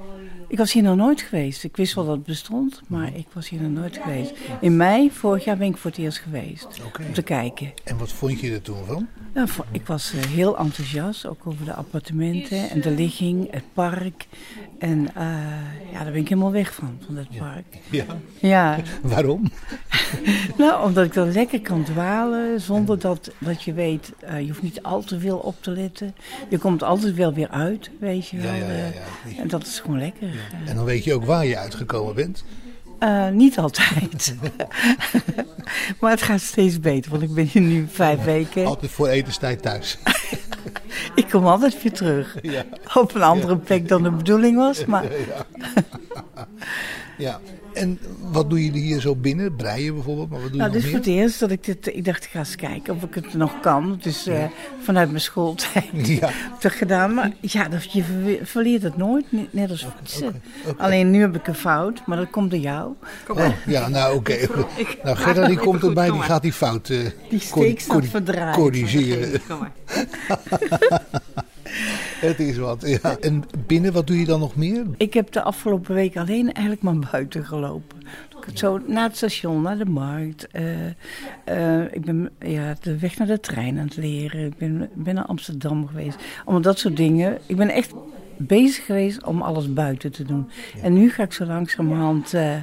Ik 0.53 0.59
was 0.59 0.73
hier 0.73 0.83
nog 0.83 0.95
nooit 0.95 1.21
geweest. 1.21 1.63
Ik 1.63 1.77
wist 1.77 1.93
wel 1.93 2.05
dat 2.05 2.15
het 2.15 2.23
bestond, 2.25 2.81
maar 2.87 3.15
ik 3.15 3.27
was 3.33 3.49
hier 3.49 3.61
nog 3.61 3.71
nooit 3.71 3.99
geweest. 4.03 4.33
In 4.61 4.77
mei 4.77 5.11
vorig 5.11 5.43
jaar 5.43 5.57
ben 5.57 5.67
ik 5.67 5.77
voor 5.77 5.89
het 5.91 5.99
eerst 5.99 6.17
geweest. 6.17 6.81
Om 7.07 7.13
te 7.13 7.21
kijken. 7.21 7.73
En 7.83 7.97
wat 7.97 8.11
vond 8.11 8.39
je 8.39 8.51
er 8.51 8.61
toen 8.61 8.85
van? 8.85 9.07
Nou, 9.33 9.49
ik 9.71 9.87
was 9.87 10.13
eh, 10.13 10.23
heel 10.23 10.57
enthousiast, 10.57 11.25
ook 11.25 11.41
over 11.47 11.65
de 11.65 11.73
appartementen 11.73 12.69
en 12.69 12.81
de 12.81 12.91
ligging, 12.91 13.51
het 13.51 13.63
park. 13.73 14.27
En 14.79 15.07
eh, 15.15 15.25
ja, 15.91 16.03
daar 16.03 16.11
ben 16.11 16.21
ik 16.21 16.29
helemaal 16.29 16.51
weg 16.51 16.73
van, 16.73 16.97
van 17.05 17.15
dat 17.15 17.37
park. 17.37 17.65
Ja. 17.89 18.05
Ja. 18.39 18.79
Waarom? 19.01 19.43
Nou, 20.57 20.85
omdat 20.87 21.05
ik 21.05 21.13
dan 21.13 21.31
lekker 21.31 21.61
kan 21.61 21.83
dwalen 21.83 22.61
zonder 22.61 22.99
dat, 22.99 23.31
dat 23.37 23.63
je 23.63 23.73
weet, 23.73 24.11
eh, 24.19 24.39
je 24.39 24.47
hoeft 24.47 24.61
niet 24.61 24.83
al 24.83 25.01
te 25.01 25.19
veel 25.19 25.37
op 25.37 25.55
te 25.61 25.71
letten. 25.71 26.15
Je 26.49 26.57
komt 26.57 26.83
altijd 26.83 27.15
wel 27.15 27.33
weer 27.33 27.49
uit, 27.49 27.89
weet 27.99 28.27
je 28.27 28.37
Ja, 28.37 28.43
wel. 28.43 28.53
ja, 28.53 28.67
ja, 28.67 28.91
eh, 29.25 29.39
En 29.39 29.47
dat 29.47 29.65
is 29.65 29.79
gewoon 29.79 29.99
lekker. 29.99 30.27
En 30.65 30.75
dan 30.75 30.85
weet 30.85 31.03
je 31.03 31.13
ook 31.13 31.25
waar 31.25 31.45
je 31.45 31.57
uitgekomen 31.57 32.15
bent. 32.15 32.43
Eh, 32.99 33.29
niet 33.29 33.57
altijd. 33.57 34.35
maar 35.99 36.11
het 36.11 36.21
gaat 36.21 36.41
steeds 36.41 36.79
beter, 36.79 37.11
want 37.11 37.23
ik 37.23 37.33
ben 37.33 37.45
hier 37.45 37.61
nu 37.61 37.87
vijf 37.91 38.23
weken. 38.23 38.65
Altijd 38.65 38.91
voor 38.91 39.07
etenstijd 39.07 39.61
thuis. 39.61 39.97
Ik 41.15 41.29
kom 41.29 41.47
altijd 41.47 41.81
weer 41.83 41.91
terug. 41.91 42.37
Ja. 42.41 42.65
Op 42.93 43.15
een 43.15 43.21
andere 43.21 43.57
plek 43.57 43.87
dan 43.87 44.03
de 44.03 44.11
bedoeling 44.11 44.57
was, 44.57 44.85
maar... 44.85 45.03
Ja. 47.17 47.39
En 47.73 47.99
wat 48.31 48.49
doen 48.49 48.61
jullie 48.61 48.81
hier 48.81 48.99
zo 49.01 49.15
binnen? 49.15 49.55
Breien 49.55 49.93
bijvoorbeeld, 49.93 50.29
maar 50.29 50.39
wat 50.41 50.47
doe 50.51 50.57
je 50.57 50.61
Nou, 50.63 50.71
dit 50.73 50.83
is 50.83 50.89
voor 50.89 50.97
het 50.99 51.07
eerst 51.07 51.39
dat 51.39 51.51
ik 51.51 51.63
dit... 51.63 51.87
Ik 51.95 52.05
dacht, 52.05 52.23
ik 52.23 52.29
ga 52.29 52.39
eens 52.39 52.55
kijken 52.55 52.95
of 52.95 53.03
ik 53.03 53.15
het 53.15 53.33
nog 53.33 53.59
kan. 53.59 53.99
Dus 54.01 54.27
eh, 54.27 54.43
vanuit 54.83 55.09
mijn 55.09 55.21
schooltijd 55.21 55.85
Ja. 56.19 56.29
heb 56.59 56.71
ik 56.71 56.77
gedaan. 56.77 57.13
Maar 57.13 57.31
ja, 57.41 57.67
dat, 57.67 57.91
je 57.91 58.03
ver- 58.03 58.45
verleert 58.47 58.83
het 58.83 58.97
nooit, 58.97 59.25
ne- 59.31 59.47
net 59.51 59.69
als 59.69 59.87
fietsen. 59.97 60.41
Alleen 60.77 61.11
nu 61.11 61.19
heb 61.21 61.35
ik 61.35 61.47
een 61.47 61.55
fout, 61.55 62.01
maar 62.05 62.17
dat 62.17 62.29
komt 62.29 62.51
door 62.51 62.59
jou. 62.59 62.93
Oh, 63.27 63.47
ja, 63.65 63.87
nou 63.87 64.15
oké. 64.15 64.37
Nou, 65.03 65.17
Gerda 65.17 65.47
die 65.47 65.57
komt 65.57 65.83
erbij, 65.83 66.11
die 66.11 66.21
gaat 66.21 66.41
die 66.41 66.53
fout 66.53 66.89
eh, 66.89 66.97
Die 67.29 67.41
corri- 67.49 67.67
steek 67.69 67.79
staat 67.79 67.93
corri- 67.93 68.07
verdraaid. 68.09 68.55
corrigeren. 68.55 69.41
Kom 69.47 69.59
maar. 69.59 69.71
Het 72.27 72.39
is 72.39 72.57
wat, 72.57 72.99
ja. 73.01 73.17
En 73.19 73.43
binnen, 73.67 73.93
wat 73.93 74.07
doe 74.07 74.19
je 74.19 74.25
dan 74.25 74.39
nog 74.39 74.55
meer? 74.55 74.85
Ik 74.97 75.13
heb 75.13 75.31
de 75.31 75.41
afgelopen 75.41 75.95
week 75.95 76.17
alleen 76.17 76.51
eigenlijk 76.51 76.81
maar 76.81 77.09
buiten 77.11 77.45
gelopen. 77.45 77.97
Zo 78.53 78.79
naar 78.87 79.03
het 79.03 79.15
station, 79.15 79.61
naar 79.61 79.77
de 79.77 79.85
markt. 79.85 80.47
eh, 80.47 80.85
eh, 81.45 81.93
ik 81.93 82.05
ben 82.05 82.29
ja, 82.39 82.75
de 82.81 82.99
weg 82.99 83.17
naar 83.17 83.27
de 83.27 83.39
trein 83.39 83.77
aan 83.79 83.85
het 83.85 83.97
leren. 83.97 84.45
Ik 84.45 84.57
ben, 84.57 84.89
ben 84.93 85.15
naar 85.15 85.25
Amsterdam 85.25 85.87
geweest. 85.87 86.17
Allemaal 86.43 86.61
dat 86.61 86.79
soort 86.79 86.97
dingen. 86.97 87.37
Ik 87.45 87.55
ben 87.55 87.69
echt 87.69 87.93
bezig 88.37 88.85
geweest 88.85 89.23
om 89.23 89.41
alles 89.41 89.73
buiten 89.73 90.11
te 90.11 90.23
doen. 90.23 90.49
En 90.81 90.93
nu 90.93 91.09
ga 91.09 91.23
ik 91.23 91.33
zo 91.33 91.45
langzamerhand 91.45 92.33
eh 92.33 92.55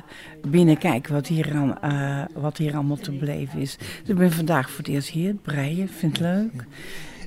binnen 0.48 0.78
kijken 0.78 1.12
wat 1.12 1.26
hier, 1.26 1.54
aan, 1.54 2.26
wat 2.34 2.56
hier 2.56 2.74
allemaal 2.74 2.96
te 2.96 3.12
beleven 3.12 3.60
is. 3.60 3.76
Dus 3.78 4.08
ik 4.08 4.16
ben 4.16 4.32
vandaag 4.32 4.70
voor 4.70 4.78
het 4.78 4.88
eerst 4.88 5.08
hier, 5.08 5.28
het 5.28 5.42
breien, 5.42 5.88
vind 5.88 6.18
het 6.18 6.26
leuk. 6.26 6.64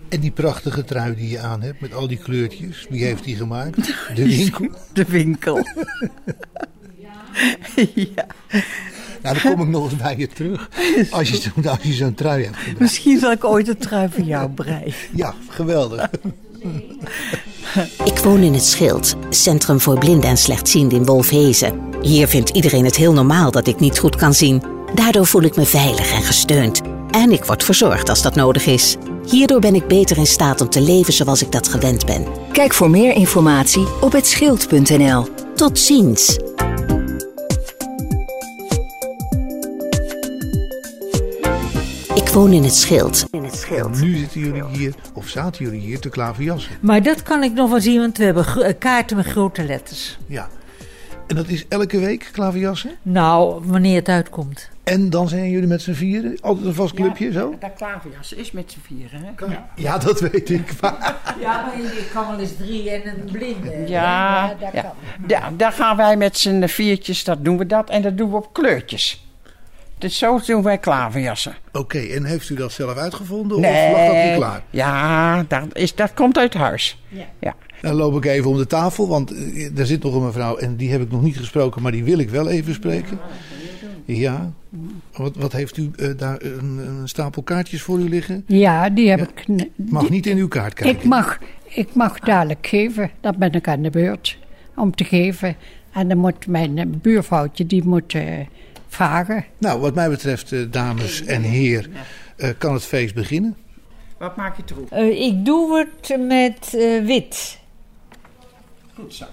En 0.09 0.19
die 0.19 0.31
prachtige 0.31 0.83
trui 0.83 1.15
die 1.15 1.29
je 1.29 1.39
aan 1.39 1.61
hebt 1.61 1.81
met 1.81 1.93
al 1.93 2.07
die 2.07 2.17
kleurtjes, 2.17 2.85
wie 2.89 3.03
heeft 3.03 3.23
die 3.23 3.35
gemaakt? 3.35 3.75
De 4.15 4.25
winkel. 4.27 4.69
De 4.93 5.05
winkel. 5.07 5.57
ja. 7.95 8.25
Nou, 9.21 9.37
dan 9.41 9.51
kom 9.51 9.61
ik 9.61 9.67
nog 9.67 9.91
eens 9.91 10.01
bij 10.01 10.15
je 10.17 10.27
terug. 10.27 10.69
Als 11.11 11.29
je, 11.29 11.37
zo- 11.37 11.69
als 11.69 11.79
je 11.81 11.93
zo'n 11.93 12.13
trui 12.13 12.43
hebt. 12.43 12.79
Misschien 12.79 13.19
zal 13.19 13.31
ik 13.31 13.43
ooit 13.43 13.67
een 13.67 13.77
trui 13.77 14.09
voor 14.11 14.23
jou 14.23 14.49
breien. 14.49 14.93
Ja, 15.15 15.33
geweldig. 15.49 16.09
Ik 18.05 18.17
woon 18.17 18.39
in 18.41 18.53
het 18.53 18.63
Schild, 18.65 19.15
Centrum 19.29 19.79
voor 19.79 19.97
Blinden 19.97 20.29
en 20.29 20.37
Slechtzienden 20.37 20.97
in 20.97 21.05
Wolfhezen. 21.05 21.79
Hier 22.01 22.27
vindt 22.27 22.49
iedereen 22.49 22.85
het 22.85 22.95
heel 22.95 23.13
normaal 23.13 23.51
dat 23.51 23.67
ik 23.67 23.79
niet 23.79 23.99
goed 23.99 24.15
kan 24.15 24.33
zien. 24.33 24.61
Daardoor 24.95 25.25
voel 25.25 25.41
ik 25.41 25.55
me 25.55 25.65
veilig 25.65 26.11
en 26.13 26.23
gesteund. 26.23 26.81
En 27.11 27.31
ik 27.31 27.43
word 27.45 27.63
verzorgd 27.63 28.09
als 28.09 28.21
dat 28.21 28.35
nodig 28.35 28.65
is. 28.65 28.95
Hierdoor 29.25 29.59
ben 29.59 29.75
ik 29.75 29.87
beter 29.87 30.17
in 30.17 30.27
staat 30.27 30.61
om 30.61 30.69
te 30.69 30.81
leven 30.81 31.13
zoals 31.13 31.41
ik 31.41 31.51
dat 31.51 31.67
gewend 31.67 32.05
ben. 32.05 32.25
Kijk 32.51 32.73
voor 32.73 32.89
meer 32.89 33.13
informatie 33.13 33.87
op 34.01 34.11
het 34.11 34.27
schild.nl. 34.27 35.27
Tot 35.55 35.79
ziens. 35.79 36.37
Ik 42.15 42.29
woon 42.29 42.51
in 42.51 42.63
het 42.63 42.75
Schild. 42.75 43.25
In 43.31 43.43
het 43.43 43.67
En 43.71 43.91
nu 44.01 44.17
zitten 44.17 44.39
jullie 44.39 44.63
hier, 44.65 44.93
of 45.13 45.27
zaten 45.27 45.65
jullie 45.65 45.79
hier, 45.79 45.99
te 45.99 46.09
klaverjassen. 46.09 46.71
Maar 46.81 47.03
dat 47.03 47.23
kan 47.23 47.43
ik 47.43 47.53
nog 47.53 47.69
wel 47.69 47.81
zien, 47.81 47.99
want 47.99 48.17
we 48.17 48.23
hebben 48.23 48.45
eh, 48.45 48.73
kaarten 48.79 49.17
met 49.17 49.25
grote 49.25 49.63
letters. 49.63 50.17
Ja. 50.27 50.47
En 51.27 51.35
dat 51.35 51.47
is 51.47 51.65
elke 51.67 51.99
week 51.99 52.29
klaverjassen? 52.31 52.91
Nou, 53.01 53.61
wanneer 53.65 53.95
het 53.95 54.09
uitkomt. 54.09 54.69
En 54.83 55.09
dan 55.09 55.27
zijn 55.29 55.49
jullie 55.49 55.67
met 55.67 55.81
z'n 55.81 55.91
vieren? 55.93 56.37
Altijd 56.41 56.65
een 56.65 56.73
vast 56.73 56.93
clubje, 56.93 57.31
zo? 57.31 57.55
Dat 57.59 57.71
klaverjas 57.77 58.33
is 58.33 58.51
met 58.51 58.71
z'n 58.71 58.79
vieren, 58.79 59.21
hè? 59.23 59.45
Ja, 59.75 59.97
dat 59.97 60.19
weet 60.19 60.49
ik. 60.49 60.73
Maar 60.81 61.15
Ja, 61.39 61.65
maar 61.65 61.77
je 61.81 62.09
kan 62.13 62.27
wel 62.27 62.39
eens 62.39 62.55
drie 62.57 62.89
en 62.91 63.07
een 63.07 63.31
blinde. 63.31 63.83
Ja, 63.87 64.47
dat 64.59 64.69
ja. 64.73 64.81
kan. 64.81 64.91
Da- 65.27 65.51
daar 65.57 65.71
gaan 65.71 65.97
wij 65.97 66.17
met 66.17 66.37
z'n 66.37 66.63
viertjes, 66.67 67.23
dat 67.23 67.45
doen 67.45 67.57
we 67.57 67.65
dat. 67.65 67.89
En 67.89 68.01
dat 68.01 68.17
doen 68.17 68.29
we 68.29 68.35
op 68.35 68.53
kleurtjes. 68.53 69.27
Dus 69.97 70.17
zo 70.17 70.39
doen 70.45 70.63
wij 70.63 70.77
klaverjassen. 70.77 71.55
Oké, 71.71 71.99
en 71.99 72.23
heeft 72.23 72.49
u 72.49 72.55
dat 72.55 72.71
zelf 72.71 72.97
uitgevonden? 72.97 73.57
Of 73.57 73.63
lag 73.63 74.05
dat 74.07 74.23
niet 74.25 74.35
klaar? 74.35 74.63
Ja, 74.69 75.43
dat, 75.47 75.63
is, 75.73 75.95
dat 75.95 76.13
komt 76.13 76.37
uit 76.37 76.53
huis. 76.53 77.01
Ja. 77.07 77.25
ja. 77.39 77.55
Dan 77.81 77.93
loop 77.95 78.15
ik 78.15 78.25
even 78.25 78.49
om 78.49 78.57
de 78.57 78.67
tafel, 78.67 79.07
want 79.07 79.31
eh, 79.31 79.77
er 79.77 79.85
zit 79.85 80.03
nog 80.03 80.13
een 80.15 80.25
mevrouw 80.25 80.57
en 80.57 80.75
die 80.75 80.91
heb 80.91 81.01
ik 81.01 81.11
nog 81.11 81.21
niet 81.21 81.37
gesproken, 81.37 81.81
maar 81.81 81.91
die 81.91 82.03
wil 82.03 82.17
ik 82.19 82.29
wel 82.29 82.49
even 82.49 82.73
spreken. 82.73 83.19
Ja. 84.05 84.51
Wat, 85.17 85.35
wat 85.35 85.51
heeft 85.51 85.77
u 85.77 85.91
eh, 85.95 86.09
daar 86.17 86.41
een, 86.41 86.77
een 86.77 87.07
stapel 87.07 87.41
kaartjes 87.43 87.81
voor 87.81 87.99
u 87.99 88.09
liggen? 88.09 88.43
Ja, 88.47 88.89
die 88.89 89.09
heb 89.09 89.19
ik. 89.19 89.47
Mag 89.75 90.01
die- 90.01 90.11
niet 90.11 90.25
in 90.25 90.37
uw 90.37 90.47
kaart 90.47 90.73
kijken. 90.73 90.99
Ik 90.99 91.05
mag, 91.05 91.39
ik 91.63 91.93
mag 91.93 92.19
dadelijk 92.19 92.67
geven, 92.67 93.11
dan 93.21 93.35
ben 93.37 93.51
ik 93.53 93.67
aan 93.67 93.81
de 93.81 93.89
beurt 93.89 94.37
om 94.75 94.95
te 94.95 95.03
geven. 95.03 95.55
En 95.91 96.07
dan 96.07 96.17
moet 96.17 96.47
mijn 96.47 96.77
eh, 96.77 96.85
buurvrouwtje, 96.87 97.65
die 97.65 97.83
moet 97.83 98.13
eh, 98.13 98.39
vragen. 98.87 99.45
Nou, 99.57 99.79
wat 99.79 99.95
mij 99.95 100.09
betreft, 100.09 100.71
dames 100.73 101.23
en 101.25 101.41
heer, 101.41 101.89
eh, 102.37 102.49
kan 102.57 102.73
het 102.73 102.83
feest 102.85 103.15
beginnen. 103.15 103.55
Wat 104.17 104.35
maak 104.35 104.57
je 104.57 104.63
erop? 104.71 104.91
Eh, 104.91 105.21
ik 105.21 105.45
doe 105.45 105.77
het 105.77 106.17
met 106.27 106.73
eh, 106.77 107.05
wit. 107.05 107.59
Goed 108.95 109.13
zo. 109.13 109.25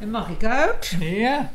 En 0.00 0.10
mag 0.10 0.28
ik 0.28 0.44
uit? 0.44 0.96
Ja. 1.00 1.52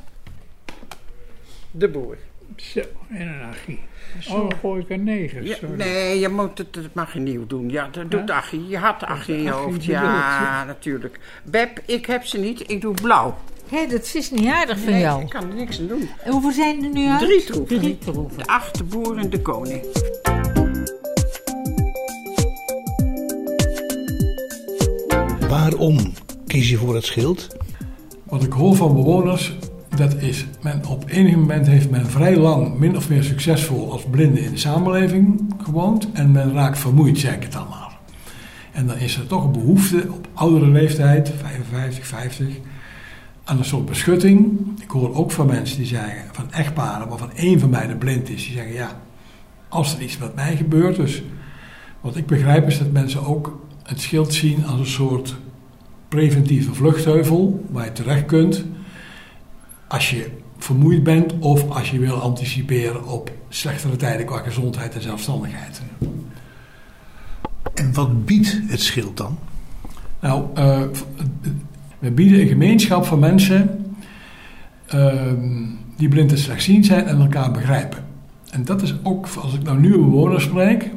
De 1.72 1.88
boer. 1.88 2.18
Zo, 2.56 2.80
en 3.10 3.28
een 3.28 3.42
achie. 3.42 3.80
Oh, 4.30 4.50
gooi 4.60 4.82
ik 4.82 4.90
een 4.90 5.04
negen. 5.04 5.44
Ja, 5.46 5.56
sorry. 5.56 5.76
nee, 5.76 6.20
je 6.20 6.30
moet 6.30 6.58
het, 6.58 6.74
dat 6.74 6.94
mag 6.94 7.14
je 7.14 7.20
nieuw 7.20 7.48
doen. 7.48 7.70
Ja, 7.70 7.90
dat 7.92 8.12
doet? 8.12 8.30
Achie. 8.32 8.68
Je 8.68 8.78
had 8.78 9.04
Achie 9.04 9.36
in 9.36 9.44
je 9.44 9.50
Achie 9.54 9.64
hoofd. 9.64 9.86
Ja, 9.86 10.02
ja. 10.04 10.64
natuurlijk. 10.64 11.20
Beb, 11.44 11.80
ik 11.86 12.06
heb 12.06 12.24
ze 12.24 12.38
niet. 12.38 12.70
Ik 12.72 12.82
doe 12.82 12.94
blauw. 12.94 13.38
Hé, 13.70 13.88
dat 13.88 14.12
is 14.14 14.32
niet 14.32 14.48
aardig 14.48 14.80
van 14.80 14.92
Nee, 14.92 15.02
jou. 15.02 15.22
ik 15.22 15.30
kan 15.30 15.50
er 15.50 15.56
niks 15.56 15.80
aan 15.80 15.88
doen. 15.88 16.10
En 16.24 16.32
hoeveel 16.32 16.52
zijn 16.52 16.84
er 16.84 16.90
nu 16.90 17.08
uit? 17.08 17.20
Drie 17.20 17.44
troeven. 17.44 17.80
Drie 17.80 17.98
troeven. 17.98 18.38
De 18.38 18.46
achte 18.46 18.84
boer 18.84 19.18
en 19.18 19.30
de 19.30 19.42
koning. 19.42 19.86
Waarom 25.50 25.98
kies 26.48 26.70
je 26.70 26.78
voor 26.78 26.96
het 26.96 27.06
schild? 27.06 27.48
Wat 28.24 28.44
ik 28.44 28.52
hoor 28.52 28.76
van 28.76 28.94
bewoners, 28.96 29.54
dat 29.96 30.22
is, 30.22 30.46
men 30.62 30.86
op 30.88 31.04
enig 31.08 31.36
moment 31.36 31.68
heeft 31.68 31.90
men 31.90 32.06
vrij 32.06 32.38
lang 32.38 32.78
min 32.78 32.98
of 32.98 33.10
meer 33.10 33.24
succesvol 33.24 33.92
als 33.92 34.04
blinde 34.12 34.42
in 34.42 34.52
de 34.52 34.58
samenleving 34.58 35.54
gewoond 35.64 36.12
en 36.12 36.32
men 36.32 36.54
raakt 36.54 36.80
vermoeid, 36.80 37.18
zeg 37.18 37.36
ik 37.36 37.44
het 37.44 37.56
allemaal. 37.56 37.92
En 38.72 38.88
dan 38.88 38.98
is 38.98 39.18
er 39.18 39.28
toch 39.28 39.44
een 39.44 39.52
behoefte 39.52 40.06
op 40.12 40.28
oudere 40.34 40.68
leeftijd, 40.68 41.32
55, 41.42 42.08
50, 42.08 42.48
aan 43.44 43.58
een 43.58 43.66
soort 43.66 43.86
beschutting. 43.86 44.60
Ik 44.82 44.90
hoor 44.90 45.16
ook 45.16 45.32
van 45.32 45.48
mensen 45.48 45.78
die 45.78 45.86
zeggen, 45.86 46.24
van 46.32 46.52
echtparen 46.52 47.08
waarvan 47.08 47.32
één 47.34 47.60
van 47.60 47.70
beiden 47.70 47.98
blind 47.98 48.30
is, 48.30 48.44
die 48.44 48.54
zeggen 48.54 48.74
ja, 48.74 49.02
als 49.70 49.96
er 49.96 50.02
iets 50.02 50.18
met 50.18 50.36
mij 50.36 50.56
gebeurt, 50.56 50.96
dus 50.96 51.24
wat 52.02 52.16
ik 52.16 52.26
begrijp 52.26 52.68
is 52.68 52.78
dat 52.78 52.92
mensen 52.92 53.26
ook 53.26 53.66
het 53.84 54.02
schild 54.02 54.34
zien 54.34 54.66
als 54.66 54.80
een 54.80 54.86
soort 54.86 55.36
preventieve 56.08 56.74
vluchtheuvel 56.74 57.66
waar 57.72 57.86
je 57.86 57.92
terecht 57.92 58.26
kunt 58.26 58.66
als 59.90 60.10
je 60.10 60.32
vermoeid 60.58 61.04
bent 61.04 61.34
of 61.40 61.70
als 61.70 61.92
je 61.92 62.00
wil 62.00 62.16
anticiperen 62.16 63.08
op 63.08 63.32
slechtere 63.50 63.96
tijden 63.96 64.26
qua 64.26 64.38
gezondheid 64.38 64.96
en 64.96 65.02
zelfstandigheid. 65.02 65.82
En 67.74 67.94
wat 67.94 68.26
biedt 68.26 68.62
het 68.68 68.82
schild 68.82 69.18
dan? 69.18 69.38
Nou, 70.20 70.44
eh, 70.54 70.82
we 72.00 72.12
bieden 72.12 72.42
een 72.42 72.48
gemeenschap 72.48 73.06
van 73.06 73.20
mensen 73.20 73.86
ehm, 74.86 75.66
die 75.98 76.08
blind 76.08 76.32
en 76.32 76.38
slechtziend 76.38 76.86
zijn 76.86 77.06
en 77.06 77.20
elkaar 77.22 77.52
begrijpen. 77.52 78.00
En 78.52 78.66
dat 78.66 78.82
is 78.82 78.96
ook, 79.04 79.28
als 79.42 79.54
ik 79.54 79.64
nou 79.64 79.80
nieuwe 79.80 79.98
bewoners 79.98 80.44
spreek, 80.44 80.90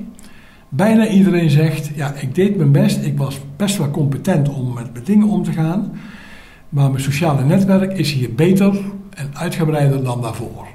bijna 0.68 1.08
iedereen 1.08 1.50
zegt, 1.50 1.90
ja, 1.94 2.14
ik 2.14 2.34
deed 2.34 2.56
mijn 2.56 2.72
best, 2.72 3.04
ik 3.04 3.18
was 3.18 3.40
best 3.56 3.78
wel 3.78 3.90
competent 3.90 4.48
om 4.48 4.72
met, 4.72 4.94
met 4.94 5.06
dingen 5.06 5.28
om 5.28 5.42
te 5.42 5.52
gaan, 5.52 5.92
Maar 6.72 6.90
mijn 6.90 7.02
sociale 7.02 7.44
netwerk 7.44 7.98
is 7.98 8.12
hier 8.12 8.34
beter 8.34 8.80
en 9.10 9.30
uitgebreider 9.32 10.04
dan 10.04 10.20
daarvoor. 10.20 10.66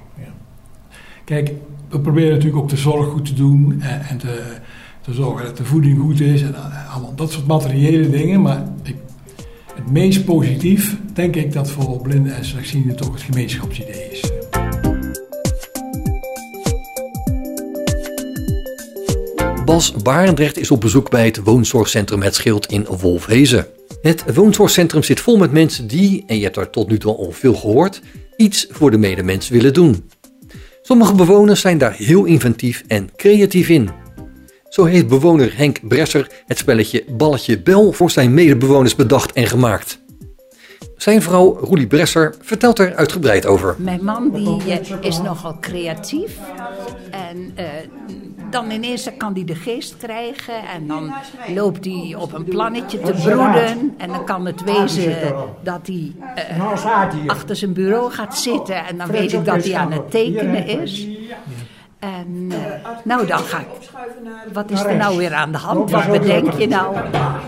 Kijk, 1.24 1.52
we 1.90 2.00
proberen 2.00 2.30
natuurlijk 2.30 2.64
ook 2.64 2.70
de 2.70 2.78
zorg 2.78 3.08
goed 3.08 3.26
te 3.26 3.34
doen 3.34 3.82
en, 3.82 4.02
en 4.02 4.18
te, 4.18 4.44
te 5.02 5.14
zorgen 5.14 5.46
dat 5.46 5.58
de 5.58 5.66
voeding 5.66 6.00
goed 6.00 6.20
is 6.20 6.42
en 6.42 6.56
eh, 6.56 6.94
allemaal 6.94 7.16
dat 7.16 7.32
soort 7.32 7.48
materiële 7.48 8.10
dingen. 8.10 8.42
Maar 8.42 8.64
ik, 8.84 8.96
het 9.76 9.92
meest 9.92 10.26
positief 10.26 10.98
denk 11.14 11.36
ik 11.36 11.54
dat 11.54 11.72
voor 11.72 12.02
blinden 12.02 12.36
en 12.36 12.46
slechtzienden 12.46 12.96
toch 12.96 13.14
het 13.14 13.22
gemeenschapsidee 13.22 14.10
is. 14.12 14.32
Bas 19.66 19.92
Barendrecht 19.92 20.58
is 20.58 20.72
op 20.72 20.82
bezoek 20.82 21.10
bij 21.10 21.26
het 21.26 21.38
woonzorgcentrum 21.44 22.22
Het 22.22 22.36
Schild 22.36 22.66
in 22.66 22.86
Wolfhezen. 23.00 23.68
Het 24.08 24.36
woonzorgcentrum 24.36 25.04
zit 25.04 25.20
vol 25.20 25.38
met 25.38 25.52
mensen 25.52 25.88
die, 25.88 26.24
en 26.28 26.38
je 26.38 26.44
hebt 26.44 26.56
daar 26.56 26.70
tot 26.70 26.90
nu 26.90 26.98
toe 26.98 27.16
al 27.16 27.32
veel 27.32 27.54
gehoord, 27.54 28.02
iets 28.38 28.68
voor 28.70 28.92
de 28.92 28.98
medemens 28.98 29.50
willen 29.50 29.74
doen. 29.74 30.10
Sommige 30.82 31.14
bewoners 31.14 31.62
zijn 31.62 31.78
daar 31.78 31.94
heel 31.94 32.26
inventief 32.26 32.84
en 32.88 33.10
creatief 33.16 33.70
in. 33.70 33.90
Zo 34.70 34.84
heeft 34.84 35.08
bewoner 35.08 35.58
Henk 35.58 35.88
Bresser 35.88 36.32
het 36.46 36.58
spelletje 36.58 37.04
Balletje 37.18 37.62
Bel 37.62 37.92
voor 37.92 38.12
zijn 38.12 38.34
medebewoners 38.34 38.96
bedacht 38.96 39.32
en 39.32 39.48
gemaakt. 39.48 40.00
Zijn 40.98 41.22
vrouw 41.22 41.58
Roelie 41.60 41.88
Bresser 41.88 42.36
vertelt 42.42 42.80
er 42.80 42.96
uitgebreid 42.96 43.46
over. 43.46 43.76
Mijn 43.78 44.04
man 44.04 44.30
die, 44.32 44.80
eh, 44.80 44.98
is 45.02 45.22
nogal 45.22 45.58
creatief. 45.60 46.38
En 47.12 47.52
eh, 47.56 47.66
dan 48.50 48.72
ineens 48.72 49.10
kan 49.18 49.34
hij 49.34 49.44
de 49.44 49.56
geest 49.56 49.98
krijgen. 49.98 50.68
En 50.74 50.88
dan 50.88 51.14
loopt 51.56 51.86
hij 51.86 52.16
op 52.18 52.34
een 52.34 52.44
plannetje 52.44 53.00
te 53.00 53.12
broeden. 53.12 53.94
En 53.98 54.10
dan 54.10 54.26
kan 54.26 54.46
het 54.46 54.64
wezen 54.64 55.16
dat 55.64 55.88
hij 55.88 56.12
eh, 56.36 57.28
achter 57.28 57.56
zijn 57.56 57.74
bureau 57.74 58.12
gaat 58.12 58.38
zitten. 58.38 58.86
En 58.86 58.98
dan 58.98 59.08
weet 59.08 59.34
ik 59.34 59.46
dat 59.46 59.64
hij 59.64 59.76
aan 59.76 59.92
het 59.92 60.12
tekenen 60.12 60.68
is. 60.68 61.08
En 62.00 62.48
eh, 62.52 62.58
nou, 63.04 63.28
dan 63.28 63.40
ga 63.40 63.60
ik. 63.60 63.66
Wat 64.54 64.72
is 64.72 64.84
er 64.84 64.96
nou 64.96 65.18
weer 65.18 65.34
aan 65.34 65.52
de 65.52 65.58
hand? 65.58 65.92
Wat 65.92 66.12
bedenk 66.12 66.54
je 66.54 66.68
nou? 66.68 66.96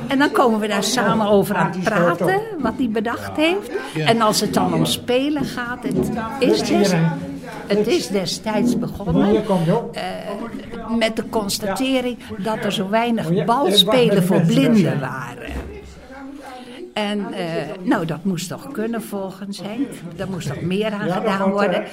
En 0.07 0.19
dan 0.19 0.31
komen 0.31 0.59
we 0.59 0.67
daar 0.67 0.83
samen 0.83 1.27
over 1.27 1.55
aan 1.55 1.71
het 1.71 1.83
praten, 1.83 2.41
wat 2.59 2.73
hij 2.77 2.89
bedacht 2.89 3.35
heeft. 3.35 3.71
En 4.05 4.21
als 4.21 4.41
het 4.41 4.53
dan 4.53 4.73
om 4.73 4.85
spelen 4.85 5.45
gaat, 5.45 5.83
het 5.83 6.11
is, 6.39 6.67
des, 6.67 6.93
het 7.67 7.87
is 7.87 8.07
destijds 8.07 8.77
begonnen 8.77 9.35
eh, 9.35 10.03
met 10.97 11.15
de 11.15 11.29
constatering 11.29 12.17
dat 12.37 12.63
er 12.63 12.71
zo 12.71 12.89
weinig 12.89 13.45
balspelen 13.45 14.23
voor 14.23 14.41
blinden 14.41 14.99
waren. 14.99 15.51
En 16.93 17.33
eh, 17.33 17.45
nou, 17.83 18.05
dat 18.05 18.23
moest 18.23 18.49
toch 18.49 18.71
kunnen 18.71 19.01
volgens 19.01 19.61
Henk. 19.61 19.87
Daar 20.15 20.29
moest 20.29 20.47
toch 20.47 20.61
meer 20.61 20.91
aan 20.91 21.11
gedaan 21.11 21.51
worden. 21.51 21.83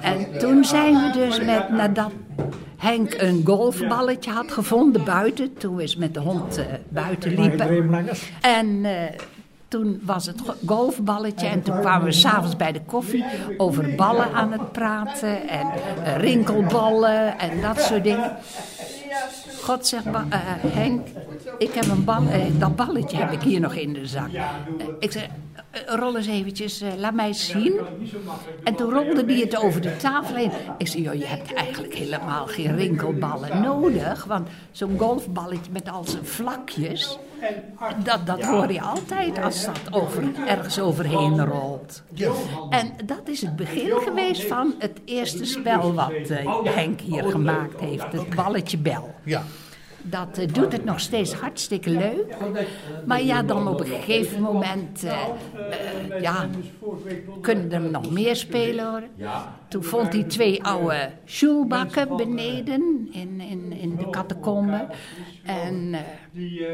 En 0.00 0.38
toen 0.38 0.64
zijn 0.64 0.94
we 0.94 1.10
dus 1.18 1.40
met, 1.44 1.68
nadat 1.68 2.10
Henk 2.76 3.14
een 3.18 3.42
golfballetje 3.44 4.30
had 4.30 4.52
gevonden 4.52 5.04
buiten, 5.04 5.54
toen 5.54 5.76
we 5.76 5.82
eens 5.82 5.96
met 5.96 6.14
de 6.14 6.20
hond 6.20 6.58
uh, 6.58 6.64
buiten 6.88 7.34
liepen. 7.34 8.08
En 8.40 8.66
uh, 8.66 8.90
toen 9.68 10.00
was 10.04 10.26
het 10.26 10.40
golfballetje 10.66 11.46
en 11.46 11.62
toen 11.62 11.80
kwamen 11.80 12.04
we 12.04 12.12
s'avonds 12.12 12.56
bij 12.56 12.72
de 12.72 12.80
koffie 12.80 13.24
over 13.56 13.94
ballen 13.94 14.32
aan 14.32 14.52
het 14.52 14.72
praten 14.72 15.48
en 15.48 15.66
rinkelballen 16.16 17.38
en 17.38 17.60
dat 17.60 17.80
soort 17.80 18.04
dingen. 18.04 18.36
God 19.62 19.86
zegt, 19.86 20.06
uh, 20.06 20.14
Henk, 20.66 21.06
ik 21.58 21.74
heb 21.74 21.88
een 21.88 22.04
bal, 22.04 22.22
uh, 22.22 22.44
dat 22.58 22.76
balletje 22.76 23.16
heb 23.16 23.32
ik 23.32 23.42
hier 23.42 23.60
nog 23.60 23.74
in 23.74 23.92
de 23.92 24.06
zak. 24.06 24.32
Uh, 24.32 24.50
ik 24.98 25.12
zeg, 25.12 25.28
rol 25.86 26.16
eens 26.16 26.26
eventjes, 26.26 26.82
laat 26.98 27.14
mij 27.14 27.32
zien. 27.32 27.80
En 28.64 28.74
toen 28.74 28.90
rolde 28.90 29.24
hij 29.24 29.40
het 29.40 29.56
over 29.56 29.80
de 29.80 29.96
tafel 29.96 30.36
heen. 30.36 30.50
Ik 30.78 30.88
zei, 30.88 31.02
joh, 31.02 31.14
je 31.14 31.24
hebt 31.24 31.54
eigenlijk 31.54 31.94
helemaal 31.94 32.46
geen 32.46 32.76
rinkelballen 32.76 33.62
nodig. 33.62 34.24
Want 34.24 34.48
zo'n 34.70 34.98
golfballetje 34.98 35.72
met 35.72 35.90
al 35.90 36.04
zijn 36.04 36.26
vlakjes, 36.26 37.18
dat, 38.04 38.26
dat 38.26 38.44
hoor 38.44 38.72
je 38.72 38.80
altijd 38.80 39.42
als 39.42 39.64
dat 39.64 39.80
over, 39.90 40.24
ergens 40.46 40.80
overheen 40.80 41.44
rolt. 41.44 42.02
En 42.70 42.92
dat 43.04 43.28
is 43.28 43.40
het 43.40 43.56
begin 43.56 43.90
geweest 43.90 44.44
van 44.44 44.74
het 44.78 45.00
eerste 45.04 45.44
spel 45.44 45.94
wat 45.94 46.12
Henk 46.64 47.00
hier 47.00 47.24
gemaakt 47.24 47.80
heeft. 47.80 48.12
Het 48.12 48.34
balletje 48.34 48.78
bel. 48.78 49.14
Ja. 49.24 49.42
Dat 50.02 50.38
uh, 50.38 50.52
doet 50.52 50.72
het 50.72 50.84
nog 50.84 51.00
steeds 51.00 51.32
hartstikke 51.32 51.90
leuk. 51.90 52.36
Maar 53.06 53.22
ja, 53.22 53.42
dan 53.42 53.68
op 53.68 53.80
een 53.80 53.86
gegeven 53.86 54.42
moment 54.42 55.04
uh, 55.04 55.12
uh, 56.10 56.20
ja, 56.20 56.46
kunnen 57.40 57.72
er 57.72 57.80
nog 57.80 58.10
meer 58.10 58.36
spelen 58.36 58.90
hoor. 58.90 59.02
Toen 59.68 59.84
vond 59.84 60.12
hij 60.12 60.22
twee 60.22 60.64
oude 60.64 61.10
schoolbakken 61.24 62.16
beneden 62.16 63.08
in, 63.12 63.40
in, 63.40 63.72
in 63.72 63.96
de 63.96 64.10
catacombe. 64.10 64.86
En 65.42 65.94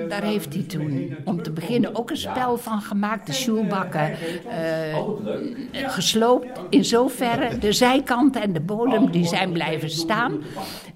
daar 0.09 0.23
heeft 0.23 0.55
hij 0.55 0.63
toen 0.63 1.17
om 1.25 1.43
te 1.43 1.51
beginnen 1.51 1.97
ook 1.97 2.11
een 2.11 2.17
spel 2.17 2.57
van 2.57 2.81
gemaakt. 2.81 3.27
De 3.27 3.33
schoolbakken 3.33 4.17
gesloopt 5.73 6.61
in 6.71 6.85
zoverre. 6.85 7.59
De 7.59 7.73
zijkanten 7.73 8.43
en 8.43 8.53
de 8.53 8.61
bodem 8.61 9.11
die 9.11 9.27
zijn 9.27 9.53
blijven 9.53 9.91
staan. 9.91 10.43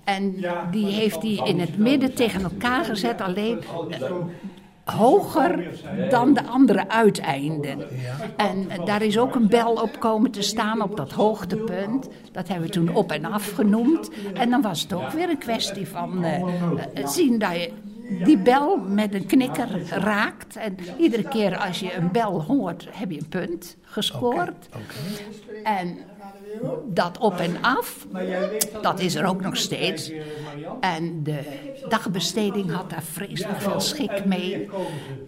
En 0.05 0.45
die 0.71 0.87
heeft 0.87 1.23
hij 1.23 1.41
in 1.45 1.61
het 1.61 1.79
midden 1.79 2.15
tegen 2.15 2.43
elkaar 2.43 2.85
gezet, 2.85 3.21
alleen 3.21 3.59
uh, 3.91 4.11
hoger 4.85 5.81
dan 6.11 6.35
de 6.35 6.45
andere 6.45 6.89
uiteinden. 6.89 7.79
En 8.37 8.59
uh, 8.59 8.87
daar 8.87 9.03
is 9.03 9.19
ook 9.19 9.35
een 9.35 9.49
bel 9.49 9.73
op 9.73 10.01
komen 10.01 10.31
te 10.31 10.43
staan 10.43 10.83
op 10.83 10.97
dat 10.97 11.13
hoogtepunt. 11.13 12.09
Dat 12.33 12.49
hebben 12.49 12.67
we 12.67 12.73
toen 12.73 12.95
op 12.95 13.13
en 13.13 13.25
af 13.25 13.53
genoemd. 13.53 14.11
En 14.35 14.51
dan 14.51 14.63
was 14.63 14.83
het 14.83 14.93
ook 14.93 15.11
weer 15.11 15.29
een 15.29 15.39
kwestie 15.39 15.89
van 15.89 16.25
uh, 16.25 17.07
zien 17.07 17.39
dat 17.39 17.53
je 17.53 17.73
die 18.25 18.39
bel 18.39 18.77
met 18.77 19.15
een 19.15 19.27
knikker 19.27 19.69
raakt. 19.91 20.57
En 20.57 20.77
iedere 20.99 21.29
keer 21.29 21.59
als 21.59 21.81
je 21.81 21.95
een 21.95 22.11
bel 22.13 22.43
hoort, 22.43 22.89
heb 22.91 23.11
je 23.11 23.19
een 23.19 23.29
punt 23.29 23.77
gescoord. 23.83 24.69
En 25.65 25.99
dat 26.87 27.19
op 27.19 27.39
en 27.39 27.63
af, 27.63 28.07
dat 28.83 29.01
is 29.01 29.15
er 29.15 29.27
ook 29.27 29.41
nog 29.41 29.57
steeds. 29.57 30.13
En 30.81 31.23
de 31.23 31.39
dagbesteding 31.89 32.71
had 32.71 32.91
daar 32.91 33.03
vreselijk 33.03 33.61
veel 33.61 33.81
schik 33.81 34.25
mee. 34.25 34.69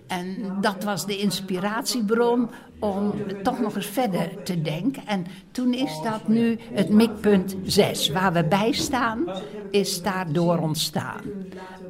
En 0.07 0.57
dat 0.61 0.85
was 0.85 1.07
de 1.07 1.19
inspiratiebron 1.19 2.51
om 2.79 3.13
toch 3.43 3.61
nog 3.61 3.77
eens 3.77 3.87
verder 3.87 4.43
te 4.43 4.63
denken. 4.63 5.07
En 5.07 5.27
toen 5.51 5.75
is 5.75 6.01
dat 6.03 6.29
nu 6.29 6.59
het 6.73 6.89
mikpunt 6.89 7.57
6. 7.65 8.09
Waar 8.09 8.33
we 8.33 8.45
bij 8.45 8.73
staan, 8.73 9.29
is 9.71 10.03
daardoor 10.03 10.59
ontstaan. 10.59 11.21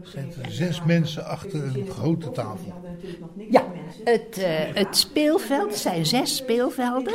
Zijn 0.02 0.32
er 0.42 0.50
zes 0.50 0.82
mensen 0.82 1.26
achter 1.26 1.62
een 1.62 1.86
grote 1.90 2.30
tafel? 2.30 2.72
Ja, 3.50 3.64
het, 4.04 4.38
uh, 4.38 4.44
het 4.74 4.96
speelveld 4.96 5.74
zijn 5.74 6.06
zes 6.06 6.36
speelvelden. 6.36 7.14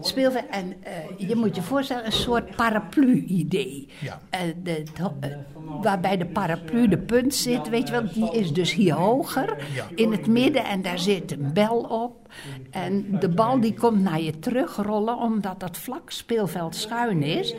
Speelveld, 0.00 0.46
en 0.50 0.66
uh, 0.66 1.28
je 1.28 1.36
moet 1.36 1.56
je 1.56 1.62
voorstellen, 1.62 2.06
een 2.06 2.12
soort 2.12 2.56
paraplu-idee. 2.56 3.88
Ja. 4.00 4.20
Uh, 4.34 4.40
de, 4.62 4.82
uh, 5.24 5.36
waarbij 5.82 6.16
de 6.16 6.26
paraplu 6.26 6.88
de 6.88 6.98
punt 6.98 7.34
zit, 7.34 7.68
weet 7.68 7.88
je 7.88 7.92
wel, 7.92 8.12
die 8.12 8.32
is 8.32 8.52
dus 8.52 8.72
hier 8.74 8.94
hoger 8.94 9.56
Ja. 9.74 9.84
in 9.94 10.12
het 10.12 10.26
midden 10.26 10.64
en 10.64 10.82
daar 10.82 10.98
zit 10.98 11.32
een 11.32 11.50
bel 11.52 11.78
op. 11.78 12.28
En 12.70 13.18
de 13.20 13.28
bal 13.28 13.60
die 13.60 13.74
komt 13.74 14.00
naar 14.02 14.20
je 14.20 14.38
terugrollen 14.38 15.16
omdat 15.18 15.60
dat 15.60 15.76
vlak 15.76 16.10
speelveld 16.10 16.76
schuin 16.76 17.22
is. 17.22 17.54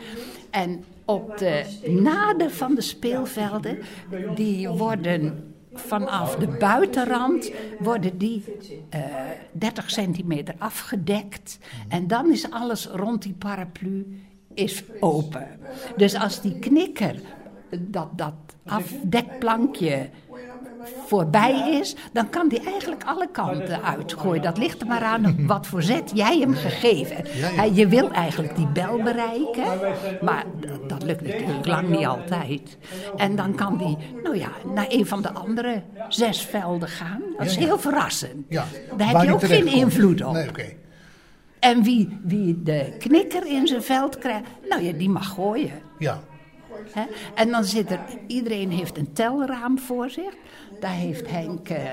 En 0.50 0.84
op 1.04 1.38
de 1.38 1.64
naden 1.86 2.50
van 2.50 2.74
de 2.74 2.80
speelvelden, 2.80 3.78
die 4.34 4.68
worden 4.68 5.52
vanaf 5.80 6.36
de 6.36 6.46
buitenrand 6.46 7.50
worden 7.78 8.18
die 8.18 8.44
uh, 8.94 9.00
30 9.52 9.90
centimeter 9.90 10.54
afgedekt. 10.58 11.58
En 11.88 12.06
dan 12.06 12.30
is 12.30 12.50
alles 12.50 12.86
rond 12.86 13.22
die 13.22 13.34
paraplu 13.34 14.20
is 14.54 14.82
open. 15.00 15.46
Dus 15.96 16.14
als 16.14 16.40
die 16.40 16.58
knikker, 16.58 17.14
dat, 17.70 18.18
dat 18.18 18.34
afdekplankje 18.64 20.10
voorbij 21.06 21.78
is, 21.80 21.96
dan 22.12 22.30
kan 22.30 22.48
die 22.48 22.60
eigenlijk 22.60 23.04
alle 23.04 23.28
kanten 23.30 23.82
uitgooien. 23.82 24.42
Dat 24.42 24.58
ligt 24.58 24.80
er 24.80 24.86
maar 24.86 25.02
aan 25.02 25.46
wat 25.46 25.66
voor 25.66 25.82
zet 25.82 26.10
jij 26.14 26.38
hem 26.38 26.54
gegeven 26.54 27.16
hebt. 27.16 27.76
Je 27.76 27.86
wil 27.86 28.10
eigenlijk 28.10 28.56
die 28.56 28.66
bel 28.66 29.02
bereiken, 29.02 29.64
maar 30.20 30.44
dat 30.86 31.02
lukt 31.02 31.22
natuurlijk 31.22 31.66
lang 31.66 31.88
niet 31.88 32.06
altijd. 32.06 32.76
En 33.16 33.36
dan 33.36 33.54
kan 33.54 33.76
die, 33.76 33.96
nou 34.22 34.36
ja, 34.36 34.50
naar 34.74 34.86
een 34.88 35.06
van 35.06 35.22
de 35.22 35.32
andere 35.32 35.82
zes 36.08 36.40
velden 36.40 36.88
gaan. 36.88 37.22
Dat 37.38 37.46
is 37.46 37.56
heel 37.56 37.78
verrassend. 37.78 38.50
Daar 38.96 39.08
heb 39.08 39.22
je 39.22 39.32
ook 39.32 39.44
geen 39.44 39.66
invloed 39.66 40.24
op. 40.24 40.32
Nee. 40.32 40.76
En 41.58 41.82
wie, 41.82 42.18
wie 42.22 42.62
de 42.62 42.94
knikker 42.98 43.46
in 43.46 43.66
zijn 43.66 43.82
veld 43.82 44.18
krijgt, 44.18 44.48
nou 44.68 44.82
ja, 44.82 44.92
die 44.92 45.08
mag 45.08 45.28
gooien. 45.28 45.82
Ja. 45.98 46.20
En 47.34 47.50
dan 47.50 47.64
zit 47.64 47.90
er, 47.90 48.00
iedereen 48.26 48.70
heeft 48.70 48.98
een 48.98 49.12
telraam 49.12 49.78
voor 49.78 50.10
zich. 50.10 50.32
Daar 50.80 50.92
heeft 50.94 51.30
Henk 51.30 51.68
eh, 51.68 51.90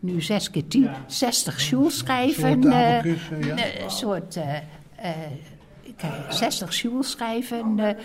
nu 0.00 0.20
6 0.20 0.50
keer 0.50 0.66
10, 0.68 0.88
60 1.06 1.60
sjoelschijven. 1.60 2.62
Soort 2.62 2.64
eh, 2.64 2.96
abacus, 2.96 3.30
eh, 3.30 3.46
ja. 3.46 3.56
eh, 3.56 3.88
soort 3.88 4.38
kijk, 5.96 6.12
60 6.28 6.72
sjoelschijven 6.72 7.96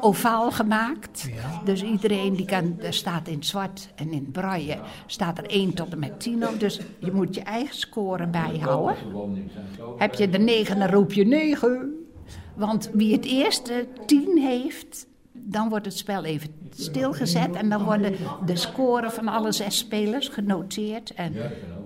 ovaal 0.00 0.50
gemaakt. 0.50 1.28
Dus 1.64 1.82
iedereen 1.82 2.36
die 2.36 2.46
kan, 2.46 2.76
er 2.80 2.94
staat 2.94 3.28
in 3.28 3.42
zwart 3.42 3.88
en 3.94 4.12
in 4.12 4.18
het 4.18 4.32
braille, 4.32 4.78
staat 5.06 5.38
er 5.38 5.46
1 5.46 5.74
tot 5.74 5.92
en 5.92 5.98
met 5.98 6.20
10 6.20 6.48
op. 6.48 6.60
Dus 6.60 6.80
je 6.98 7.12
moet 7.12 7.34
je 7.34 7.42
eigen 7.42 7.76
score 7.76 8.26
bijhouden. 8.26 8.96
Heb 9.98 10.14
je 10.14 10.30
de 10.30 10.38
9, 10.38 10.78
dan 10.78 10.88
roep 10.88 11.12
je 11.12 11.24
9. 11.24 12.06
Want 12.54 12.90
wie 12.92 13.12
het 13.12 13.24
eerste 13.24 13.86
10 14.06 14.38
heeft, 14.38 15.06
dan 15.44 15.68
wordt 15.68 15.84
het 15.84 15.96
spel 15.96 16.24
even 16.24 16.50
stilgezet. 16.70 17.54
En 17.54 17.68
dan 17.68 17.84
worden 17.84 18.16
de 18.46 18.56
scoren 18.56 19.12
van 19.12 19.28
alle 19.28 19.52
zes 19.52 19.78
spelers 19.78 20.28
genoteerd. 20.28 21.14
En 21.14 21.34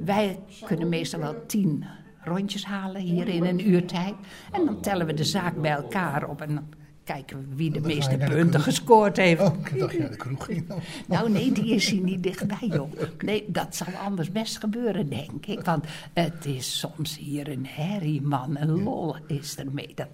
wij 0.04 0.38
kunnen 0.64 0.88
meestal 0.88 1.20
wel 1.20 1.46
10 1.46 1.84
rondjes 2.24 2.64
halen 2.64 3.00
hier 3.00 3.28
in 3.28 3.44
een 3.44 3.70
uur 3.70 3.86
tijd. 3.86 4.14
En 4.52 4.64
dan 4.64 4.80
tellen 4.80 5.06
we 5.06 5.14
de 5.14 5.24
zaak 5.24 5.60
bij 5.60 5.70
elkaar 5.70 6.28
op 6.28 6.40
en 6.40 6.54
dan 6.54 6.64
kijken 7.04 7.38
we 7.38 7.56
wie 7.56 7.70
de 7.70 7.80
meeste 7.80 8.16
de 8.16 8.26
punten 8.26 8.60
gescoord 8.60 9.16
heeft. 9.16 9.40
Oh, 9.40 9.54
ik 9.64 9.78
dacht 9.78 9.98
naar 9.98 10.10
de 10.10 10.16
kroeg 10.16 10.44
ging. 10.44 10.72
Nou 11.06 11.30
nee, 11.30 11.52
die 11.52 11.74
is 11.74 11.90
hier 11.90 12.02
niet 12.02 12.22
dichtbij, 12.22 12.68
joh. 12.68 12.92
Nee, 13.18 13.44
dat 13.48 13.76
zal 13.76 13.86
anders 14.04 14.32
best 14.32 14.58
gebeuren, 14.58 15.08
denk 15.08 15.46
ik. 15.46 15.60
Want 15.60 15.84
het 16.12 16.46
is 16.46 16.78
soms 16.78 17.18
hier 17.18 17.48
een 17.48 17.66
herrie, 17.68 18.22
man. 18.22 18.56
Een 18.58 18.82
lol 18.82 19.16
is 19.26 19.56
ermee. 19.56 19.92
Dat, 19.94 20.08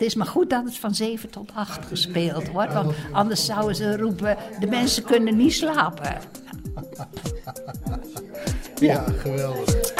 het 0.00 0.08
is 0.08 0.14
maar 0.14 0.26
goed 0.26 0.50
dat 0.50 0.64
het 0.64 0.78
van 0.78 0.94
7 0.94 1.30
tot 1.30 1.50
8 1.54 1.86
gespeeld 1.86 2.48
wordt. 2.48 2.72
Want 2.72 2.94
anders 3.12 3.44
zouden 3.44 3.76
ze 3.76 3.96
roepen, 3.96 4.36
de 4.60 4.66
mensen 4.66 5.04
kunnen 5.04 5.36
niet 5.36 5.52
slapen. 5.52 6.16
Ja, 8.80 9.04
geweldig. 9.18 9.92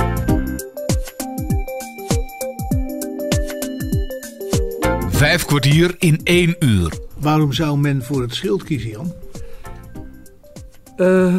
Vijf 5.09 5.45
kwartier 5.45 5.95
in 5.99 6.21
één 6.25 6.57
uur. 6.59 6.99
Waarom 7.19 7.53
zou 7.53 7.79
men 7.79 8.03
voor 8.03 8.23
het 8.23 8.35
schild 8.35 8.63
kiezen, 8.63 8.91
Jan? 8.91 9.13
Eh, 10.97 11.35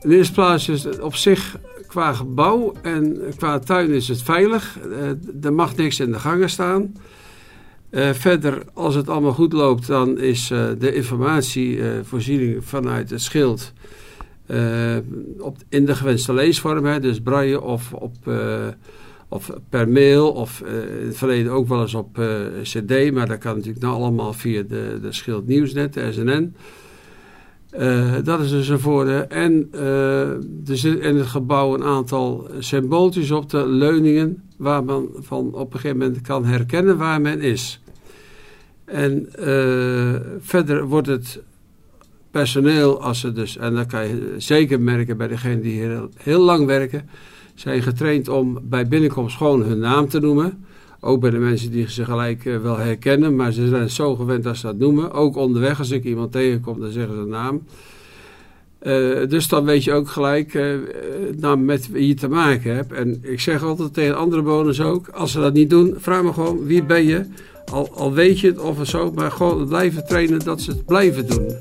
in 0.00 0.08
de 0.08 0.16
eerste 0.16 0.32
plaats 0.32 0.68
is 0.68 0.84
het 0.84 1.00
op 1.00 1.14
zich 1.14 1.58
qua 1.86 2.12
gebouw 2.12 2.74
en 2.82 3.22
qua 3.36 3.58
tuin 3.58 3.90
is 3.90 4.08
het 4.08 4.22
veilig. 4.22 4.78
Eh, 4.78 5.44
er 5.44 5.52
mag 5.52 5.76
niks 5.76 6.00
in 6.00 6.12
de 6.12 6.18
gangen 6.18 6.50
staan. 6.50 6.94
Eh, 7.94 8.10
verder, 8.12 8.62
als 8.72 8.94
het 8.94 9.08
allemaal 9.08 9.32
goed 9.32 9.52
loopt, 9.52 9.86
dan 9.86 10.18
is 10.18 10.50
eh, 10.50 10.66
de 10.78 10.94
informatievoorziening 10.94 12.64
vanuit 12.64 13.10
het 13.10 13.22
schild 13.22 13.72
eh, 14.46 14.96
op, 15.38 15.56
in 15.68 15.84
de 15.84 15.94
gewenste 15.94 16.34
leesvorm. 16.34 16.84
Hè, 16.84 17.00
dus 17.00 17.20
braille 17.20 17.60
of, 17.60 17.92
op, 17.92 18.14
eh, 18.28 18.66
of 19.28 19.50
per 19.68 19.88
mail 19.88 20.32
of 20.32 20.60
eh, 20.60 21.00
in 21.00 21.06
het 21.06 21.16
verleden 21.16 21.52
ook 21.52 21.68
wel 21.68 21.80
eens 21.80 21.94
op 21.94 22.18
eh, 22.18 22.40
cd. 22.62 23.12
Maar 23.12 23.26
dat 23.26 23.38
kan 23.38 23.54
natuurlijk 23.54 23.84
nou 23.84 23.94
allemaal 23.94 24.32
via 24.32 24.62
de, 24.62 24.98
de 25.02 25.12
Schild 25.12 25.46
Nieuwsnet, 25.46 25.94
de 25.94 26.12
SNN. 26.12 26.54
Eh, 27.70 28.14
dat 28.24 28.40
is 28.40 28.50
dus 28.50 28.68
een 28.68 28.80
voordeel. 28.80 29.26
En 29.28 29.68
eh, 29.72 30.28
er 30.68 30.76
zit 30.76 30.98
in 30.98 31.16
het 31.16 31.26
gebouw 31.26 31.74
een 31.74 31.84
aantal 31.84 32.48
symbooltjes 32.58 33.30
op 33.30 33.50
de 33.50 33.66
leuningen, 33.66 34.42
waar 34.56 34.84
men 34.84 35.08
van 35.14 35.54
op 35.54 35.74
een 35.74 35.80
gegeven 35.80 35.98
moment 35.98 36.20
kan 36.20 36.44
herkennen 36.44 36.96
waar 36.96 37.20
men 37.20 37.40
is. 37.40 37.82
En 38.84 39.28
eh, 39.34 40.20
verder 40.40 40.84
wordt 40.84 41.06
het 41.06 41.42
personeel, 42.30 43.02
als 43.02 43.20
ze 43.20 43.32
dus, 43.32 43.56
en 43.56 43.74
dat 43.74 43.86
kan 43.86 44.08
je 44.08 44.34
zeker 44.36 44.80
merken 44.80 45.16
bij 45.16 45.28
degenen 45.28 45.60
die 45.60 45.72
hier 45.72 46.08
heel, 46.16 46.40
lang 46.40 46.66
werken, 46.66 47.08
zijn 47.54 47.82
getraind 47.82 48.28
om 48.28 48.58
bij 48.62 48.88
binnenkomst 48.88 49.36
gewoon 49.36 49.62
hun 49.62 49.78
naam 49.78 50.08
te 50.08 50.20
noemen. 50.20 50.64
Ook 51.00 51.20
bij 51.20 51.30
de 51.30 51.38
mensen 51.38 51.70
die 51.70 51.90
ze 51.90 52.04
gelijk 52.04 52.44
eh, 52.44 52.58
wel 52.58 52.76
herkennen, 52.76 53.36
maar 53.36 53.52
ze 53.52 53.68
zijn 53.68 53.90
zo 53.90 54.16
gewend 54.16 54.44
dat 54.44 54.56
ze 54.56 54.66
dat 54.66 54.78
noemen. 54.78 55.12
Ook 55.12 55.36
onderweg, 55.36 55.78
als 55.78 55.90
ik 55.90 56.04
iemand 56.04 56.32
tegenkom, 56.32 56.80
dan 56.80 56.90
zeggen 56.90 57.14
ze 57.14 57.20
een 57.20 57.28
naam. 57.28 57.62
Eh, 58.78 59.28
dus 59.28 59.48
dan 59.48 59.64
weet 59.64 59.84
je 59.84 59.92
ook 59.92 60.08
gelijk 60.08 60.58
nou, 61.36 61.58
met 61.58 61.90
wie 61.90 62.08
je 62.08 62.14
te 62.14 62.28
maken 62.28 62.74
hebt. 62.74 62.92
En 62.92 63.18
ik 63.22 63.40
zeg 63.40 63.62
altijd 63.62 63.94
tegen 63.94 64.16
andere 64.16 64.42
bewoners 64.42 64.80
ook, 64.80 65.08
als 65.08 65.32
ze 65.32 65.40
dat 65.40 65.52
niet 65.52 65.70
doen, 65.70 65.94
vraag 65.98 66.22
me 66.22 66.32
gewoon, 66.32 66.64
wie 66.64 66.84
ben 66.84 67.04
je? 67.04 67.26
Al, 67.72 67.88
al 67.94 68.12
weet 68.12 68.40
je 68.40 68.46
het 68.46 68.58
of 68.58 68.76
zo, 68.86 69.12
maar 69.12 69.30
gewoon 69.30 69.66
blijven 69.68 70.06
trainen 70.06 70.38
dat 70.44 70.60
ze 70.60 70.70
het 70.70 70.84
blijven 70.86 71.26
doen. 71.26 71.56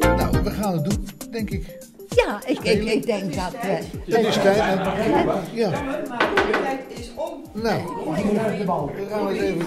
Nou, 0.00 0.42
we 0.42 0.50
gaan 0.50 0.72
het 0.72 0.84
doen, 0.90 1.06
denk 1.30 1.50
ik. 1.50 1.78
Ja, 2.08 2.40
ik, 2.46 2.58
ik, 2.62 2.84
ik 2.84 3.06
denk 3.06 3.34
dat... 3.34 3.52
eh, 3.60 3.70
Het 4.14 4.26
is 4.26 4.34
tijd. 4.36 4.56
Ja. 5.52 5.70
is 6.88 7.10
om. 7.14 7.62
Nou, 7.62 7.80
we 7.82 9.06
gaan 9.10 9.26
het 9.26 9.36
even... 9.36 9.64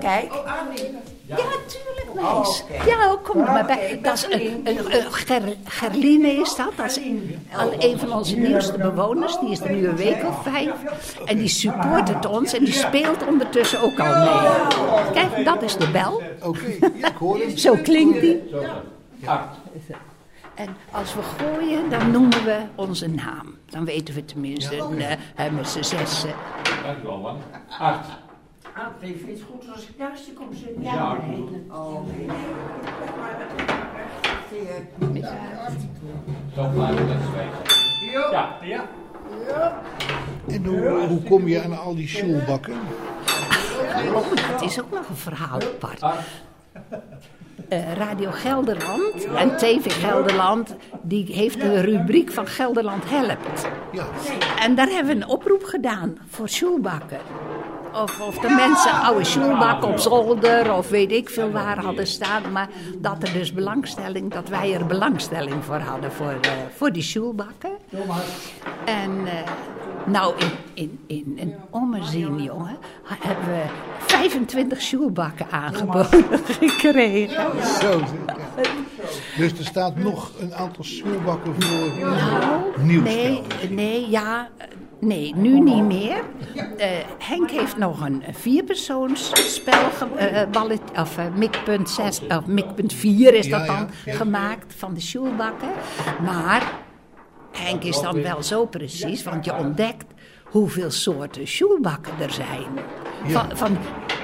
Kijk. 0.00 0.32
Ja, 1.28 1.36
tuurlijk, 1.66 2.14
meis. 2.14 2.64
Ja, 2.86 3.10
ook, 3.10 3.24
kom 3.24 3.40
er 3.40 3.52
maar 3.52 3.66
bij. 3.66 3.98
Dat 4.02 4.14
is 4.14 4.26
een, 4.30 4.60
een, 4.64 4.94
een 4.94 5.12
Ger, 5.12 5.56
Gerline 5.64 6.28
is 6.28 6.54
dat. 6.54 6.72
Dat 6.76 6.86
is 6.86 7.00
al 7.56 7.72
een 7.78 7.98
van 7.98 8.12
onze 8.12 8.36
nieuwste 8.36 8.78
bewoners. 8.78 9.38
Die 9.38 9.50
is 9.50 9.60
er 9.60 9.70
nu 9.70 9.88
een 9.88 9.96
week 9.96 10.24
of 10.24 10.42
vijf. 10.42 10.72
En 11.24 11.36
die 11.36 11.48
support 11.48 12.08
het 12.08 12.26
ons 12.26 12.52
en 12.52 12.64
die 12.64 12.72
speelt 12.72 13.26
ondertussen 13.26 13.80
ook 13.80 14.00
al 14.00 14.14
mee. 14.14 15.12
Kijk, 15.12 15.44
dat 15.44 15.62
is 15.62 15.76
de 15.76 15.90
bel. 15.90 16.22
Oké, 16.42 16.66
ja, 17.00 17.08
ik 17.08 17.16
hoor 17.18 17.38
het. 17.38 17.60
Zo 17.60 17.74
klinkt 17.82 18.20
die. 18.20 18.42
En 20.54 20.76
als 20.90 21.14
we 21.14 21.20
gooien, 21.22 21.90
dan 21.90 22.10
noemen 22.10 22.44
we 22.44 22.58
onze 22.74 23.08
naam. 23.08 23.56
Dan 23.70 23.84
weten 23.84 24.14
we 24.14 24.24
tenminste 24.24 24.76
eh, 24.76 25.16
hè, 25.34 25.50
met 25.50 25.68
z'n 25.68 25.82
zessen. 25.82 26.34
Dankjewel, 26.84 27.18
man. 27.18 27.36
Acht. 27.78 28.08
Ah, 28.78 28.86
vind 28.98 29.20
je 29.20 29.26
het 29.26 29.42
goed 29.50 29.64
als 29.74 29.82
ik 29.82 29.98
naast 29.98 30.26
je 30.26 30.32
kom 30.32 30.54
zitten? 30.54 30.82
Ja. 30.82 31.16
nee. 31.26 31.44
Oh, 31.70 32.06
nee. 32.06 32.26
Zo 36.54 36.68
blijven 36.68 37.06
we 37.06 37.12
dat. 37.12 38.30
Ja, 38.30 38.56
ja. 38.62 38.88
En 40.48 40.64
hoe, 40.64 41.06
hoe 41.08 41.22
kom 41.22 41.48
je 41.48 41.62
aan 41.62 41.78
al 41.78 41.94
die 41.94 42.08
sjoelbakken? 42.08 42.74
Dat 44.50 44.62
is 44.62 44.80
ook 44.80 44.90
nog 44.90 45.08
een 45.08 45.16
verhaal 45.16 45.60
apart. 45.60 46.02
Eh, 47.68 47.92
Radio 47.92 48.30
Gelderland 48.30 49.24
en 49.24 49.56
TV 49.56 50.00
Gelderland, 50.00 50.76
die 51.02 51.32
heeft 51.32 51.62
een 51.62 51.82
rubriek 51.82 52.32
van 52.32 52.46
Gelderland 52.46 53.10
Helpt. 53.10 53.68
Ja. 53.92 54.06
En 54.58 54.74
daar 54.74 54.88
hebben 54.88 55.16
we 55.16 55.22
een 55.22 55.28
oproep 55.28 55.64
gedaan 55.64 56.18
voor 56.28 56.48
sjoelbakken. 56.48 57.18
Of, 57.92 58.20
of 58.20 58.38
de 58.38 58.48
mensen 58.48 58.92
oude 58.92 59.24
sjoelbakken 59.24 59.88
op 59.88 59.98
zolder 59.98 60.72
of 60.72 60.88
weet 60.88 61.12
ik 61.12 61.28
veel 61.28 61.50
waar 61.50 61.78
hadden 61.84 62.06
staan. 62.06 62.52
Maar 62.52 62.68
dat 62.98 63.22
er 63.22 63.32
dus 63.32 63.52
belangstelling, 63.52 64.32
dat 64.32 64.48
wij 64.48 64.74
er 64.74 64.86
belangstelling 64.86 65.64
voor 65.64 65.78
hadden 65.78 66.12
voor, 66.12 66.34
eh, 66.40 66.50
voor 66.76 66.92
die 66.92 67.02
sjoelbakken. 67.02 67.70
En 68.84 69.26
eh, 69.26 69.32
nou, 70.06 70.34
in, 70.38 70.50
in, 70.74 70.98
in 71.06 71.36
een 71.40 71.54
ommezien, 71.70 72.42
jongen, 72.42 72.76
hebben 73.04 73.44
we 73.46 73.62
25 74.06 74.80
sjoelbakken 74.82 75.46
aangeboden 75.50 76.24
gekregen. 76.60 77.64
Zo. 77.80 78.00
Dus 79.36 79.52
er 79.58 79.64
staat 79.64 79.96
nog 79.96 80.30
een 80.40 80.54
aantal 80.54 80.84
sjoelbakken 80.84 81.62
voor 81.62 82.00
Nou, 82.00 82.62
nieuwspel. 82.82 83.14
nee, 83.14 83.42
nee, 83.70 84.10
ja, 84.10 84.48
eh, 84.56 84.66
nee, 85.00 85.34
nu 85.36 85.60
niet 85.60 85.82
meer. 85.84 86.20
Eh, 86.76 86.88
Henk 87.18 87.50
heeft 87.50 87.76
nog 87.76 88.00
een 88.00 88.22
vierpersoonsspel, 88.32 89.90
ge- 89.90 90.14
eh, 90.16 90.50
ballet, 90.50 90.80
of 90.96 91.18
uh, 91.18 91.24
mikpunt 91.36 91.90
6, 91.90 92.20
of 92.28 92.46
mikpunt 92.46 92.92
4 92.92 93.34
is 93.34 93.48
dat 93.48 93.60
Ja, 93.60 93.66
dan, 93.66 93.88
ja. 94.04 94.14
gemaakt 94.14 94.74
van 94.76 94.94
de 94.94 95.00
sjoelbakken. 95.00 95.68
Maar 96.24 96.72
Henk 97.52 97.82
is 97.82 98.00
dan 98.00 98.22
wel 98.22 98.42
zo 98.42 98.66
precies, 98.66 99.22
want 99.22 99.44
je 99.44 99.56
ontdekt 99.56 100.04
hoeveel 100.44 100.90
soorten 100.90 101.46
sjoelbakken 101.46 102.12
er 102.20 102.30
zijn. 102.30 102.66
Van, 103.24 103.56
van, 103.56 103.76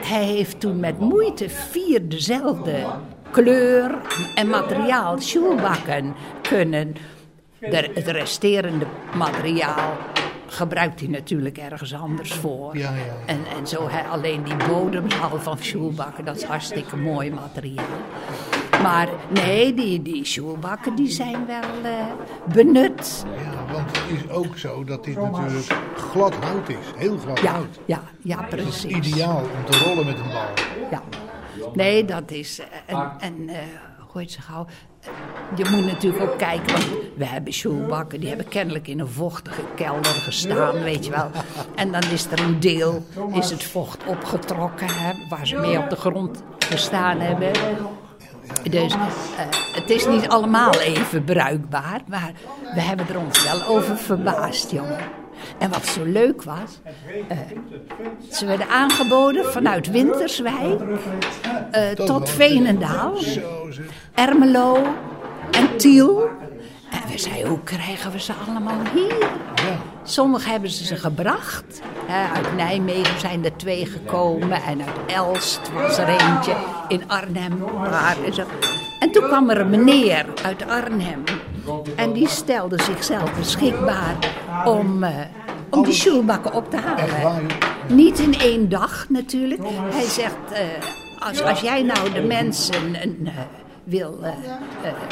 hij 0.05 0.25
heeft 0.25 0.61
toen 0.61 0.81
met 0.81 0.99
moeite 0.99 1.49
vier 1.49 2.09
dezelfde 2.09 2.85
kleur 3.31 3.95
en 4.35 4.49
materiaal 4.49 5.21
sjoelbakken 5.21 6.15
kunnen. 6.43 6.95
De, 7.61 7.91
het 7.95 8.07
resterende 8.09 8.87
materiaal 9.17 9.97
gebruikt 10.47 11.01
hij 11.01 11.09
natuurlijk 11.09 11.59
ergens 11.59 11.95
anders 11.95 12.33
voor. 12.33 12.77
Ja, 12.77 12.91
ja. 12.91 13.03
En, 13.27 13.39
en 13.59 13.67
zo 13.67 13.89
hij, 13.89 14.03
alleen 14.05 14.43
die 14.43 14.57
bodemhal 14.69 15.41
van 15.49 15.59
sjoelbakken, 15.61 16.25
dat 16.25 16.37
is 16.37 16.43
hartstikke 16.45 16.97
mooi 16.97 17.31
materiaal. 17.33 17.85
Maar 18.83 19.09
nee, 19.33 19.75
die, 19.75 20.03
die 20.03 20.25
sjoelbakken 20.25 20.95
die 20.95 21.09
zijn 21.11 21.47
wel 21.47 21.61
eh, 21.93 22.07
benut. 22.55 23.25
Ja, 23.37 23.73
want 23.73 23.87
het 23.99 24.19
is 24.25 24.31
ook 24.31 24.59
zo 24.59 24.85
dat 24.85 25.05
dit 25.05 25.17
natuurlijk 25.17 25.67
glad 25.97 26.35
hout 26.35 26.69
is. 26.69 26.77
Heel 26.97 27.19
glad 27.19 27.41
Ja, 27.41 27.53
hout. 27.53 27.79
ja, 27.85 28.03
ja, 28.23 28.37
Dat 28.37 28.59
is 28.59 28.65
precies. 28.65 29.13
ideaal 29.13 29.37
om 29.41 29.71
te 29.71 29.79
rollen 29.79 30.07
met 30.07 30.19
een 30.19 30.29
bal. 30.33 30.89
Ja. 30.91 31.03
Nee, 31.75 32.05
dat 32.05 32.31
is. 32.31 32.59
eh, 32.59 32.67
En, 32.87 33.13
en 33.21 33.49
eh, 33.49 33.57
hoe 33.99 34.21
heet 34.21 34.33
ze 34.33 34.41
gauw? 34.41 34.67
Je 35.57 35.65
moet 35.71 35.85
natuurlijk 35.87 36.23
ook 36.23 36.39
kijken, 36.39 36.73
want 36.73 36.87
we 37.17 37.25
hebben 37.27 37.53
sjoelbakken, 37.53 38.19
die 38.21 38.29
hebben 38.29 38.49
kennelijk 38.49 38.89
in 38.89 39.01
een 39.01 39.09
vochtige 39.09 39.61
kelder 39.75 40.05
gestaan, 40.13 40.83
weet 40.83 41.05
je 41.05 41.11
wel. 41.11 41.31
En 41.75 41.93
dan 41.93 42.03
is 42.13 42.27
er 42.31 42.41
een 42.41 42.61
deel, 42.61 43.07
is 43.33 43.51
het 43.51 43.65
vocht 43.65 44.05
opgetrokken, 44.07 44.87
hè, 44.89 45.13
waar 45.29 45.47
ze 45.47 45.57
mee 45.57 45.79
op 45.79 45.91
de 45.91 45.97
grond 45.97 46.43
gestaan 46.59 47.21
hebben. 47.21 47.51
Dus 48.71 48.93
eh, 48.95 48.99
het 49.75 49.91
is 49.91 50.07
niet 50.07 50.29
allemaal 50.29 50.73
even 50.81 51.25
bruikbaar, 51.25 52.01
maar 52.09 52.33
we 52.75 52.81
hebben 52.81 53.09
er 53.09 53.19
ons 53.19 53.45
wel 53.45 53.63
over 53.67 53.97
verbaasd, 53.97 54.71
jongen. 54.71 54.99
En 55.59 55.71
wat 55.71 55.87
zo 55.87 56.05
leuk 56.05 56.43
was, 56.43 56.81
eh, 57.29 57.39
ze 58.31 58.47
werden 58.47 58.69
aangeboden 58.69 59.45
vanuit 59.45 59.91
Winterswijk 59.91 60.81
eh, 61.71 61.91
tot 61.91 62.31
Veenendaal, 62.31 63.15
Ermelo 64.15 64.83
en 65.51 65.77
Tiel. 65.77 66.29
En 66.91 67.11
we 67.13 67.19
zeiden, 67.19 67.49
hoe 67.49 67.63
krijgen 67.65 68.13
we 68.13 68.21
ze 68.21 68.33
allemaal 68.47 68.81
hier? 68.95 69.29
Sommigen 70.03 70.51
hebben 70.51 70.71
ze 70.71 70.85
ze 70.85 70.97
gebracht. 70.97 71.81
Uit 72.35 72.57
Nijmegen 72.57 73.21
zijn 73.21 73.45
er 73.45 73.57
twee 73.57 73.87
gekomen. 73.87 74.63
En 74.63 74.81
uit 74.83 75.13
Elst 75.13 75.73
was 75.73 75.99
er 75.99 76.09
eentje. 76.09 76.55
In 76.89 77.09
Arnhem. 77.09 77.65
En, 78.25 78.35
zo. 78.35 78.43
en 79.01 79.13
toen 79.13 79.23
kwam 79.23 79.51
er 79.51 79.61
een 79.61 79.71
meneer 79.71 80.27
uit 80.43 80.67
Arnhem. 80.69 81.23
En 81.97 82.13
die 82.13 82.29
stelde 82.29 82.83
zichzelf 82.83 83.37
beschikbaar 83.39 84.17
om, 84.65 85.05
uh, 85.05 85.11
om 85.71 85.85
die 85.85 85.93
sjoelbakken 85.93 86.53
op 86.53 86.71
te 86.71 86.77
halen. 86.77 87.47
Niet 87.89 88.19
in 88.19 88.35
één 88.39 88.69
dag 88.69 89.07
natuurlijk. 89.09 89.63
Hij 89.67 90.09
zegt, 90.09 90.37
uh, 90.53 90.59
als, 91.29 91.43
als 91.43 91.61
jij 91.61 91.83
nou 91.83 92.13
de 92.13 92.23
mensen... 92.23 93.03
Een, 93.03 93.19
uh, 93.21 93.31
wil, 93.85 94.19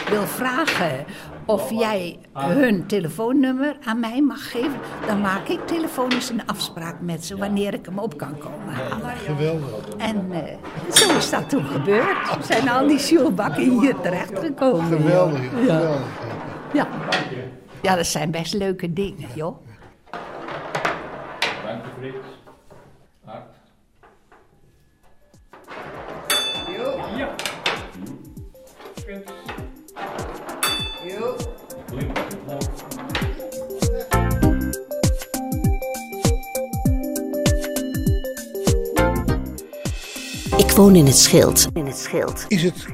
wil 0.09 0.23
vragen 0.23 1.05
of 1.45 1.71
jij 1.71 2.19
hun 2.33 2.87
telefoonnummer 2.87 3.77
aan 3.85 4.01
mij 4.01 4.23
mag 4.23 4.51
geven, 4.51 4.81
dan 5.07 5.21
maak 5.21 5.49
ik 5.49 5.67
telefonisch 5.67 6.29
een 6.31 6.47
afspraak 6.47 7.01
met 7.01 7.25
ze 7.25 7.37
wanneer 7.37 7.75
ik 7.75 7.85
hem 7.87 7.99
op 7.99 8.17
kan 8.19 8.39
komen 8.39 8.75
halen. 8.75 9.17
Geweldig. 9.17 9.69
En 9.99 10.27
uh, 10.31 10.39
zo 10.95 11.17
is 11.17 11.31
dat 11.31 11.49
toen 11.49 11.65
gebeurd. 11.65 12.37
We 12.39 12.45
zijn 12.45 12.69
al 12.69 12.87
die 12.87 12.99
sjoelbakken 12.99 13.81
hier 13.81 13.95
terechtgekomen. 14.01 14.87
Geweldig, 15.01 15.43
Ja. 15.43 15.49
geweldig. 15.59 16.01
Ja. 16.73 16.87
ja, 17.83 17.97
dat 17.97 18.07
zijn 18.07 18.31
best 18.31 18.55
leuke 18.55 18.93
dingen, 18.93 19.29
joh. 19.35 19.57
In 40.83 41.07
het 41.07 41.17
Schild. 41.17 41.69
In 41.73 41.87
het 41.87 41.99
Schild. 41.99 42.45
Is 42.49 42.63
het 42.63 42.87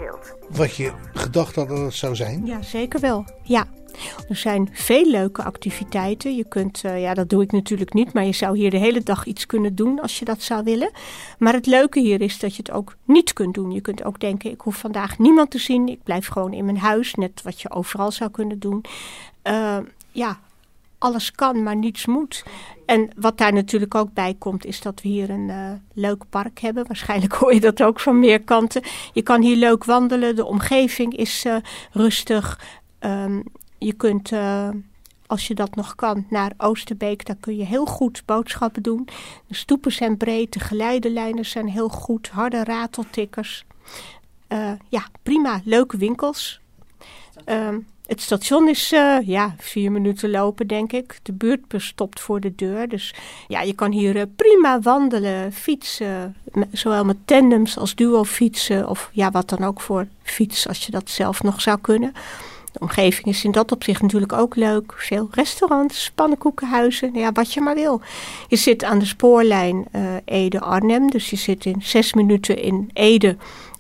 wat 0.49 0.77
je 0.77 0.93
gedacht 1.13 1.55
had 1.55 1.69
dat 1.69 1.79
het 1.79 1.95
zou 1.95 2.17
zijn? 2.17 2.47
Ja, 2.47 2.63
zeker 2.63 3.01
wel. 3.01 3.25
Ja. 3.43 3.67
Er 4.29 4.37
zijn 4.37 4.69
veel 4.73 5.05
leuke 5.05 5.43
activiteiten. 5.43 6.37
Je 6.37 6.49
kunt, 6.49 6.83
uh, 6.85 7.01
ja, 7.01 7.15
dat 7.15 7.29
doe 7.29 7.43
ik 7.43 7.53
natuurlijk 7.53 7.93
niet, 7.93 8.13
maar 8.13 8.25
je 8.25 8.33
zou 8.33 8.59
hier 8.59 8.71
de 8.71 8.77
hele 8.79 9.03
dag 9.03 9.27
iets 9.27 9.47
kunnen 9.47 9.75
doen 9.75 10.01
als 10.01 10.19
je 10.19 10.25
dat 10.25 10.43
zou 10.43 10.65
willen. 10.65 10.91
Maar 11.39 11.53
het 11.53 11.67
leuke 11.67 12.01
hier 12.01 12.21
is 12.21 12.39
dat 12.39 12.57
je 12.57 12.63
het 12.63 12.71
ook 12.71 12.97
niet 13.05 13.33
kunt 13.33 13.55
doen. 13.55 13.71
Je 13.71 13.81
kunt 13.81 14.05
ook 14.05 14.21
denken: 14.21 14.51
ik 14.51 14.61
hoef 14.61 14.77
vandaag 14.77 15.19
niemand 15.19 15.51
te 15.51 15.59
zien. 15.59 15.89
Ik 15.89 16.03
blijf 16.03 16.27
gewoon 16.27 16.53
in 16.53 16.65
mijn 16.65 16.79
huis, 16.79 17.15
net 17.15 17.43
wat 17.43 17.61
je 17.61 17.71
overal 17.71 18.13
zou 18.13 18.31
kunnen 18.31 18.59
doen. 18.59 18.85
Uh, 19.45 19.77
ja, 20.13 20.39
alles 20.99 21.33
kan, 21.33 21.63
maar 21.63 21.77
niets 21.77 22.07
moet. 22.07 22.45
En 22.87 23.11
wat 23.17 23.39
daar 23.39 23.53
natuurlijk 23.53 23.95
ook 23.95 24.13
bij 24.13 24.35
komt, 24.39 24.65
is 24.65 24.81
dat 24.81 25.03
we 25.03 25.09
hier 25.09 25.31
een 25.31 25.49
uh, 25.49 25.73
leuk 25.95 26.23
park 26.31 26.59
hebben. 26.59 26.87
Waarschijnlijk 26.87 27.33
hoor 27.33 27.55
je 27.55 27.61
dat 27.61 27.83
ook 27.83 28.01
van 28.01 28.19
meer 28.19 28.43
kanten. 28.43 28.83
Je 29.13 29.23
kan 29.23 29.43
hier 29.43 29.57
leuk 29.57 29.85
wandelen. 29.85 30.37
De 30.37 30.45
omgeving 30.45 31.17
is 31.17 31.45
uh, 31.45 31.57
rustig. 31.93 32.61
Um, 33.01 33.43
je 33.79 33.93
kunt, 33.93 34.31
uh, 34.31 34.69
als 35.27 35.47
je 35.47 35.55
dat 35.55 35.75
nog 35.75 35.95
kan, 35.95 36.27
naar 36.29 36.53
Oosterbeek. 36.57 37.27
Daar 37.27 37.37
kun 37.41 37.57
je 37.57 37.65
heel 37.65 37.87
goed 37.87 38.23
boodschappen 38.25 38.83
doen. 38.83 39.09
De 39.47 39.55
stoepen 39.55 39.93
zijn 39.93 40.17
breed, 40.17 40.53
de 40.53 40.61
geleidenlijnen 40.61 41.47
zijn 41.47 41.69
heel 41.69 41.89
goed. 41.89 42.29
Harde 42.29 42.65
rateltikkers. 42.65 43.65
ja, 44.89 45.07
prima. 45.23 45.61
Leuke 45.65 45.97
winkels. 45.97 46.61
Um, 47.47 47.87
het 48.09 48.21
station 48.21 48.69
is 48.69 48.93
uh, 48.93 49.17
ja, 49.25 49.55
vier 49.59 49.93
minuten 49.93 50.31
lopen, 50.31 50.67
denk 50.67 50.93
ik. 50.93 51.19
De 51.23 51.33
buurtbus 51.33 51.87
stopt 51.87 52.21
voor 52.21 52.41
de 52.41 52.55
deur. 52.55 52.89
Dus 52.89 53.15
ja, 53.49 53.61
je 53.61 53.73
kan 53.73 53.93
hier 53.93 54.17
uh, 54.17 54.23
prima 54.37 54.81
wandelen, 54.81 55.53
fietsen. 55.53 56.37
Zowel 56.73 57.05
met 57.05 57.17
tandems 57.25 57.79
als 57.79 57.95
duo 57.95 58.25
fietsen. 58.25 58.89
Of 58.89 59.11
ja, 59.13 59.31
wat 59.31 59.49
dan 59.49 59.65
ook 59.65 59.81
voor 59.81 60.07
fiets, 60.23 60.69
als 60.69 60.87
je 60.87 60.91
dat 60.91 61.11
zelf 61.11 61.43
nog 61.43 61.61
zou 61.61 61.79
kunnen. 61.81 62.13
De 62.73 62.81
omgeving 62.81 63.27
is 63.27 63.45
in 63.45 63.53
dat 63.53 63.73
opzicht 63.73 64.03
natuurlijk 64.03 64.33
ook 64.33 64.57
leuk. 64.57 64.95
Veel 64.97 65.29
restaurants, 65.31 66.13
pannenkoekenhuizen, 66.15 67.15
ja, 67.15 67.33
wat 67.33 67.53
je 67.53 67.61
maar 67.61 67.75
wil. 67.75 68.01
Je 68.49 68.57
zit 68.57 68.85
aan 68.85 68.99
de 68.99 69.07
spoorlijn 69.07 69.85
uh, 69.93 70.03
Ede-Arnhem. 70.25 71.11
Dus 71.11 71.31
je 71.31 71.37
zit 71.37 71.65
in 71.65 71.83
zes 71.83 72.13
minuten 72.13 72.63
in 72.63 72.91
Ede. 72.93 73.37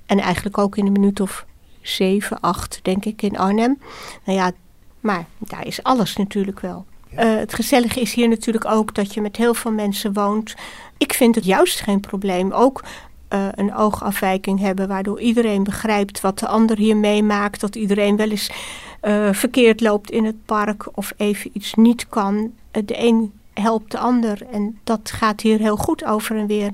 En 0.06 0.18
eigenlijk 0.18 0.58
ook 0.58 0.76
in 0.76 0.86
een 0.86 0.92
minuut 0.92 1.20
of 1.20 1.46
7, 1.82 2.40
8 2.40 2.80
denk 2.82 3.04
ik 3.04 3.22
in 3.22 3.38
Arnhem. 3.38 3.78
Nou 4.24 4.38
ja, 4.38 4.52
maar 5.00 5.26
daar 5.38 5.66
is 5.66 5.82
alles 5.82 6.16
natuurlijk 6.16 6.60
wel. 6.60 6.86
Uh, 7.12 7.36
het 7.36 7.54
gezellige 7.54 8.00
is 8.00 8.14
hier 8.14 8.28
natuurlijk 8.28 8.64
ook 8.64 8.94
dat 8.94 9.14
je 9.14 9.20
met 9.20 9.36
heel 9.36 9.54
veel 9.54 9.72
mensen 9.72 10.12
woont. 10.12 10.54
Ik 10.98 11.12
vind 11.12 11.34
het 11.34 11.44
juist 11.44 11.80
geen 11.80 12.00
probleem. 12.00 12.52
Ook 12.52 12.84
uh, 13.32 13.46
een 13.50 13.74
oogafwijking 13.74 14.60
hebben 14.60 14.88
waardoor 14.88 15.20
iedereen 15.20 15.62
begrijpt 15.62 16.20
wat 16.20 16.38
de 16.38 16.48
ander 16.48 16.76
hier 16.76 16.96
meemaakt. 16.96 17.60
Dat 17.60 17.76
iedereen 17.76 18.16
wel 18.16 18.30
eens 18.30 18.50
uh, 19.02 19.32
verkeerd 19.32 19.80
loopt 19.80 20.10
in 20.10 20.24
het 20.24 20.44
park 20.44 20.88
of 20.94 21.12
even 21.16 21.50
iets 21.52 21.74
niet 21.74 22.08
kan. 22.08 22.52
de 22.70 23.06
een 23.06 23.32
helpt 23.54 23.90
de 23.90 23.98
ander 23.98 24.46
en 24.52 24.78
dat 24.84 25.10
gaat 25.10 25.40
hier 25.40 25.58
heel 25.58 25.76
goed 25.76 26.04
over 26.04 26.36
en 26.36 26.46
weer. 26.46 26.72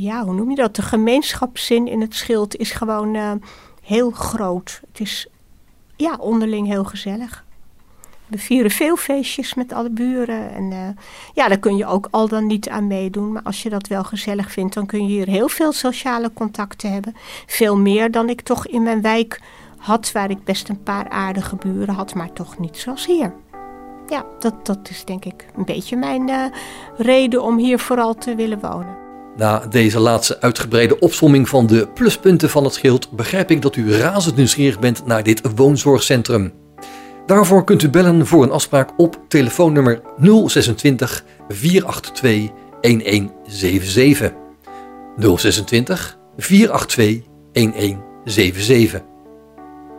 Ja, 0.00 0.24
hoe 0.24 0.34
noem 0.34 0.50
je 0.50 0.56
dat? 0.56 0.76
De 0.76 0.82
gemeenschapszin 0.82 1.86
in 1.86 2.00
het 2.00 2.14
schild 2.14 2.56
is 2.56 2.70
gewoon 2.70 3.14
uh, 3.14 3.32
heel 3.82 4.10
groot. 4.10 4.80
Het 4.88 5.00
is 5.00 5.28
ja, 5.96 6.16
onderling 6.20 6.66
heel 6.66 6.84
gezellig. 6.84 7.44
We 8.26 8.38
vieren 8.38 8.70
veel 8.70 8.96
feestjes 8.96 9.54
met 9.54 9.72
alle 9.72 9.90
buren. 9.90 10.54
En 10.54 10.70
uh, 10.70 10.88
ja, 11.34 11.48
daar 11.48 11.58
kun 11.58 11.76
je 11.76 11.86
ook 11.86 12.08
al 12.10 12.28
dan 12.28 12.46
niet 12.46 12.68
aan 12.68 12.86
meedoen. 12.86 13.32
Maar 13.32 13.42
als 13.42 13.62
je 13.62 13.70
dat 13.70 13.86
wel 13.86 14.04
gezellig 14.04 14.52
vindt, 14.52 14.74
dan 14.74 14.86
kun 14.86 15.02
je 15.02 15.08
hier 15.08 15.26
heel 15.26 15.48
veel 15.48 15.72
sociale 15.72 16.32
contacten 16.32 16.92
hebben. 16.92 17.14
Veel 17.46 17.76
meer 17.76 18.10
dan 18.10 18.28
ik 18.28 18.40
toch 18.40 18.66
in 18.66 18.82
mijn 18.82 19.02
wijk 19.02 19.40
had, 19.76 20.12
waar 20.12 20.30
ik 20.30 20.44
best 20.44 20.68
een 20.68 20.82
paar 20.82 21.08
aardige 21.08 21.56
buren 21.56 21.94
had, 21.94 22.14
maar 22.14 22.32
toch 22.32 22.58
niet 22.58 22.76
zoals 22.76 23.06
hier. 23.06 23.34
Ja, 24.08 24.24
dat, 24.38 24.66
dat 24.66 24.90
is 24.90 25.04
denk 25.04 25.24
ik 25.24 25.46
een 25.56 25.64
beetje 25.64 25.96
mijn 25.96 26.28
uh, 26.28 26.44
reden 26.96 27.42
om 27.42 27.58
hier 27.58 27.78
vooral 27.78 28.14
te 28.14 28.34
willen 28.34 28.60
wonen. 28.60 29.07
Na 29.38 29.58
deze 29.70 29.98
laatste 29.98 30.40
uitgebreide 30.40 30.98
opsomming 30.98 31.48
van 31.48 31.66
de 31.66 31.88
pluspunten 31.94 32.50
van 32.50 32.64
het 32.64 32.74
schild 32.74 33.10
begrijp 33.10 33.50
ik 33.50 33.62
dat 33.62 33.76
u 33.76 33.92
razend 33.92 34.36
nieuwsgierig 34.36 34.78
bent 34.78 35.06
naar 35.06 35.22
dit 35.22 35.40
woonzorgcentrum. 35.54 36.52
Daarvoor 37.26 37.64
kunt 37.64 37.82
u 37.82 37.88
bellen 37.88 38.26
voor 38.26 38.42
een 38.42 38.50
afspraak 38.50 38.90
op 38.96 39.20
telefoonnummer 39.28 40.02
026 40.16 41.24
482 41.48 42.50
1177. 42.80 44.32
026 45.16 46.18
482 46.36 47.22
1177. 47.52 49.00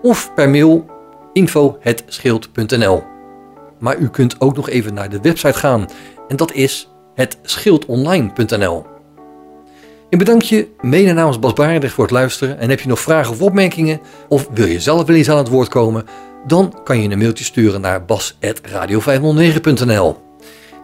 Of 0.02 0.34
per 0.34 0.50
mail 0.50 0.86
info.schild.nl. 1.34 3.04
Maar 3.80 3.98
u 3.98 4.10
kunt 4.10 4.42
ook 4.42 4.56
nog 4.56 4.70
even 4.70 4.94
naar 4.94 5.10
de 5.10 5.22
website 5.22 5.58
gaan 5.58 5.90
en 6.28 6.36
dat 6.36 6.54
is 6.54 6.90
het 7.16 7.38
schildonline.nl. 7.42 8.98
Ik 10.10 10.18
bedank 10.18 10.42
je 10.42 10.68
mede 10.82 11.14
namens 11.14 11.40
Bas 11.40 11.54
Baardig 11.54 11.94
voor 11.94 12.04
het 12.04 12.14
luisteren. 12.14 12.60
En 12.60 12.70
heb 12.70 12.80
je 12.80 12.88
nog 12.88 13.00
vragen 13.00 13.32
of 13.32 13.42
opmerkingen? 13.42 14.00
Of 14.28 14.48
wil 14.54 14.66
je 14.66 14.80
zelf 14.80 15.06
wel 15.06 15.16
eens 15.16 15.30
aan 15.30 15.38
het 15.38 15.48
woord 15.48 15.68
komen? 15.68 16.06
Dan 16.48 16.80
kan 16.84 17.02
je 17.02 17.10
een 17.10 17.18
mailtje 17.18 17.44
sturen 17.44 17.82
naar 17.82 18.06
bas.radio509.nl 18.06 20.18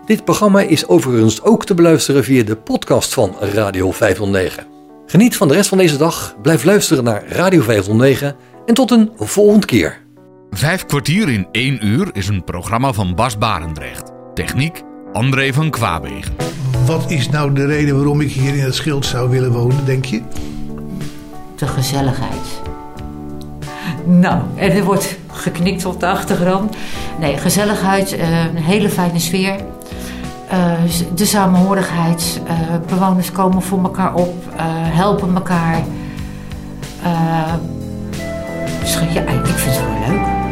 Dit 0.05 0.25
programma 0.25 0.61
is 0.61 0.87
overigens 0.87 1.43
ook 1.43 1.65
te 1.65 1.73
beluisteren 1.73 2.23
via 2.23 2.43
de 2.43 2.55
podcast 2.55 3.13
van 3.13 3.35
Radio 3.39 3.91
509. 3.91 4.65
Geniet 5.05 5.37
van 5.37 5.47
de 5.47 5.53
rest 5.53 5.69
van 5.69 5.77
deze 5.77 5.97
dag. 5.97 6.35
Blijf 6.41 6.63
luisteren 6.63 7.03
naar 7.03 7.27
Radio 7.27 7.61
509. 7.61 8.35
En 8.65 8.73
tot 8.73 8.91
een 8.91 9.11
volgende 9.17 9.65
keer. 9.65 10.03
Vijf 10.49 10.85
kwartier 10.85 11.29
in 11.29 11.47
één 11.51 11.85
uur 11.85 12.09
is 12.13 12.27
een 12.27 12.43
programma 12.43 12.93
van 12.93 13.15
Bas 13.15 13.37
Barendrecht. 13.37 14.11
Techniek 14.33 14.81
André 15.13 15.53
van 15.53 15.69
Kwaabegen. 15.69 16.35
Wat 16.85 17.11
is 17.11 17.29
nou 17.29 17.53
de 17.53 17.65
reden 17.65 17.95
waarom 17.95 18.21
ik 18.21 18.31
hier 18.31 18.55
in 18.55 18.63
het 18.63 18.75
schild 18.75 19.05
zou 19.05 19.29
willen 19.29 19.51
wonen, 19.51 19.85
denk 19.85 20.05
je? 20.05 20.21
De 21.55 21.67
gezelligheid. 21.67 22.61
Nou, 24.05 24.41
en 24.55 24.71
er 24.71 24.83
wordt 24.83 25.17
geknikt 25.31 25.85
op 25.85 25.99
de 25.99 26.07
achtergrond. 26.07 26.75
Nee, 27.19 27.37
gezelligheid, 27.37 28.15
eh, 28.15 28.45
een 28.45 28.63
hele 28.63 28.89
fijne 28.89 29.19
sfeer. 29.19 29.55
Eh, 30.49 30.71
de 31.15 31.25
samenhorigheid. 31.25 32.41
eh, 32.47 32.55
bewoners 32.87 33.31
komen 33.31 33.61
voor 33.61 33.83
elkaar 33.83 34.13
op, 34.13 34.35
helpen 34.93 35.35
elkaar. 35.35 35.83
Ja, 39.13 39.21
ik 39.21 39.45
vind 39.45 39.75
het 39.75 39.85
wel 39.85 40.15
leuk. 40.15 40.44